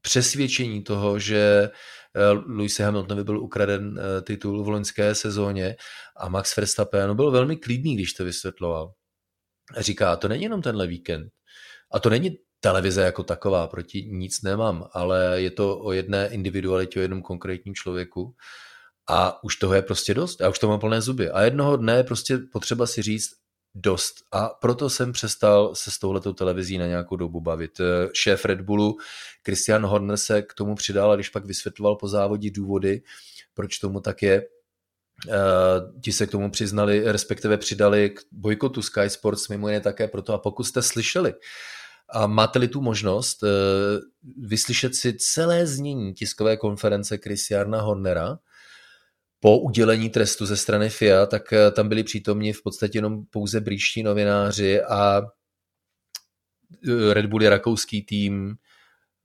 přesvědčení 0.02 0.84
toho, 0.84 1.20
že 1.20 1.70
Eh, 2.16 2.32
Lewis 2.32 2.80
Hamiltonovi 2.80 3.24
byl 3.24 3.40
ukraden 3.40 4.00
eh, 4.00 4.22
titul 4.22 4.64
v 4.64 4.70
loňské 4.70 5.16
sezóně 5.16 5.76
a 6.18 6.30
Max 6.30 6.56
Verstappen 6.56 7.16
byl 7.16 7.32
velmi 7.32 7.58
klidný, 7.58 7.96
když 7.96 8.14
to 8.14 8.26
vysvětloval. 8.26 8.92
Říká, 9.78 10.16
to 10.16 10.28
není 10.28 10.44
jenom 10.44 10.62
tenhle 10.62 10.88
víkend. 10.88 11.30
A 11.92 12.00
to 12.00 12.10
není 12.10 12.38
televize 12.60 13.02
jako 13.02 13.24
taková, 13.24 13.68
proti 13.68 14.06
nic 14.12 14.42
nemám, 14.42 14.88
ale 14.92 15.42
je 15.42 15.52
to 15.52 15.80
o 15.80 15.92
jedné 15.92 16.28
individualitě, 16.28 17.00
o 17.00 17.02
jednom 17.02 17.22
konkrétním 17.22 17.76
člověku 17.76 18.36
a 19.10 19.44
už 19.44 19.56
toho 19.56 19.74
je 19.74 19.82
prostě 19.82 20.14
dost. 20.14 20.42
Já 20.42 20.50
už 20.50 20.60
to 20.60 20.68
mám 20.68 20.80
plné 20.80 21.02
zuby. 21.02 21.30
A 21.30 21.42
jednoho 21.42 21.78
dne 21.78 21.96
je 21.96 22.04
prostě 22.04 22.38
potřeba 22.52 22.88
si 22.88 23.02
říct, 23.02 23.30
dost. 23.76 24.16
A 24.32 24.50
proto 24.50 24.90
jsem 24.90 25.12
přestal 25.12 25.76
se 25.76 25.92
s 25.92 26.00
touhletou 26.00 26.34
televizí 26.34 26.78
na 26.78 26.88
nějakou 26.88 27.16
dobu 27.16 27.42
bavit. 27.42 27.80
Eh, 27.80 28.10
šéf 28.14 28.46
Red 28.46 28.62
Bullu 28.62 28.98
Christian 29.46 29.86
Horner 29.86 30.18
se 30.18 30.42
k 30.42 30.54
tomu 30.54 30.76
přidal 30.76 31.12
a 31.12 31.16
když 31.16 31.30
pak 31.30 31.46
vysvětloval 31.46 31.96
po 31.96 32.08
závodě 32.08 32.52
důvody, 32.52 33.02
proč 33.54 33.78
tomu 33.78 34.00
tak 34.00 34.22
je, 34.22 34.48
Uh, 35.28 36.02
ti 36.02 36.14
se 36.14 36.28
k 36.28 36.32
tomu 36.32 36.52
přiznali, 36.52 37.12
respektive 37.12 37.58
přidali 37.58 38.10
k 38.10 38.20
bojkotu 38.32 38.82
Sky 38.82 39.10
Sports 39.10 39.48
mimo 39.48 39.68
jiné 39.70 39.82
také 39.82 40.08
proto. 40.08 40.34
A 40.34 40.38
pokud 40.38 40.64
jste 40.64 40.82
slyšeli 40.82 41.34
a 42.10 42.28
máte-li 42.28 42.68
tu 42.68 42.82
možnost 42.82 43.44
uh, 43.44 43.50
vyslyšet 44.48 44.96
si 44.96 45.14
celé 45.18 45.68
znění 45.68 46.14
tiskové 46.14 46.58
konference 46.58 47.18
Christiana 47.18 47.82
Hornera, 47.82 48.38
po 49.46 49.60
udělení 49.60 50.10
trestu 50.10 50.46
ze 50.46 50.58
strany 50.58 50.90
FIA, 50.90 51.26
tak 51.26 51.54
eh, 51.54 51.72
tam 51.72 51.90
byli 51.90 52.04
přítomni 52.04 52.54
v 52.54 52.64
podstatě 52.64 52.98
jenom 52.98 53.26
pouze 53.26 53.62
brýští 53.62 54.04
novináři 54.04 54.82
a 54.82 55.22
eh, 56.90 57.14
Red 57.14 57.26
Bull 57.26 57.44
je 57.44 57.50
rakouský 57.50 58.02
tým, 58.02 58.56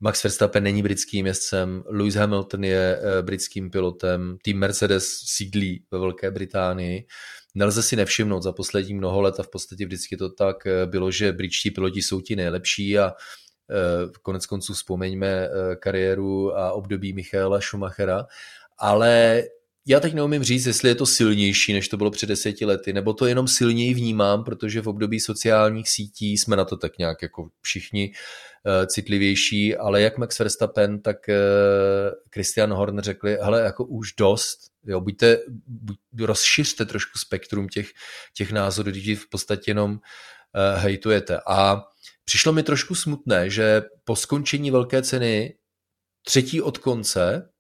Max 0.01 0.25
Verstappen 0.25 0.65
není 0.65 0.83
britským 0.83 1.27
jezdcem, 1.27 1.83
Lewis 1.87 2.15
Hamilton 2.15 2.65
je 2.65 2.99
eh, 2.99 3.23
britským 3.23 3.71
pilotem, 3.71 4.37
tým 4.43 4.59
Mercedes 4.59 5.07
sídlí 5.25 5.85
ve 5.91 5.99
Velké 5.99 6.31
Británii. 6.31 7.07
Nelze 7.55 7.83
si 7.83 7.97
nevšimnout 7.97 8.43
za 8.43 8.53
poslední 8.53 8.95
mnoho 8.95 9.21
let 9.21 9.41
a 9.41 9.43
v 9.43 9.49
podstatě 9.49 9.87
vždycky 9.87 10.17
to 10.17 10.31
tak 10.31 10.57
bylo, 10.87 11.11
že 11.11 11.33
britští 11.33 11.71
piloti 11.71 12.03
jsou 12.03 12.21
ti 12.21 12.37
nejlepší 12.37 12.99
a 12.99 13.13
konec 14.23 14.47
konců 14.47 14.75
vzpomeňme 14.75 15.49
kariéru 15.79 16.57
a 16.57 16.73
období 16.73 17.13
Michaela 17.13 17.61
Schumachera, 17.61 18.27
ale 18.79 19.43
já 19.91 20.01
teď 20.01 20.15
neumím 20.15 20.43
říct, 20.43 20.67
jestli 20.67 20.89
je 20.89 20.95
to 20.95 21.07
silnější, 21.07 21.73
než 21.73 21.89
to 21.89 21.97
bylo 21.97 22.11
před 22.11 22.27
deseti 22.27 22.65
lety, 22.65 22.93
nebo 22.93 23.13
to 23.15 23.27
jenom 23.27 23.49
silněji 23.49 23.95
vnímám, 23.95 24.45
protože 24.45 24.83
v 24.83 24.89
období 24.89 25.21
sociálních 25.21 25.89
sítí 25.89 26.39
jsme 26.39 26.57
na 26.57 26.65
to 26.65 26.77
tak 26.77 26.99
nějak 26.99 27.23
jako 27.23 27.49
všichni 27.61 28.13
uh, 28.13 28.87
citlivější, 28.87 29.77
ale 29.77 30.03
jak 30.03 30.19
Max 30.19 30.39
Verstappen, 30.39 31.03
tak 31.03 31.17
uh, 31.29 31.35
Christian 32.35 32.73
Horner 32.73 33.05
řekli, 33.05 33.39
hele, 33.41 33.61
jako 33.61 33.85
už 33.85 34.13
dost, 34.13 34.59
jo, 34.85 35.01
buďte, 35.01 35.39
buď, 35.67 35.97
rozšiřte 36.21 36.85
trošku 36.85 37.19
spektrum 37.19 37.69
těch, 37.69 37.89
těch 38.35 38.53
názorů, 38.53 38.91
když 38.91 39.19
v 39.19 39.29
podstatě 39.31 39.71
jenom 39.71 39.93
uh, 39.93 39.99
hejtujete. 40.83 41.41
A 41.47 41.83
přišlo 42.25 42.53
mi 42.53 42.63
trošku 42.63 42.95
smutné, 42.95 43.51
že 43.51 43.83
po 44.05 44.17
skončení 44.17 44.71
velké 44.71 45.03
ceny 45.03 45.55
třetí 46.27 46.63
od 46.63 46.79
konce, 46.79 47.51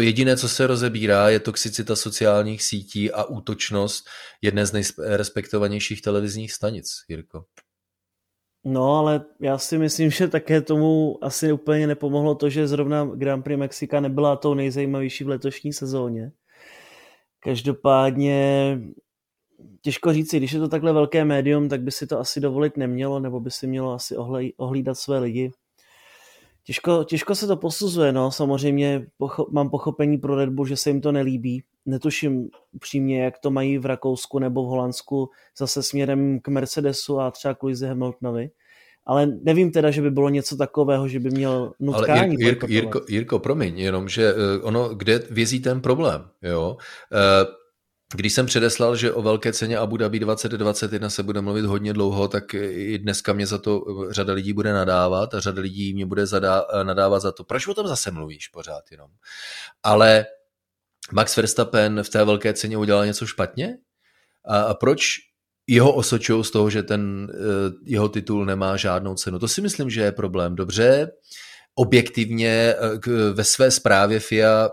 jediné, 0.00 0.36
co 0.36 0.48
se 0.48 0.66
rozebírá, 0.66 1.28
je 1.28 1.40
toxicita 1.40 1.96
sociálních 1.96 2.62
sítí 2.62 3.10
a 3.12 3.24
útočnost 3.24 4.04
jedné 4.42 4.66
z 4.66 4.72
nejrespektovanějších 4.72 6.02
televizních 6.02 6.52
stanic, 6.52 6.86
Jirko. 7.08 7.44
No, 8.64 8.98
ale 8.98 9.24
já 9.40 9.58
si 9.58 9.78
myslím, 9.78 10.10
že 10.10 10.28
také 10.28 10.60
tomu 10.60 11.18
asi 11.24 11.52
úplně 11.52 11.86
nepomohlo 11.86 12.34
to, 12.34 12.50
že 12.50 12.68
zrovna 12.68 13.04
Grand 13.04 13.44
Prix 13.44 13.58
Mexika 13.58 14.00
nebyla 14.00 14.36
tou 14.36 14.54
nejzajímavější 14.54 15.24
v 15.24 15.28
letošní 15.28 15.72
sezóně. 15.72 16.32
Každopádně 17.40 18.78
těžko 19.82 20.12
říci, 20.12 20.36
když 20.36 20.52
je 20.52 20.60
to 20.60 20.68
takhle 20.68 20.92
velké 20.92 21.24
médium, 21.24 21.68
tak 21.68 21.82
by 21.82 21.90
si 21.90 22.06
to 22.06 22.18
asi 22.18 22.40
dovolit 22.40 22.76
nemělo, 22.76 23.20
nebo 23.20 23.40
by 23.40 23.50
si 23.50 23.66
mělo 23.66 23.92
asi 23.92 24.16
ohlídat 24.56 24.98
své 24.98 25.18
lidi. 25.18 25.50
Těžko, 26.66 27.04
těžko 27.04 27.34
se 27.34 27.46
to 27.46 27.56
posuzuje, 27.56 28.12
no, 28.12 28.30
samozřejmě 28.30 29.06
pocho- 29.20 29.46
mám 29.50 29.70
pochopení 29.70 30.18
pro 30.18 30.34
Red 30.34 30.48
Bull, 30.48 30.66
že 30.66 30.76
se 30.76 30.90
jim 30.90 31.00
to 31.00 31.12
nelíbí. 31.12 31.62
Netuším 31.86 32.48
upřímně, 32.72 33.24
jak 33.24 33.38
to 33.38 33.50
mají 33.50 33.78
v 33.78 33.86
Rakousku 33.86 34.38
nebo 34.38 34.64
v 34.64 34.66
Holandsku 34.66 35.30
zase 35.58 35.82
směrem 35.82 36.40
k 36.40 36.48
Mercedesu 36.48 37.20
a 37.20 37.30
třeba 37.30 37.54
k 37.54 37.62
Louise 37.62 37.88
Hamiltonovi. 37.88 38.50
Ale 39.06 39.26
nevím 39.26 39.72
teda, 39.72 39.90
že 39.90 40.02
by 40.02 40.10
bylo 40.10 40.28
něco 40.28 40.56
takového, 40.56 41.08
že 41.08 41.20
by 41.20 41.30
měl 41.30 41.72
nutkání. 41.80 42.36
Ale 42.36 42.44
Jirko, 42.44 42.66
Jirko, 42.68 43.00
Jirko, 43.08 43.38
promiň, 43.38 43.78
jenom, 43.78 44.08
že 44.08 44.30
eh, 44.30 44.62
ono, 44.62 44.88
kde 44.88 45.22
vězí 45.30 45.60
ten 45.60 45.80
problém, 45.80 46.24
jo? 46.42 46.76
Uh, 47.12 47.54
když 48.14 48.32
jsem 48.32 48.46
předeslal, 48.46 48.96
že 48.96 49.12
o 49.12 49.22
velké 49.22 49.52
ceně 49.52 49.78
Abu 49.78 49.96
Dhabi 49.96 50.18
2021 50.18 51.10
se 51.10 51.22
bude 51.22 51.40
mluvit 51.40 51.64
hodně 51.64 51.92
dlouho, 51.92 52.28
tak 52.28 52.54
i 52.54 52.98
dneska 52.98 53.32
mě 53.32 53.46
za 53.46 53.58
to 53.58 53.84
řada 54.10 54.32
lidí 54.32 54.52
bude 54.52 54.72
nadávat 54.72 55.34
a 55.34 55.40
řada 55.40 55.62
lidí 55.62 55.94
mě 55.94 56.06
bude 56.06 56.26
zadá, 56.26 56.66
nadávat 56.82 57.22
za 57.22 57.32
to, 57.32 57.44
proč 57.44 57.66
o 57.66 57.74
tom 57.74 57.88
zase 57.88 58.10
mluvíš 58.10 58.48
pořád 58.48 58.82
jenom. 58.90 59.10
Ale 59.82 60.26
Max 61.12 61.36
Verstappen 61.36 62.02
v 62.02 62.08
té 62.08 62.24
velké 62.24 62.54
ceně 62.54 62.76
udělal 62.76 63.06
něco 63.06 63.26
špatně? 63.26 63.76
A, 64.44 64.60
a 64.60 64.74
proč 64.74 65.04
jeho 65.66 65.94
osočují 65.94 66.44
z 66.44 66.50
toho, 66.50 66.70
že 66.70 66.82
ten 66.82 67.28
jeho 67.84 68.08
titul 68.08 68.44
nemá 68.44 68.76
žádnou 68.76 69.14
cenu. 69.14 69.38
To 69.38 69.48
si 69.48 69.60
myslím, 69.60 69.90
že 69.90 70.00
je 70.00 70.12
problém. 70.12 70.56
Dobře, 70.56 71.10
objektivně 71.74 72.74
ve 73.32 73.44
své 73.44 73.70
zprávě 73.70 74.20
FIA 74.20 74.70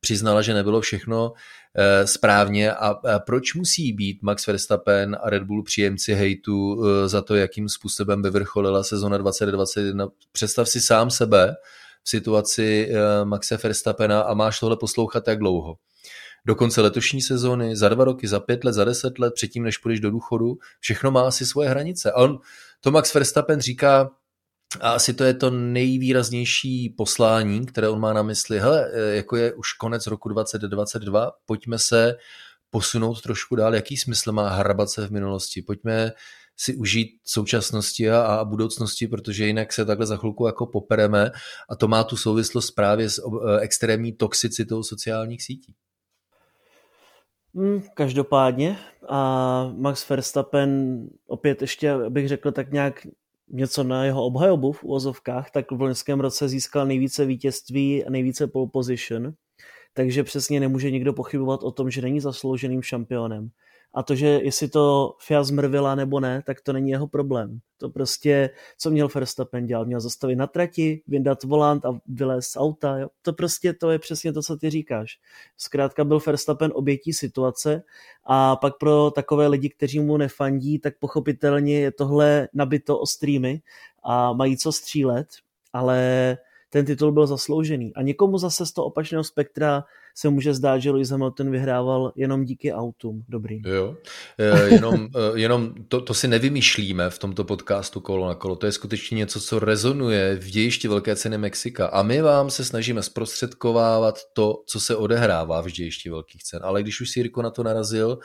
přiznala, 0.00 0.42
že 0.42 0.54
nebylo 0.54 0.80
všechno 0.80 1.32
Eh, 1.32 1.63
správně 2.04 2.72
a 2.72 2.94
proč 3.18 3.54
musí 3.54 3.92
být 3.92 4.22
Max 4.22 4.46
Verstappen 4.46 5.16
a 5.22 5.30
Red 5.30 5.42
Bull 5.42 5.62
příjemci 5.62 6.14
hejtu 6.14 6.84
eh, 6.84 7.08
za 7.08 7.22
to, 7.22 7.34
jakým 7.34 7.68
způsobem 7.68 8.22
vyvrcholila 8.22 8.84
sezona 8.84 9.18
2021. 9.18 10.08
Představ 10.32 10.68
si 10.68 10.80
sám 10.80 11.10
sebe 11.10 11.54
v 12.02 12.08
situaci 12.08 12.88
eh, 12.90 13.24
Maxe 13.24 13.56
Verstappena 13.56 14.20
a 14.20 14.34
máš 14.34 14.60
tohle 14.60 14.76
poslouchat 14.76 15.28
jak 15.28 15.38
dlouho. 15.38 15.76
Do 16.46 16.54
konce 16.54 16.80
letošní 16.80 17.22
sezóny, 17.22 17.76
za 17.76 17.88
dva 17.88 18.04
roky, 18.04 18.28
za 18.28 18.40
pět 18.40 18.64
let, 18.64 18.72
za 18.72 18.84
deset 18.84 19.18
let, 19.18 19.34
předtím, 19.34 19.62
než 19.62 19.78
půjdeš 19.78 20.00
do 20.00 20.10
důchodu, 20.10 20.58
všechno 20.80 21.10
má 21.10 21.26
asi 21.26 21.46
svoje 21.46 21.68
hranice. 21.68 22.12
A 22.12 22.16
on, 22.16 22.38
to 22.80 22.90
Max 22.90 23.14
Verstappen 23.14 23.60
říká, 23.60 24.10
a 24.80 24.90
asi 24.90 25.14
to 25.14 25.24
je 25.24 25.34
to 25.34 25.50
nejvýraznější 25.50 26.88
poslání, 26.88 27.66
které 27.66 27.88
on 27.88 28.00
má 28.00 28.12
na 28.12 28.22
mysli. 28.22 28.58
Hele, 28.58 28.90
e, 28.92 29.16
jako 29.16 29.36
je 29.36 29.52
už 29.54 29.72
konec 29.72 30.06
roku 30.06 30.28
2022, 30.28 31.30
pojďme 31.46 31.78
se 31.78 32.16
posunout 32.70 33.22
trošku 33.22 33.56
dál. 33.56 33.74
Jaký 33.74 33.96
smysl 33.96 34.32
má 34.32 34.48
hrabat 34.48 34.90
se 34.90 35.06
v 35.06 35.10
minulosti? 35.10 35.62
Pojďme 35.62 36.12
si 36.56 36.76
užít 36.76 37.08
současnosti 37.24 38.10
a, 38.10 38.22
a 38.22 38.44
budoucnosti, 38.44 39.08
protože 39.08 39.46
jinak 39.46 39.72
se 39.72 39.84
takhle 39.84 40.06
za 40.06 40.16
chvilku 40.16 40.46
jako 40.46 40.66
popereme 40.66 41.30
a 41.68 41.76
to 41.76 41.88
má 41.88 42.04
tu 42.04 42.16
souvislost 42.16 42.70
právě 42.70 43.10
s 43.10 43.18
e, 43.18 43.60
extrémní 43.60 44.12
toxicitou 44.12 44.82
sociálních 44.82 45.42
sítí. 45.42 45.74
Hmm, 47.54 47.82
každopádně 47.94 48.78
a 49.08 49.72
Max 49.76 50.08
Verstappen 50.08 51.00
opět 51.26 51.60
ještě 51.60 51.94
bych 52.08 52.28
řekl 52.28 52.52
tak 52.52 52.72
nějak 52.72 53.06
něco 53.50 53.84
na 53.84 54.04
jeho 54.04 54.24
obhajobu 54.24 54.72
v 54.72 54.84
úvozovkách, 54.84 55.50
tak 55.50 55.72
v 55.72 55.80
loňském 55.80 56.20
roce 56.20 56.48
získal 56.48 56.86
nejvíce 56.86 57.24
vítězství 57.24 58.04
a 58.04 58.10
nejvíce 58.10 58.46
pole 58.46 58.68
position, 58.72 59.32
takže 59.94 60.24
přesně 60.24 60.60
nemůže 60.60 60.90
nikdo 60.90 61.12
pochybovat 61.12 61.62
o 61.62 61.70
tom, 61.70 61.90
že 61.90 62.02
není 62.02 62.20
zaslouženým 62.20 62.82
šampionem. 62.82 63.50
A 63.94 64.02
to, 64.02 64.14
že 64.14 64.26
jestli 64.26 64.68
to 64.68 65.16
FIA 65.18 65.44
zmrvila 65.44 65.94
nebo 65.94 66.20
ne, 66.20 66.42
tak 66.46 66.60
to 66.60 66.72
není 66.72 66.90
jeho 66.90 67.06
problém. 67.06 67.60
To 67.78 67.90
prostě, 67.90 68.50
co 68.78 68.90
měl 68.90 69.08
Verstappen 69.14 69.66
dělat, 69.66 69.86
měl 69.86 70.00
zastavit 70.00 70.36
na 70.36 70.46
trati, 70.46 71.02
vyndat 71.06 71.44
volant 71.44 71.84
a 71.84 71.98
vylézt 72.06 72.50
z 72.50 72.56
auta. 72.56 72.98
Jo? 72.98 73.08
To 73.22 73.32
prostě, 73.32 73.72
to 73.72 73.90
je 73.90 73.98
přesně 73.98 74.32
to, 74.32 74.42
co 74.42 74.56
ty 74.56 74.70
říkáš. 74.70 75.18
Zkrátka 75.56 76.04
byl 76.04 76.20
Verstappen 76.26 76.70
obětí 76.74 77.12
situace 77.12 77.82
a 78.24 78.56
pak 78.56 78.78
pro 78.78 79.10
takové 79.10 79.46
lidi, 79.46 79.68
kteří 79.68 80.00
mu 80.00 80.16
nefandí, 80.16 80.78
tak 80.78 80.98
pochopitelně 80.98 81.80
je 81.80 81.92
tohle 81.92 82.48
nabito 82.54 82.98
o 82.98 83.06
streamy 83.06 83.62
a 84.02 84.32
mají 84.32 84.56
co 84.56 84.72
střílet, 84.72 85.26
ale 85.72 86.38
ten 86.70 86.84
titul 86.84 87.12
byl 87.12 87.26
zasloužený. 87.26 87.94
A 87.94 88.02
někomu 88.02 88.38
zase 88.38 88.66
z 88.66 88.72
toho 88.72 88.86
opačného 88.86 89.24
spektra 89.24 89.84
se 90.16 90.30
může 90.30 90.54
zdát, 90.54 90.78
že 90.78 90.90
Lewis 90.90 91.10
Hamilton 91.10 91.50
vyhrával 91.50 92.12
jenom 92.16 92.44
díky 92.44 92.72
autům 92.72 93.24
dobrým. 93.28 93.62
Jo, 93.66 93.96
e, 94.38 94.74
jenom, 94.74 95.08
e, 95.34 95.40
jenom 95.40 95.74
to, 95.88 96.00
to 96.00 96.14
si 96.14 96.28
nevymýšlíme 96.28 97.10
v 97.10 97.18
tomto 97.18 97.44
podcastu 97.44 98.00
kolo 98.00 98.28
na 98.28 98.34
kolo. 98.34 98.56
To 98.56 98.66
je 98.66 98.72
skutečně 98.72 99.14
něco, 99.16 99.40
co 99.40 99.58
rezonuje 99.58 100.36
v 100.36 100.50
dějišti 100.50 100.88
Velké 100.88 101.16
ceny 101.16 101.38
Mexika. 101.38 101.86
A 101.86 102.02
my 102.02 102.22
vám 102.22 102.50
se 102.50 102.64
snažíme 102.64 103.02
zprostředkovávat 103.02 104.18
to, 104.32 104.62
co 104.66 104.80
se 104.80 104.96
odehrává 104.96 105.60
v 105.60 105.66
dějišti 105.66 106.10
Velkých 106.10 106.42
cen. 106.42 106.60
Ale 106.62 106.82
když 106.82 107.00
už 107.00 107.10
si 107.10 107.20
Jirko 107.20 107.42
na 107.42 107.50
to 107.50 107.62
narazil, 107.62 108.18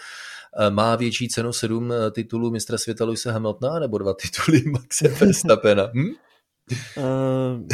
e, 0.57 0.69
má 0.69 0.95
větší 0.95 1.29
cenu 1.29 1.53
sedm 1.53 1.93
titulů 2.11 2.51
mistra 2.51 2.77
světa 2.77 3.05
Luisa 3.05 3.31
Hamiltona 3.31 3.79
nebo 3.79 3.97
dva 3.97 4.13
tituly 4.13 4.63
Maxe 4.71 5.07
Verstappena? 5.07 5.91
Hm? 5.93 6.09
Uh, 6.97 7.65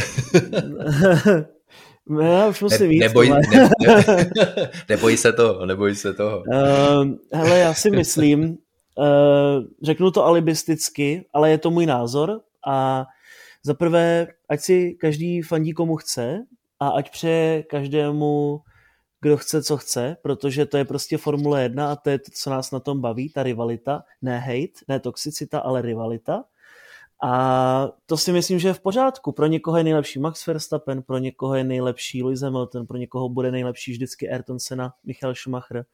já 2.22 2.47
už 2.47 2.62
musím 2.62 2.82
ne, 2.82 2.88
víc. 2.88 3.01
Neboj, 3.01 3.30
ne, 3.30 3.41
ne, 3.88 4.72
neboj 4.89 5.18
se 5.18 5.34
toho, 5.34 5.66
neboj 5.66 5.95
se 5.95 6.14
toho. 6.14 6.43
Uh, 6.47 7.08
hele, 7.34 7.60
já 7.60 7.74
si 7.74 7.91
myslím, 7.91 8.43
uh, 8.49 9.64
řeknu 9.84 10.12
to 10.12 10.26
alibisticky, 10.26 11.26
ale 11.34 11.51
je 11.51 11.58
to 11.58 11.72
můj 11.72 11.86
názor 11.86 12.41
a 12.68 13.06
za 13.64 13.74
prvé, 13.74 14.28
ať 14.49 14.62
si 14.62 14.97
každý 14.99 15.41
fandí 15.41 15.74
komu 15.74 15.95
chce 15.95 16.45
a 16.80 16.89
ať 16.89 17.12
přeje 17.12 17.64
každému, 17.64 18.62
kdo 19.22 19.38
chce, 19.38 19.64
co 19.64 19.78
chce, 19.78 20.18
protože 20.22 20.66
to 20.66 20.78
je 20.78 20.86
prostě 20.86 21.18
Formule 21.18 21.64
1 21.64 21.91
a 21.91 21.95
to 21.95 22.10
je 22.10 22.20
to, 22.20 22.32
co 22.34 22.49
nás 22.49 22.72
na 22.72 22.80
tom 22.80 23.01
baví, 23.01 23.30
ta 23.30 23.43
rivalita, 23.43 24.03
ne 24.22 24.39
hate, 24.39 24.86
ne 24.88 24.99
toxicita, 24.99 25.60
ale 25.60 25.82
rivalita. 25.82 26.43
A 27.28 27.92
to 28.06 28.18
si 28.18 28.32
myslím, 28.32 28.60
že 28.60 28.68
je 28.68 28.74
v 28.74 28.80
pořádku. 28.80 29.32
Pro 29.32 29.46
někoho 29.46 29.78
je 29.78 29.84
nejlepší 29.84 30.20
Max 30.20 30.48
Verstappen, 30.48 31.02
pro 31.02 31.18
někoho 31.18 31.56
je 31.56 31.64
nejlepší 31.64 32.24
Lewis 32.24 32.42
Hamilton, 32.42 32.88
pro 32.88 32.98
někoho 32.98 33.30
bude 33.30 33.52
nejlepší 33.52 33.92
vždycky 33.92 34.30
Ayrton 34.30 34.60
Senna, 34.60 34.94
Michael 35.04 35.36
Schumacher. 35.36 35.86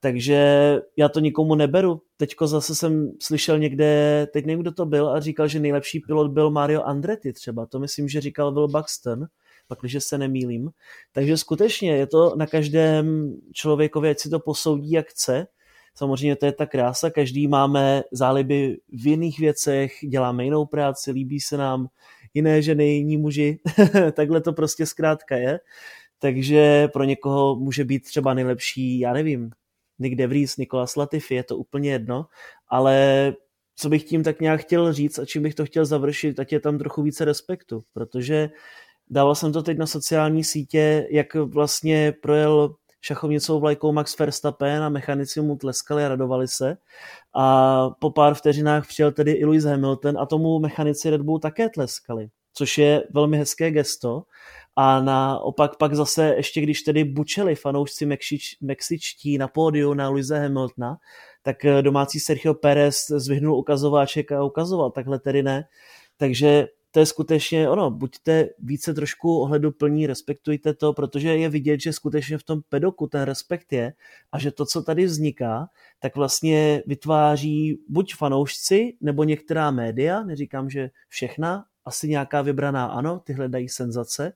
Takže 0.00 0.76
já 0.96 1.08
to 1.08 1.20
nikomu 1.20 1.54
neberu. 1.54 2.02
Teďko 2.16 2.46
zase 2.46 2.74
jsem 2.74 3.12
slyšel 3.22 3.58
někde, 3.58 4.26
teď 4.32 4.46
nevím, 4.46 4.60
kdo 4.60 4.72
to 4.72 4.86
byl, 4.86 5.08
a 5.08 5.20
říkal, 5.20 5.48
že 5.48 5.60
nejlepší 5.60 6.00
pilot 6.00 6.30
byl 6.30 6.50
Mario 6.50 6.82
Andretti 6.82 7.32
třeba. 7.32 7.66
To 7.66 7.78
myslím, 7.78 8.08
že 8.08 8.20
říkal 8.20 8.54
Will 8.54 8.68
Buxton, 8.68 9.26
pakliže 9.68 10.00
se 10.00 10.18
nemýlím. 10.18 10.70
Takže 11.12 11.36
skutečně 11.36 11.96
je 11.96 12.06
to 12.06 12.36
na 12.36 12.46
každém 12.46 13.36
člověkovi, 13.52 14.10
ať 14.10 14.18
si 14.18 14.30
to 14.30 14.40
posoudí, 14.40 14.90
jak 14.90 15.06
chce. 15.06 15.46
Samozřejmě 15.94 16.36
to 16.36 16.46
je 16.46 16.52
ta 16.52 16.66
krása, 16.66 17.10
každý 17.10 17.48
máme 17.48 18.02
záliby 18.12 18.78
v 18.88 19.06
jiných 19.06 19.38
věcech, 19.38 19.92
děláme 20.08 20.44
jinou 20.44 20.66
práci, 20.66 21.10
líbí 21.10 21.40
se 21.40 21.56
nám 21.56 21.88
jiné 22.34 22.62
ženy, 22.62 22.84
jiní 22.84 23.16
muži, 23.16 23.58
takhle 24.12 24.40
to 24.40 24.52
prostě 24.52 24.86
zkrátka 24.86 25.36
je. 25.36 25.60
Takže 26.18 26.88
pro 26.88 27.04
někoho 27.04 27.56
může 27.56 27.84
být 27.84 28.04
třeba 28.04 28.34
nejlepší, 28.34 29.00
já 29.00 29.12
nevím, 29.12 29.50
Nick 29.98 30.16
DeVries, 30.16 30.56
Nikolas 30.56 30.96
Latifi, 30.96 31.34
je 31.34 31.42
to 31.42 31.56
úplně 31.56 31.90
jedno, 31.90 32.26
ale 32.68 33.32
co 33.76 33.88
bych 33.88 34.04
tím 34.04 34.22
tak 34.22 34.40
nějak 34.40 34.60
chtěl 34.60 34.92
říct 34.92 35.18
a 35.18 35.24
čím 35.24 35.42
bych 35.42 35.54
to 35.54 35.66
chtěl 35.66 35.84
završit, 35.84 36.40
ať 36.40 36.52
je 36.52 36.60
tam 36.60 36.78
trochu 36.78 37.02
více 37.02 37.24
respektu, 37.24 37.84
protože 37.92 38.50
dával 39.10 39.34
jsem 39.34 39.52
to 39.52 39.62
teď 39.62 39.78
na 39.78 39.86
sociální 39.86 40.44
sítě, 40.44 41.08
jak 41.10 41.34
vlastně 41.34 42.12
projel 42.22 42.74
šachovnicou 43.00 43.60
vlajkou 43.60 43.92
Max 43.92 44.18
Verstappen 44.18 44.82
a 44.82 44.88
mechanici 44.88 45.40
mu 45.40 45.56
tleskali 45.56 46.04
a 46.04 46.08
radovali 46.08 46.48
se. 46.48 46.76
A 47.34 47.86
po 47.90 48.10
pár 48.10 48.34
vteřinách 48.34 48.88
přijel 48.88 49.12
tedy 49.12 49.32
i 49.32 49.44
Lewis 49.44 49.64
Hamilton 49.64 50.18
a 50.18 50.26
tomu 50.26 50.58
mechanici 50.58 51.10
Red 51.10 51.22
Bull 51.22 51.38
také 51.38 51.68
tleskali, 51.68 52.28
což 52.54 52.78
je 52.78 53.04
velmi 53.10 53.38
hezké 53.38 53.70
gesto. 53.70 54.22
A 54.76 55.00
naopak 55.00 55.76
pak 55.76 55.94
zase, 55.94 56.34
ještě 56.36 56.60
když 56.60 56.82
tedy 56.82 57.04
bučeli 57.04 57.54
fanoušci 57.54 58.06
Mexič, 58.06 58.56
mexičtí 58.60 59.38
na 59.38 59.48
pódiu 59.48 59.94
na 59.94 60.08
Luise 60.08 60.38
Hamiltona, 60.38 60.96
tak 61.42 61.64
eh, 61.64 61.82
domácí 61.82 62.20
Sergio 62.20 62.54
Perez 62.54 63.06
zvyhnul 63.06 63.58
ukazováček 63.58 64.32
a 64.32 64.44
ukazoval, 64.44 64.90
takhle 64.90 65.18
tedy 65.18 65.42
ne. 65.42 65.64
Takže 66.16 66.66
to 66.90 67.00
je 67.00 67.06
skutečně 67.06 67.68
ono, 67.68 67.90
buďte 67.90 68.48
více 68.58 68.94
trošku 68.94 69.40
ohleduplní, 69.40 70.06
respektujte 70.06 70.74
to, 70.74 70.92
protože 70.92 71.36
je 71.36 71.48
vidět, 71.48 71.80
že 71.80 71.92
skutečně 71.92 72.38
v 72.38 72.42
tom 72.42 72.60
pedoku 72.68 73.06
ten 73.06 73.22
respekt 73.22 73.72
je 73.72 73.92
a 74.32 74.38
že 74.38 74.50
to, 74.50 74.66
co 74.66 74.82
tady 74.82 75.04
vzniká, 75.04 75.68
tak 76.00 76.16
vlastně 76.16 76.82
vytváří 76.86 77.78
buď 77.88 78.14
fanoušci, 78.14 78.96
nebo 79.00 79.24
některá 79.24 79.70
média, 79.70 80.22
neříkám, 80.22 80.70
že 80.70 80.90
všechna, 81.08 81.64
asi 81.84 82.08
nějaká 82.08 82.42
vybraná 82.42 82.86
ano, 82.86 83.18
ty 83.18 83.32
hledají 83.32 83.68
senzace, 83.68 84.32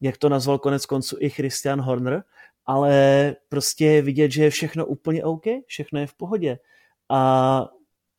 jak 0.00 0.16
to 0.16 0.28
nazval 0.28 0.58
konec 0.58 0.86
konců 0.86 1.16
i 1.20 1.30
Christian 1.30 1.80
Horner, 1.80 2.22
ale 2.66 3.36
prostě 3.48 3.84
je 3.84 4.02
vidět, 4.02 4.30
že 4.30 4.44
je 4.44 4.50
všechno 4.50 4.86
úplně 4.86 5.24
OK, 5.24 5.44
všechno 5.66 6.00
je 6.00 6.06
v 6.06 6.14
pohodě. 6.14 6.58
A 7.08 7.68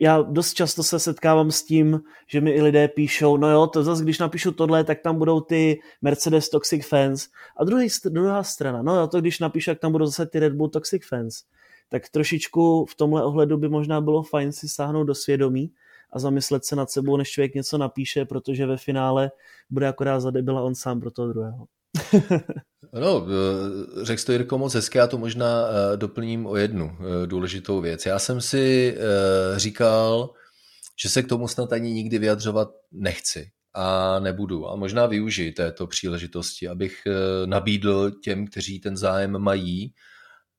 já 0.02 0.22
dost 0.22 0.54
často 0.54 0.84
se 0.84 1.00
setkávám 1.00 1.52
s 1.52 1.64
tím, 1.64 2.02
že 2.28 2.42
mi 2.42 2.52
i 2.52 2.62
lidé 2.62 2.88
píšou, 2.88 3.38
no 3.38 3.50
jo, 3.50 3.68
to 3.68 3.84
zase, 3.84 4.04
když 4.04 4.20
napíšu 4.20 4.52
tohle, 4.52 4.84
tak 4.84 5.02
tam 5.02 5.18
budou 5.18 5.42
ty 5.42 5.80
Mercedes 6.02 6.50
Toxic 6.50 6.88
Fans. 6.88 7.28
A 7.58 7.64
druhý, 7.64 7.88
druhá 8.10 8.44
strana, 8.44 8.82
no 8.82 8.96
jo, 8.96 9.08
to 9.08 9.22
když 9.22 9.40
napíšu, 9.40 9.72
tak 9.72 9.80
tam 9.80 9.92
budou 9.92 10.06
zase 10.06 10.26
ty 10.26 10.40
Red 10.40 10.54
Bull 10.54 10.70
Toxic 10.70 11.08
Fans. 11.08 11.44
Tak 11.90 12.10
trošičku 12.10 12.86
v 12.86 12.96
tomhle 12.96 13.26
ohledu 13.26 13.58
by 13.58 13.70
možná 13.70 14.02
bylo 14.02 14.24
fajn 14.24 14.52
si 14.52 14.70
sáhnout 14.70 15.04
do 15.04 15.16
svědomí 15.16 15.72
a 16.14 16.20
zamyslet 16.20 16.66
se 16.66 16.76
nad 16.76 16.92
sebou, 16.92 17.18
než 17.18 17.30
člověk 17.30 17.56
něco 17.56 17.78
napíše, 17.78 18.26
protože 18.26 18.66
ve 18.66 18.78
finále 18.78 19.32
bude 19.70 19.88
akorát 19.88 20.20
za 20.20 20.32
debila 20.32 20.62
on 20.62 20.76
sám 20.76 21.00
pro 21.00 21.12
toho 21.12 21.28
druhého. 21.28 21.66
No, 22.94 23.28
eh, 23.28 24.06
řekl 24.06 24.24
to 24.26 24.32
Jirko 24.32 24.58
moc 24.58 24.74
hezky, 24.74 24.98
já 24.98 25.08
to 25.08 25.18
možná 25.18 25.68
eh, 25.68 25.98
doplním 25.98 26.46
o 26.46 26.56
jednu 26.56 26.98
eh, 27.00 27.28
důležitou 27.28 27.82
věc. 27.82 28.06
Já 28.06 28.20
jsem 28.20 28.42
si 28.42 28.98
říkal, 29.56 30.34
že 31.04 31.10
se 31.10 31.24
k 31.24 31.28
tomu 31.28 31.48
snad 31.48 31.74
ani 31.74 31.94
nikdy 31.94 32.20
vyjadřovat 32.20 32.70
nechci 32.92 33.52
a 33.74 34.20
nebudu. 34.20 34.70
A 34.70 34.76
možná 34.76 35.06
využiji 35.06 35.52
této 35.52 35.88
příležitosti, 35.88 36.68
abych 36.68 37.02
nabídl 37.46 38.12
těm, 38.12 38.48
kteří 38.48 38.80
ten 38.80 38.98
zájem 38.98 39.40
mají 39.40 39.94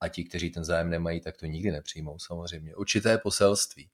A 0.01 0.09
ti, 0.09 0.25
kteří 0.25 0.51
ten 0.51 0.65
zájem 0.65 0.91
nemají, 0.91 1.21
tak 1.21 1.37
to 1.37 1.47
nikdy 1.47 1.71
nepřijmou 1.71 2.19
samozřejmě. 2.19 2.75
Určité 2.77 3.19
poselství. 3.19 3.89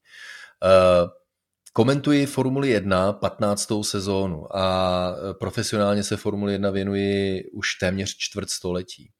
Komentuji 1.73 2.25
Formuli 2.25 2.69
1 2.69 3.13
15. 3.13 3.71
sezónu 3.81 4.57
a 4.57 5.15
profesionálně 5.39 6.03
se 6.03 6.17
Formuli 6.17 6.53
1 6.53 6.69
věnuji 6.69 7.43
už 7.53 7.67
téměř 7.79 8.15
čtvrt 8.17 8.49
století. 8.49 9.11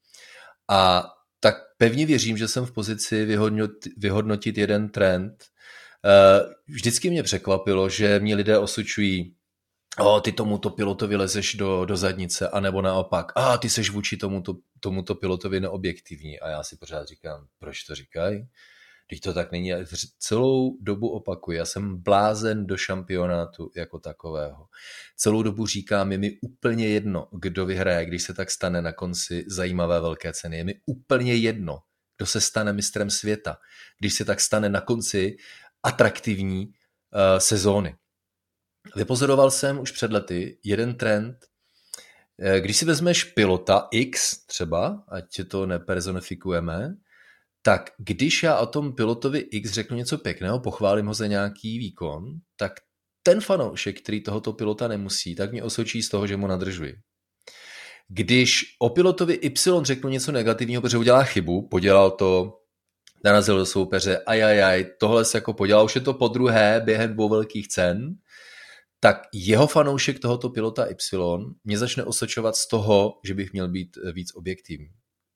A 0.70 1.10
tak 1.40 1.56
pevně 1.78 2.06
věřím, 2.06 2.38
že 2.38 2.48
jsem 2.48 2.66
v 2.66 2.72
pozici 2.72 3.26
vyhodnotit, 3.98 4.58
jeden 4.58 4.90
trend. 4.90 5.44
Eh, 6.06 6.54
vždycky 6.68 7.10
mě 7.10 7.24
překvapilo, 7.24 7.90
že 7.90 8.20
mě 8.20 8.36
lidé 8.36 8.58
osočují, 8.58 9.36
o, 10.00 10.22
ty 10.22 10.32
tomuto 10.32 10.70
pilotovi 10.70 11.16
lezeš 11.16 11.56
do, 11.56 11.86
do 11.86 11.98
zadnice, 11.98 12.50
anebo 12.50 12.82
naopak, 12.82 13.32
a 13.36 13.58
ty 13.58 13.70
seš 13.70 13.90
vůči 13.90 14.18
tomuto, 14.18 14.56
tomuto 14.80 15.16
pilotovi 15.16 15.60
neobjektivní. 15.60 16.40
A 16.40 16.50
já 16.50 16.64
si 16.64 16.78
pořád 16.78 17.08
říkám, 17.08 17.48
proč 17.60 17.84
to 17.84 17.96
říkají? 17.96 18.48
Když 19.10 19.20
to 19.20 19.34
tak 19.34 19.52
není, 19.52 19.74
celou 20.20 20.78
dobu 20.82 21.10
opakuji, 21.10 21.58
já 21.58 21.66
jsem 21.66 22.04
blázen 22.04 22.68
do 22.68 22.78
šampionátu 22.78 23.72
jako 23.76 24.00
takového. 24.00 24.68
Celou 25.18 25.44
dobu 25.44 25.68
říkám, 25.68 26.12
je 26.12 26.18
mi 26.18 26.38
úplně 26.42 26.88
jedno, 26.88 27.28
kdo 27.32 27.66
vyhraje, 27.66 28.06
když 28.06 28.24
se 28.24 28.34
tak 28.34 28.52
stane 28.52 28.82
na 28.82 28.92
konci 28.92 29.46
zajímavé 29.48 30.02
velké 30.02 30.34
ceny. 30.34 30.58
Je 30.58 30.64
mi 30.64 30.76
úplně 30.86 31.36
jedno, 31.36 31.80
kdo 32.18 32.26
se 32.26 32.42
stane 32.42 32.74
mistrem 32.74 33.10
světa, 33.10 33.58
když 34.00 34.14
se 34.14 34.26
tak 34.26 34.40
stane 34.40 34.70
na 34.70 34.82
konci 34.82 35.38
atraktivní 35.84 36.66
uh, 36.66 36.72
sezóny. 37.38 37.96
Vypozoroval 38.96 39.52
jsem 39.52 39.80
už 39.80 39.92
před 39.92 40.12
lety 40.12 40.60
jeden 40.64 40.96
trend, 40.96 41.36
eh, 42.40 42.60
když 42.60 42.78
si 42.78 42.86
vezmeš 42.86 43.24
pilota 43.24 43.88
X 43.92 44.46
třeba, 44.46 45.04
ať 45.08 45.42
to 45.48 45.66
nepersonifikujeme, 45.66 46.96
tak 47.62 47.90
když 47.98 48.44
já 48.44 48.58
o 48.60 48.66
tom 48.66 48.96
pilotovi 48.96 49.40
X 49.40 49.72
řeknu 49.72 49.98
něco 49.98 50.18
pěkného, 50.18 50.60
pochválím 50.60 51.06
ho 51.06 51.14
za 51.14 51.28
nějaký 51.28 51.80
výkon, 51.80 52.24
tak 52.58 52.74
ten 53.24 53.42
fanoušek, 53.42 54.02
který 54.02 54.24
tohoto 54.24 54.54
pilota 54.54 54.88
nemusí, 54.88 55.36
tak 55.36 55.52
mě 55.52 55.64
osočí 55.64 56.04
z 56.04 56.10
toho, 56.10 56.28
že 56.28 56.38
mu 56.38 56.48
nadržuji. 56.48 56.96
Když 58.08 58.66
o 58.80 58.90
pilotovi 58.90 59.34
Y 59.34 59.86
řeknu 59.86 60.10
něco 60.10 60.32
negativního, 60.32 60.82
protože 60.82 60.98
udělá 60.98 61.24
chybu, 61.24 61.68
podělal 61.68 62.12
to, 62.12 62.54
narazil 63.24 63.58
do 63.58 63.66
soupeře, 63.66 64.18
ajajaj, 64.26 64.86
tohle 65.00 65.26
se 65.26 65.38
jako 65.38 65.54
podělal, 65.54 65.86
už 65.86 65.96
je 65.96 66.02
to 66.02 66.14
po 66.14 66.28
druhé 66.28 66.82
během 66.86 67.14
dvou 67.14 67.30
velkých 67.30 67.68
cen, 67.68 68.16
tak 69.00 69.18
jeho 69.34 69.68
fanoušek 69.68 70.20
tohoto 70.20 70.50
pilota 70.50 70.86
Y 70.86 70.98
mě 71.64 71.78
začne 71.78 72.04
osočovat 72.04 72.56
z 72.56 72.68
toho, 72.68 73.14
že 73.26 73.34
bych 73.34 73.54
měl 73.54 73.68
být 73.68 73.98
víc 74.14 74.36
objektivní 74.36 74.90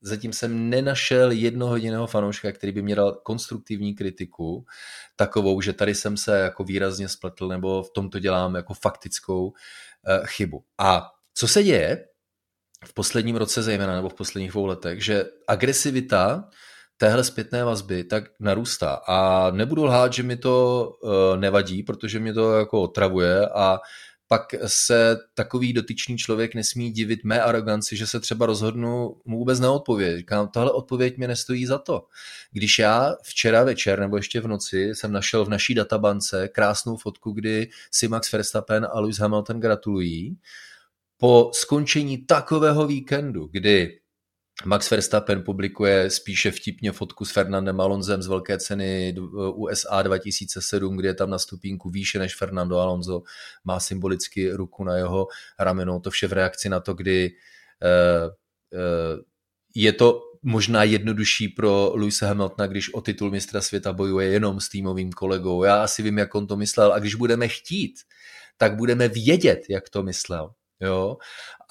zatím 0.04 0.32
jsem 0.32 0.70
nenašel 0.70 1.30
jednoho 1.30 1.76
jediného 1.76 2.06
fanouška, 2.06 2.52
který 2.52 2.72
by 2.72 2.82
mě 2.82 2.94
dal 2.94 3.12
konstruktivní 3.12 3.94
kritiku, 3.94 4.66
takovou, 5.16 5.60
že 5.60 5.72
tady 5.72 5.94
jsem 5.94 6.16
se 6.16 6.38
jako 6.38 6.64
výrazně 6.64 7.08
spletl 7.08 7.48
nebo 7.48 7.82
v 7.82 7.90
tomto 7.90 8.18
dělám 8.18 8.54
jako 8.54 8.74
faktickou 8.74 9.44
uh, 9.44 9.52
chybu. 10.26 10.64
A 10.78 11.10
co 11.34 11.48
se 11.48 11.62
děje 11.62 12.04
v 12.84 12.94
posledním 12.94 13.36
roce 13.36 13.62
zejména 13.62 13.94
nebo 13.94 14.08
v 14.08 14.14
posledních 14.14 14.50
dvou 14.50 14.66
letech, 14.66 15.04
že 15.04 15.24
agresivita 15.48 16.48
téhle 16.96 17.24
zpětné 17.24 17.64
vazby 17.64 18.04
tak 18.04 18.24
narůstá. 18.40 19.00
A 19.08 19.50
nebudu 19.50 19.84
lhát, 19.84 20.12
že 20.12 20.22
mi 20.22 20.36
to 20.36 20.88
uh, 21.02 21.10
nevadí, 21.36 21.82
protože 21.82 22.18
mě 22.18 22.32
to 22.32 22.58
jako 22.58 22.82
otravuje 22.82 23.48
a 23.48 23.80
pak 24.34 24.54
se 24.66 25.16
takový 25.34 25.72
dotyčný 25.72 26.18
člověk 26.18 26.54
nesmí 26.54 26.90
divit 26.90 27.24
mé 27.24 27.40
aroganci, 27.42 27.96
že 27.96 28.06
se 28.06 28.20
třeba 28.20 28.46
rozhodnu 28.46 29.16
mu 29.24 29.38
vůbec 29.38 29.60
neodpovědět. 29.60 30.16
Říkám, 30.16 30.48
tohle 30.48 30.72
odpověď 30.72 31.16
mě 31.16 31.28
nestojí 31.28 31.66
za 31.66 31.78
to. 31.78 32.06
Když 32.52 32.78
já 32.78 33.16
včera 33.22 33.64
večer 33.64 34.00
nebo 34.00 34.16
ještě 34.16 34.40
v 34.40 34.46
noci 34.46 34.90
jsem 34.94 35.12
našel 35.12 35.44
v 35.44 35.48
naší 35.48 35.74
databance 35.74 36.48
krásnou 36.48 36.96
fotku, 36.96 37.32
kdy 37.32 37.68
si 37.90 38.08
Max 38.08 38.32
Verstappen 38.32 38.86
a 38.90 39.00
Lewis 39.00 39.18
Hamilton 39.18 39.60
gratulují, 39.60 40.38
po 41.18 41.50
skončení 41.54 42.18
takového 42.18 42.86
víkendu, 42.86 43.48
kdy 43.52 44.00
Max 44.64 44.90
Verstappen 44.90 45.42
publikuje 45.42 46.10
spíše 46.10 46.50
vtipně 46.50 46.92
fotku 46.92 47.24
s 47.24 47.30
Fernandem 47.32 47.80
Alonzem 47.80 48.22
z 48.22 48.26
velké 48.26 48.58
ceny 48.58 49.14
USA 49.54 50.02
2007, 50.02 50.96
kde 50.96 51.08
je 51.08 51.14
tam 51.14 51.30
na 51.30 51.38
stupínku 51.38 51.90
výše 51.90 52.18
než 52.18 52.36
Fernando 52.36 52.78
Alonso, 52.78 53.22
má 53.64 53.80
symbolicky 53.80 54.52
ruku 54.52 54.84
na 54.84 54.96
jeho 54.96 55.26
ramenou, 55.58 56.00
to 56.00 56.10
vše 56.10 56.26
v 56.26 56.32
reakci 56.32 56.68
na 56.68 56.80
to, 56.80 56.94
kdy 56.94 57.30
uh, 57.82 58.28
uh, 58.78 59.20
je 59.74 59.92
to 59.92 60.20
možná 60.42 60.82
jednodušší 60.82 61.48
pro 61.48 61.92
Luisa 61.94 62.26
Hamiltona, 62.26 62.66
když 62.66 62.94
o 62.94 63.00
titul 63.00 63.30
mistra 63.30 63.60
světa 63.60 63.92
bojuje 63.92 64.28
jenom 64.28 64.60
s 64.60 64.68
týmovým 64.68 65.12
kolegou. 65.12 65.64
Já 65.64 65.82
asi 65.82 66.02
vím, 66.02 66.18
jak 66.18 66.34
on 66.34 66.46
to 66.46 66.56
myslel. 66.56 66.92
A 66.92 66.98
když 66.98 67.14
budeme 67.14 67.48
chtít, 67.48 67.94
tak 68.56 68.76
budeme 68.76 69.08
vědět, 69.08 69.60
jak 69.68 69.88
to 69.88 70.02
myslel. 70.02 70.50
Jo? 70.80 71.16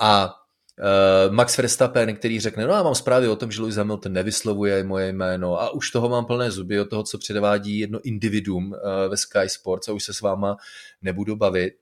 A 0.02 0.34
Uh, 0.80 1.34
Max 1.34 1.58
Verstappen, 1.58 2.16
který 2.16 2.40
řekne, 2.40 2.68
no 2.68 2.74
já 2.74 2.84
mám 2.84 2.96
zprávy 2.96 3.28
o 3.28 3.36
tom, 3.36 3.52
že 3.52 3.62
Lewis 3.62 3.76
Hamilton 3.76 4.14
nevyslovuje 4.14 4.84
moje 4.84 5.14
jméno 5.14 5.62
a 5.62 5.70
už 5.70 5.92
toho 5.92 6.10
mám 6.10 6.26
plné 6.26 6.52
zuby 6.52 6.80
od 6.80 6.90
toho, 6.90 7.04
co 7.04 7.18
předvádí 7.18 7.80
jedno 7.80 8.00
individuum 8.02 8.72
uh, 8.72 8.78
ve 9.10 9.18
Sky 9.18 9.50
Sports 9.50 9.88
a 9.88 9.94
už 9.94 10.04
se 10.04 10.14
s 10.14 10.22
váma 10.22 10.58
nebudu 11.02 11.36
bavit. 11.36 11.74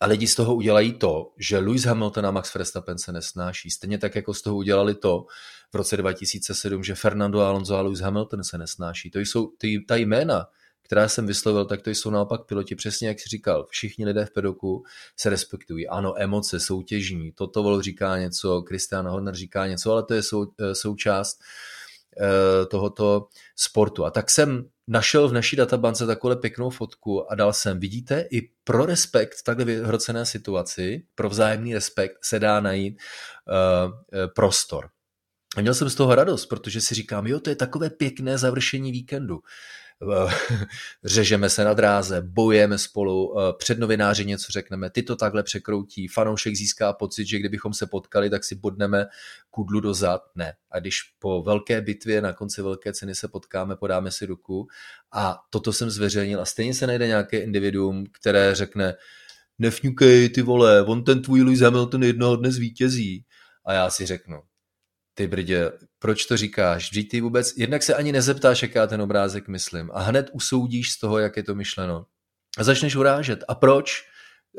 A 0.00 0.06
lidi 0.06 0.26
z 0.26 0.34
toho 0.34 0.54
udělají 0.54 0.92
to, 0.92 1.32
že 1.38 1.58
Lewis 1.58 1.84
Hamilton 1.84 2.26
a 2.26 2.30
Max 2.30 2.54
Verstappen 2.54 2.98
se 2.98 3.12
nesnáší. 3.12 3.70
Stejně 3.70 3.98
tak, 3.98 4.16
jako 4.16 4.34
z 4.34 4.42
toho 4.42 4.56
udělali 4.56 4.94
to 4.94 5.26
v 5.72 5.76
roce 5.76 5.96
2007, 5.96 6.84
že 6.84 6.94
Fernando 6.94 7.40
Alonso 7.40 7.76
a 7.76 7.80
Lewis 7.80 8.00
Hamilton 8.00 8.44
se 8.44 8.58
nesnáší. 8.58 9.10
To 9.10 9.18
jsou 9.18 9.46
ty, 9.46 9.84
ta 9.88 9.96
jména, 9.96 10.46
která 10.88 11.08
jsem 11.08 11.26
vyslovil, 11.26 11.64
tak 11.64 11.82
to 11.82 11.90
jsou 11.90 12.10
naopak 12.10 12.44
piloti, 12.46 12.74
přesně 12.74 13.08
jak 13.08 13.20
jsi 13.20 13.28
říkal, 13.28 13.66
všichni 13.70 14.06
lidé 14.06 14.24
v 14.24 14.30
pedoku 14.30 14.84
se 15.16 15.30
respektují. 15.30 15.88
Ano, 15.88 16.14
emoce, 16.16 16.60
soutěžní, 16.60 17.32
toto 17.32 17.62
vol 17.62 17.82
říká 17.82 18.18
něco, 18.18 18.62
Christian 18.62 19.08
Horner 19.08 19.34
říká 19.34 19.66
něco, 19.66 19.92
ale 19.92 20.02
to 20.02 20.14
je 20.14 20.22
sou, 20.22 20.52
eh, 20.60 20.74
součást 20.74 21.40
eh, 22.20 22.66
tohoto 22.66 23.28
sportu. 23.56 24.04
A 24.04 24.10
tak 24.10 24.30
jsem 24.30 24.68
našel 24.86 25.28
v 25.28 25.32
naší 25.32 25.56
databance 25.56 26.06
takovou 26.06 26.36
pěknou 26.36 26.70
fotku 26.70 27.32
a 27.32 27.34
dal 27.34 27.52
jsem, 27.52 27.80
vidíte, 27.80 28.24
i 28.30 28.50
pro 28.64 28.86
respekt 28.86 29.34
v 29.34 29.44
takhle 29.44 29.64
vyhrocené 29.64 30.26
situaci, 30.26 31.02
pro 31.14 31.28
vzájemný 31.28 31.74
respekt 31.74 32.18
se 32.22 32.38
dá 32.38 32.60
najít 32.60 32.98
uh, 32.98 33.92
prostor. 34.34 34.88
A 35.56 35.60
měl 35.60 35.74
jsem 35.74 35.90
z 35.90 35.94
toho 35.94 36.14
radost, 36.14 36.46
protože 36.46 36.80
si 36.80 36.94
říkám, 36.94 37.26
jo, 37.26 37.40
to 37.40 37.50
je 37.50 37.56
takové 37.56 37.90
pěkné 37.90 38.38
završení 38.38 38.92
víkendu. 38.92 39.40
řežeme 41.04 41.50
se 41.50 41.64
na 41.64 41.74
dráze, 41.74 42.22
bojujeme 42.22 42.78
spolu, 42.78 43.40
eh, 43.40 43.52
před 43.58 43.78
novináři 43.78 44.24
něco 44.24 44.52
řekneme, 44.52 44.90
ty 44.90 45.02
to 45.02 45.16
takhle 45.16 45.42
překroutí, 45.42 46.08
fanoušek 46.08 46.56
získá 46.56 46.92
pocit, 46.92 47.26
že 47.26 47.38
kdybychom 47.38 47.74
se 47.74 47.86
potkali, 47.86 48.30
tak 48.30 48.44
si 48.44 48.54
bodneme 48.54 49.06
kudlu 49.50 49.80
do 49.80 49.94
zad. 49.94 50.22
Ne. 50.34 50.54
A 50.70 50.78
když 50.78 51.02
po 51.18 51.42
velké 51.42 51.80
bitvě 51.80 52.22
na 52.22 52.32
konci 52.32 52.62
velké 52.62 52.92
ceny 52.92 53.14
se 53.14 53.28
potkáme, 53.28 53.76
podáme 53.76 54.10
si 54.10 54.26
ruku 54.26 54.66
a 55.12 55.38
toto 55.50 55.72
jsem 55.72 55.90
zveřejnil 55.90 56.40
a 56.40 56.44
stejně 56.44 56.74
se 56.74 56.86
najde 56.86 57.06
nějaké 57.06 57.38
individuum, 57.38 58.04
které 58.20 58.54
řekne, 58.54 58.94
nefňukej 59.58 60.28
ty 60.28 60.42
vole, 60.42 60.82
on 60.82 61.04
ten 61.04 61.22
tvůj 61.22 61.42
Lewis 61.42 61.60
Hamilton 61.60 62.02
jednoho 62.02 62.36
dne 62.36 62.52
zvítězí. 62.52 63.24
A 63.64 63.72
já 63.72 63.90
si 63.90 64.06
řeknu, 64.06 64.40
ty 65.18 65.26
brdě, 65.26 65.72
proč 65.98 66.26
to 66.26 66.36
říkáš? 66.36 66.90
Vždyť 66.90 67.10
ty 67.10 67.20
vůbec, 67.20 67.52
jednak 67.56 67.82
se 67.82 67.94
ani 67.94 68.12
nezeptáš, 68.12 68.62
jak 68.62 68.74
já 68.74 68.86
ten 68.86 69.02
obrázek 69.02 69.48
myslím 69.48 69.90
a 69.94 70.00
hned 70.00 70.30
usoudíš 70.32 70.92
z 70.92 70.98
toho, 70.98 71.18
jak 71.18 71.36
je 71.36 71.42
to 71.42 71.54
myšleno. 71.54 72.06
A 72.58 72.64
začneš 72.64 72.96
urážet. 72.96 73.44
A 73.48 73.54
proč? 73.54 74.04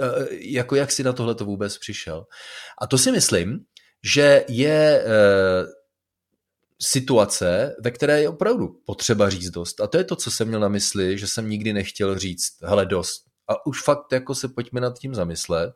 E, 0.02 0.28
jako 0.32 0.76
jak 0.76 0.92
si 0.92 1.04
na 1.04 1.14
tohle 1.14 1.36
to 1.36 1.46
vůbec 1.46 1.78
přišel? 1.78 2.26
A 2.82 2.88
to 2.88 2.98
si 2.98 3.12
myslím, 3.12 3.60
že 4.04 4.46
je 4.50 5.04
e, 5.06 5.06
situace, 6.82 7.76
ve 7.84 7.92
které 7.92 8.22
je 8.22 8.30
opravdu 8.30 8.68
potřeba 8.86 9.30
říct 9.30 9.50
dost. 9.50 9.82
A 9.82 9.88
to 9.88 9.98
je 9.98 10.04
to, 10.04 10.16
co 10.16 10.32
jsem 10.32 10.48
měl 10.48 10.60
na 10.60 10.70
mysli, 10.70 11.18
že 11.18 11.28
jsem 11.28 11.50
nikdy 11.50 11.74
nechtěl 11.74 12.20
říct, 12.20 12.52
hele, 12.64 12.86
dost. 12.86 13.22
A 13.50 13.66
už 13.66 13.84
fakt 13.84 14.12
jako 14.12 14.36
se 14.36 14.48
pojďme 14.48 14.82
nad 14.82 15.00
tím 15.00 15.16
zamyslet. 15.16 15.74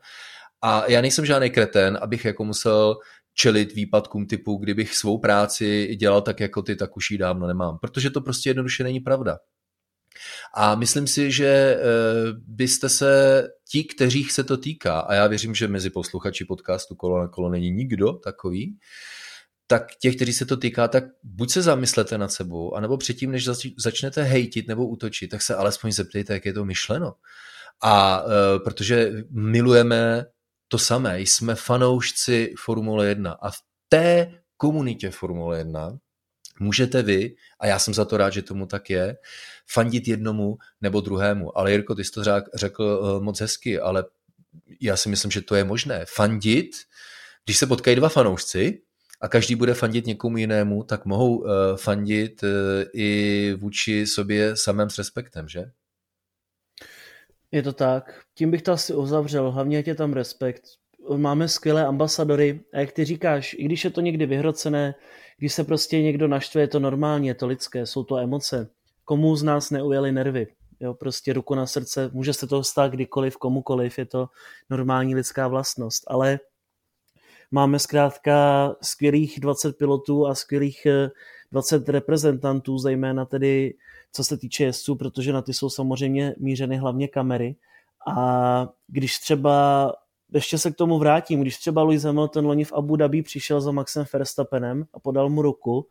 A 0.62 0.84
já 0.90 1.00
nejsem 1.00 1.26
žádný 1.26 1.50
kretén, 1.50 1.98
abych 2.02 2.24
jako 2.24 2.44
musel 2.44 2.96
čelit 3.34 3.74
výpadkům 3.74 4.26
typu, 4.26 4.56
kdybych 4.56 4.94
svou 4.94 5.18
práci 5.18 5.96
dělal 5.96 6.22
tak 6.22 6.40
jako 6.40 6.62
ty, 6.62 6.76
tak 6.76 6.96
už 6.96 7.10
ji 7.10 7.18
dávno 7.18 7.46
nemám. 7.46 7.78
Protože 7.78 8.10
to 8.10 8.20
prostě 8.20 8.50
jednoduše 8.50 8.84
není 8.84 9.00
pravda. 9.00 9.38
A 10.54 10.74
myslím 10.74 11.06
si, 11.06 11.32
že 11.32 11.46
eh, 11.46 11.80
byste 12.46 12.88
se, 12.88 13.42
ti, 13.70 13.84
kteří 13.84 14.24
se 14.24 14.44
to 14.44 14.56
týká, 14.56 15.00
a 15.00 15.14
já 15.14 15.26
věřím, 15.26 15.54
že 15.54 15.68
mezi 15.68 15.90
posluchači 15.90 16.44
podcastu 16.44 16.94
Kolo 16.94 17.18
na 17.18 17.28
kolo 17.28 17.48
není 17.48 17.70
nikdo 17.70 18.12
takový, 18.12 18.78
tak 19.66 19.86
těch, 20.00 20.16
kteří 20.16 20.32
se 20.32 20.46
to 20.46 20.56
týká, 20.56 20.88
tak 20.88 21.04
buď 21.22 21.50
se 21.50 21.62
zamyslete 21.62 22.18
nad 22.18 22.32
sebou, 22.32 22.74
anebo 22.74 22.96
předtím, 22.96 23.30
než 23.30 23.48
začnete 23.78 24.22
hejtit 24.22 24.68
nebo 24.68 24.88
útočit, 24.88 25.28
tak 25.28 25.42
se 25.42 25.54
alespoň 25.54 25.92
zeptejte, 25.92 26.32
jak 26.32 26.46
je 26.46 26.52
to 26.52 26.64
myšleno. 26.64 27.14
A 27.82 28.22
uh, 28.22 28.30
protože 28.64 29.12
milujeme 29.30 30.26
to 30.74 30.78
samé. 30.78 31.20
Jsme 31.20 31.54
fanoušci 31.54 32.54
Formule 32.58 33.06
1 33.06 33.32
a 33.32 33.50
v 33.50 33.56
té 33.88 34.40
komunitě 34.56 35.10
Formule 35.10 35.58
1 35.58 35.98
můžete 36.60 37.02
vy, 37.02 37.34
a 37.60 37.66
já 37.66 37.78
jsem 37.78 37.94
za 37.94 38.04
to 38.04 38.16
rád, 38.16 38.30
že 38.30 38.42
tomu 38.42 38.66
tak 38.66 38.90
je, 38.90 39.16
fandit 39.70 40.08
jednomu 40.08 40.56
nebo 40.80 41.00
druhému. 41.00 41.58
Ale 41.58 41.72
Jirko, 41.72 41.94
ty 41.94 42.04
jsi 42.04 42.10
to 42.10 42.22
řekl 42.54 42.84
eh, 42.84 43.24
moc 43.24 43.40
hezky, 43.40 43.80
ale 43.80 44.04
já 44.80 44.96
si 44.96 45.08
myslím, 45.08 45.30
že 45.30 45.42
to 45.42 45.54
je 45.54 45.64
možné. 45.64 46.04
Fandit, 46.08 46.70
když 47.44 47.58
se 47.58 47.66
potkají 47.66 47.96
dva 47.96 48.08
fanoušci 48.08 48.82
a 49.20 49.28
každý 49.28 49.54
bude 49.54 49.74
fandit 49.74 50.06
někomu 50.06 50.36
jinému, 50.36 50.82
tak 50.84 51.04
mohou 51.04 51.36
uh, 51.36 51.48
fandit 51.76 52.42
uh, 52.42 52.48
i 52.92 53.54
vůči 53.60 54.06
sobě 54.06 54.56
samém 54.56 54.90
s 54.90 54.98
respektem, 54.98 55.48
že? 55.48 55.64
Je 57.54 57.62
to 57.62 57.72
tak. 57.72 58.20
Tím 58.34 58.50
bych 58.50 58.62
to 58.62 58.72
asi 58.72 58.94
uzavřel. 58.94 59.50
Hlavně 59.50 59.82
je 59.86 59.94
tam 59.94 60.12
respekt. 60.12 60.62
Máme 61.16 61.48
skvělé 61.48 61.86
ambasadory 61.86 62.60
a 62.72 62.78
jak 62.78 62.92
ty 62.92 63.04
říkáš, 63.04 63.56
i 63.58 63.64
když 63.64 63.84
je 63.84 63.90
to 63.90 64.00
někdy 64.00 64.26
vyhrocené, 64.26 64.94
když 65.38 65.52
se 65.52 65.64
prostě 65.64 66.02
někdo 66.02 66.28
naštve, 66.28 66.60
je 66.60 66.68
to 66.68 66.80
normální, 66.80 67.28
je 67.28 67.34
to 67.34 67.46
lidské, 67.46 67.86
jsou 67.86 68.04
to 68.04 68.18
emoce. 68.18 68.70
Komu 69.04 69.36
z 69.36 69.42
nás 69.42 69.70
neujaly 69.70 70.12
nervy? 70.12 70.46
Jo, 70.80 70.94
prostě 70.94 71.32
ruku 71.32 71.54
na 71.54 71.66
srdce, 71.66 72.10
může 72.12 72.32
se 72.32 72.46
to 72.46 72.64
stát 72.64 72.92
kdykoliv, 72.92 73.36
komukoliv, 73.36 73.98
je 73.98 74.06
to 74.06 74.28
normální 74.70 75.14
lidská 75.14 75.48
vlastnost, 75.48 76.04
ale 76.06 76.40
máme 77.50 77.78
zkrátka 77.78 78.68
skvělých 78.82 79.40
20 79.40 79.78
pilotů 79.78 80.26
a 80.26 80.34
skvělých 80.34 80.86
20 81.52 81.88
eh, 81.88 81.92
reprezentantů, 81.92 82.78
zejména 82.78 83.24
tedy 83.24 83.74
co 84.14 84.24
se 84.24 84.36
týče 84.36 84.64
jezdců, 84.64 84.94
protože 84.94 85.32
na 85.32 85.42
ty 85.42 85.54
jsou 85.54 85.70
samozřejmě 85.70 86.34
mířeny 86.38 86.76
hlavně 86.76 87.08
kamery. 87.08 87.56
A 88.06 88.68
když 88.86 89.18
třeba, 89.18 89.92
ještě 90.34 90.58
se 90.58 90.70
k 90.70 90.76
tomu 90.76 90.98
vrátím, 90.98 91.40
když 91.40 91.58
třeba 91.58 91.82
Lewis 91.82 92.02
Hamilton 92.02 92.46
loni 92.46 92.64
v 92.64 92.72
Abu 92.72 92.96
Dhabi 92.96 93.22
přišel 93.22 93.60
za 93.60 93.72
Maxem 93.72 94.04
Verstappenem 94.12 94.84
a 94.94 95.00
podal 95.00 95.30
mu 95.30 95.42
ruku, 95.42 95.86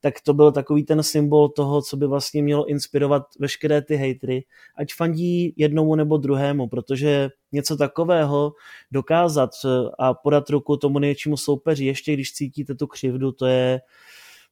tak 0.00 0.14
to 0.20 0.34
byl 0.34 0.52
takový 0.52 0.84
ten 0.84 1.02
symbol 1.02 1.48
toho, 1.48 1.82
co 1.82 1.96
by 1.96 2.06
vlastně 2.06 2.42
mělo 2.42 2.66
inspirovat 2.66 3.22
veškeré 3.38 3.82
ty 3.82 3.96
hejtry, 3.96 4.44
ať 4.76 4.94
fandí 4.94 5.54
jednomu 5.56 5.94
nebo 5.94 6.16
druhému, 6.16 6.68
protože 6.68 7.28
něco 7.52 7.76
takového 7.76 8.52
dokázat 8.92 9.50
a 9.98 10.14
podat 10.14 10.50
ruku 10.50 10.76
tomu 10.76 10.98
největšímu 10.98 11.36
soupeři, 11.36 11.84
ještě 11.84 12.12
když 12.12 12.32
cítíte 12.32 12.74
tu 12.74 12.86
křivdu, 12.86 13.32
to 13.32 13.46
je 13.46 13.80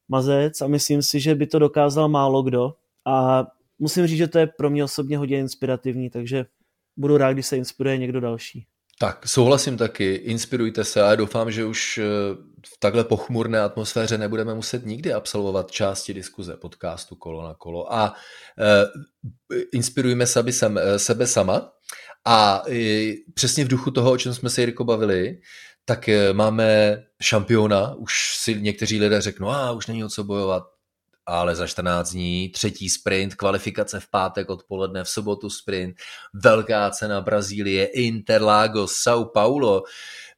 mazec 0.08 0.60
a 0.60 0.66
myslím 0.66 1.02
si, 1.02 1.20
že 1.20 1.34
by 1.34 1.46
to 1.46 1.58
dokázal 1.58 2.08
málo 2.08 2.42
kdo 2.42 2.74
a 3.06 3.46
musím 3.78 4.06
říct, 4.06 4.18
že 4.18 4.28
to 4.28 4.38
je 4.38 4.46
pro 4.46 4.70
mě 4.70 4.84
osobně 4.84 5.18
hodně 5.18 5.38
inspirativní, 5.38 6.10
takže 6.10 6.46
budu 6.96 7.16
rád, 7.16 7.32
když 7.32 7.46
se 7.46 7.56
inspiruje 7.56 7.98
někdo 7.98 8.20
další. 8.20 8.66
Tak, 8.98 9.28
souhlasím 9.28 9.76
taky, 9.76 10.14
inspirujte 10.14 10.84
se 10.84 11.02
a 11.02 11.14
doufám, 11.14 11.50
že 11.50 11.64
už 11.64 11.98
eh, 11.98 12.04
v 12.66 12.78
takhle 12.78 13.04
pochmurné 13.04 13.60
atmosféře 13.60 14.18
nebudeme 14.18 14.54
muset 14.54 14.86
nikdy 14.86 15.12
absolvovat 15.12 15.70
části 15.70 16.14
diskuze 16.14 16.56
podcastu 16.56 17.16
Kolo 17.16 17.42
na 17.42 17.54
kolo. 17.54 17.92
A 17.92 18.14
uh, 18.14 19.32
inspirujme 19.72 20.26
sebe, 20.26 20.52
sem, 20.52 20.78
eh, 20.78 20.98
sebe 20.98 21.26
sama. 21.26 21.72
A 22.24 22.66
uh, 22.66 22.74
přesně 23.34 23.64
v 23.64 23.68
duchu 23.68 23.90
toho, 23.90 24.12
o 24.12 24.18
čem 24.18 24.34
jsme 24.34 24.50
se 24.50 24.60
Jirko 24.60 24.84
bavili, 24.84 25.38
tak 25.84 26.08
máme 26.32 26.98
šampiona, 27.22 27.94
už 27.94 28.12
si 28.38 28.60
někteří 28.60 29.00
lidé 29.00 29.20
řeknou, 29.20 29.48
a 29.48 29.72
už 29.72 29.86
není 29.86 30.04
o 30.04 30.08
co 30.08 30.24
bojovat, 30.24 30.62
ale 31.26 31.56
za 31.56 31.66
14 31.66 32.12
dní 32.12 32.48
třetí 32.48 32.88
sprint, 32.88 33.34
kvalifikace 33.34 34.00
v 34.00 34.10
pátek 34.10 34.50
odpoledne, 34.50 35.04
v 35.04 35.08
sobotu 35.08 35.50
sprint, 35.50 35.96
velká 36.34 36.90
cena 36.90 37.20
Brazílie, 37.20 37.84
Interlagos, 37.86 38.92
São 39.06 39.24
Paulo. 39.24 39.82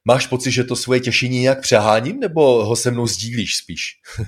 Máš 0.04 0.26
pocit, 0.26 0.50
že 0.50 0.64
to 0.64 0.76
svoje 0.76 1.00
těšení 1.00 1.40
nějak 1.40 1.60
přeháním, 1.60 2.20
nebo 2.20 2.64
ho 2.64 2.76
se 2.76 2.90
mnou 2.90 3.06
sdílíš 3.06 3.56
spíš? 3.56 3.82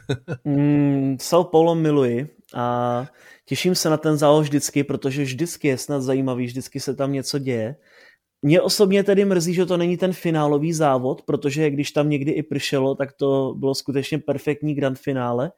mm, 0.44 1.16
São 1.16 1.44
Paulo 1.44 1.74
miluji 1.74 2.28
a 2.54 3.06
těším 3.44 3.74
se 3.74 3.90
na 3.90 3.96
ten 3.96 4.16
závod 4.16 4.42
vždycky, 4.42 4.84
protože 4.84 5.22
vždycky 5.22 5.68
je 5.68 5.78
snad 5.78 6.02
zajímavý, 6.02 6.46
vždycky 6.46 6.80
se 6.80 6.94
tam 6.94 7.12
něco 7.12 7.38
děje. 7.38 7.76
Mě 8.42 8.60
osobně 8.60 9.04
tedy 9.04 9.24
mrzí, 9.24 9.54
že 9.54 9.66
to 9.66 9.76
není 9.76 9.96
ten 9.96 10.12
finálový 10.12 10.72
závod, 10.72 11.22
protože 11.22 11.70
když 11.70 11.90
tam 11.90 12.08
někdy 12.08 12.30
i 12.30 12.42
pršelo, 12.42 12.94
tak 12.94 13.12
to 13.12 13.54
bylo 13.56 13.74
skutečně 13.74 14.18
perfektní 14.18 14.74
grand 14.74 14.98
finále 14.98 15.52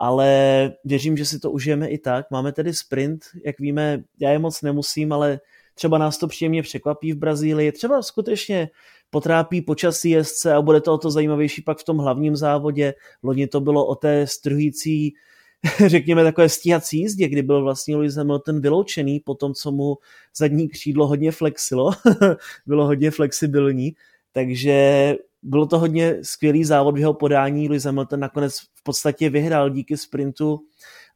ale 0.00 0.72
věřím, 0.84 1.16
že 1.16 1.24
si 1.24 1.38
to 1.38 1.50
užijeme 1.50 1.88
i 1.88 1.98
tak. 1.98 2.26
Máme 2.30 2.52
tedy 2.52 2.74
sprint, 2.74 3.24
jak 3.44 3.60
víme, 3.60 4.02
já 4.20 4.30
je 4.30 4.38
moc 4.38 4.62
nemusím, 4.62 5.12
ale 5.12 5.40
třeba 5.74 5.98
nás 5.98 6.18
to 6.18 6.28
příjemně 6.28 6.62
překvapí 6.62 7.12
v 7.12 7.16
Brazílii, 7.16 7.72
třeba 7.72 8.02
skutečně 8.02 8.70
potrápí 9.10 9.62
počasí 9.62 10.10
jezdce 10.10 10.54
a 10.54 10.62
bude 10.62 10.80
to 10.80 10.94
o 10.94 10.98
to 10.98 11.10
zajímavější 11.10 11.62
pak 11.62 11.78
v 11.78 11.84
tom 11.84 11.98
hlavním 11.98 12.36
závodě. 12.36 12.94
Loni 13.22 13.46
to 13.46 13.60
bylo 13.60 13.86
o 13.86 13.94
té 13.94 14.26
strhující 14.26 15.12
řekněme 15.86 16.24
takové 16.24 16.48
stíhací 16.48 16.98
jízdě, 16.98 17.28
kdy 17.28 17.42
byl 17.42 17.62
vlastně 17.62 17.96
Lewis 17.96 18.14
Hamilton 18.14 18.60
vyloučený 18.60 19.20
po 19.20 19.34
tom, 19.34 19.54
co 19.54 19.72
mu 19.72 19.96
zadní 20.36 20.68
křídlo 20.68 21.06
hodně 21.06 21.32
flexilo, 21.32 21.90
bylo 22.66 22.86
hodně 22.86 23.10
flexibilní, 23.10 23.94
takže 24.32 25.16
bylo 25.42 25.66
to 25.66 25.78
hodně 25.78 26.18
skvělý 26.22 26.64
závod 26.64 26.94
v 26.94 26.98
jeho 26.98 27.14
podání. 27.14 27.68
Lewis 27.68 27.84
Hamilton 27.84 28.20
nakonec 28.20 28.58
v 28.80 28.82
podstatě 28.82 29.30
vyhrál 29.30 29.70
díky 29.70 29.96
sprintu, 29.96 30.60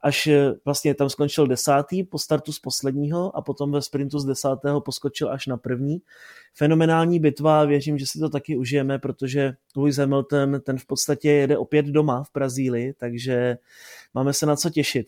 až 0.01 0.27
eh, 0.27 0.53
vlastně 0.65 0.95
tam 0.95 1.11
skončil 1.11 1.47
desátý 1.47 2.05
po 2.05 2.19
startu 2.19 2.53
z 2.53 2.59
posledního 2.59 3.37
a 3.37 3.43
potom 3.43 3.73
ve 3.73 3.83
sprintu 3.83 4.19
z 4.19 4.25
desátého 4.25 4.81
poskočil 4.81 5.33
až 5.33 5.47
na 5.47 5.57
první. 5.57 5.99
Fenomenální 6.55 7.21
bitva, 7.21 7.65
věřím, 7.65 7.99
že 7.99 8.07
si 8.07 8.19
to 8.19 8.29
taky 8.29 8.57
užijeme, 8.57 8.99
protože 8.99 9.53
Lewis 9.77 9.97
Hamilton 9.97 10.61
ten 10.61 10.79
v 10.79 10.87
podstatě 10.87 11.31
jede 11.31 11.59
opět 11.59 11.87
doma 11.87 12.23
v 12.23 12.33
Brazílii, 12.35 12.93
takže 12.93 13.57
máme 14.15 14.33
se 14.33 14.47
na 14.47 14.57
co 14.57 14.71
těšit. 14.71 15.07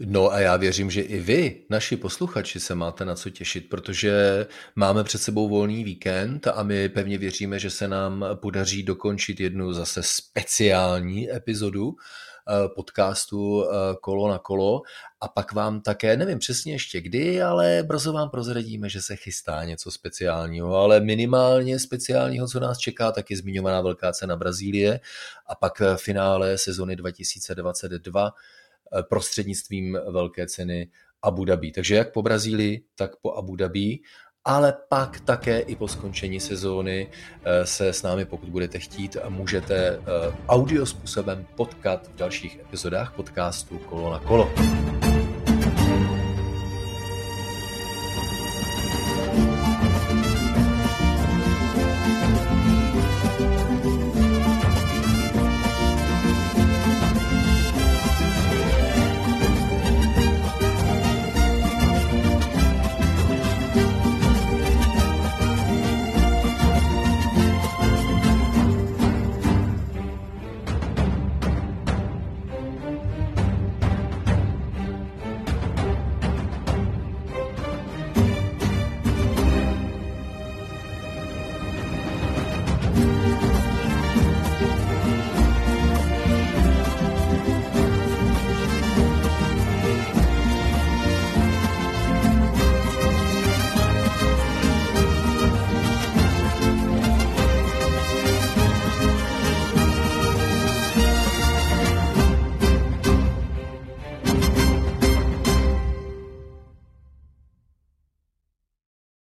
No 0.00 0.32
a 0.32 0.40
já 0.40 0.56
věřím, 0.56 0.90
že 0.90 1.00
i 1.00 1.20
vy, 1.20 1.66
naši 1.70 1.96
posluchači, 1.96 2.60
se 2.60 2.74
máte 2.74 3.04
na 3.04 3.14
co 3.14 3.30
těšit, 3.30 3.68
protože 3.68 4.46
máme 4.76 5.04
před 5.04 5.18
sebou 5.18 5.48
volný 5.48 5.84
víkend 5.84 6.46
a 6.46 6.62
my 6.62 6.88
pevně 6.88 7.18
věříme, 7.18 7.58
že 7.58 7.70
se 7.70 7.88
nám 7.88 8.24
podaří 8.34 8.82
dokončit 8.82 9.40
jednu 9.40 9.72
zase 9.72 10.00
speciální 10.02 11.32
epizodu 11.32 11.94
eh, 11.94 12.68
podcastu 12.68 13.64
eh, 13.64 13.74
Kolo 14.00 14.28
na 14.28 14.38
kolo. 14.38 14.82
A 15.20 15.28
pak 15.28 15.52
vám 15.52 15.80
také, 15.80 16.16
nevím 16.16 16.38
přesně 16.38 16.72
ještě 16.72 17.00
kdy, 17.00 17.42
ale 17.42 17.82
brzo 17.86 18.12
vám 18.12 18.30
prozradíme, 18.30 18.88
že 18.88 19.02
se 19.02 19.16
chystá 19.16 19.64
něco 19.64 19.90
speciálního, 19.90 20.76
ale 20.76 21.00
minimálně 21.00 21.78
speciálního, 21.78 22.48
co 22.48 22.60
nás 22.60 22.78
čeká, 22.78 23.12
tak 23.12 23.30
je 23.30 23.36
zmiňovaná 23.36 23.80
velká 23.80 24.12
cena 24.12 24.36
Brazílie. 24.36 25.00
A 25.46 25.54
pak 25.54 25.82
finále 25.96 26.58
sezony 26.58 26.96
2022 26.96 28.30
Eh, 28.30 28.63
prostřednictvím 29.02 29.98
velké 30.10 30.46
ceny 30.46 30.88
Abu 31.22 31.44
Dhabi. 31.44 31.72
Takže 31.72 31.94
jak 31.94 32.12
po 32.12 32.22
Brazílii, 32.22 32.84
tak 32.94 33.16
po 33.16 33.32
Abu 33.32 33.56
Dhabi, 33.56 33.98
ale 34.44 34.74
pak 34.88 35.20
také 35.20 35.58
i 35.60 35.76
po 35.76 35.88
skončení 35.88 36.40
sezóny 36.40 37.08
eh, 37.44 37.66
se 37.66 37.88
s 37.88 38.02
námi, 38.02 38.24
pokud 38.24 38.48
budete 38.48 38.78
chtít, 38.78 39.16
můžete 39.28 39.76
eh, 39.76 40.00
audio 40.48 40.86
způsobem 40.86 41.46
potkat 41.56 42.08
v 42.08 42.16
dalších 42.16 42.58
epizodách 42.60 43.12
podcastu 43.12 43.78
Kolo 43.78 44.12
na 44.12 44.18
kolo. 44.18 44.52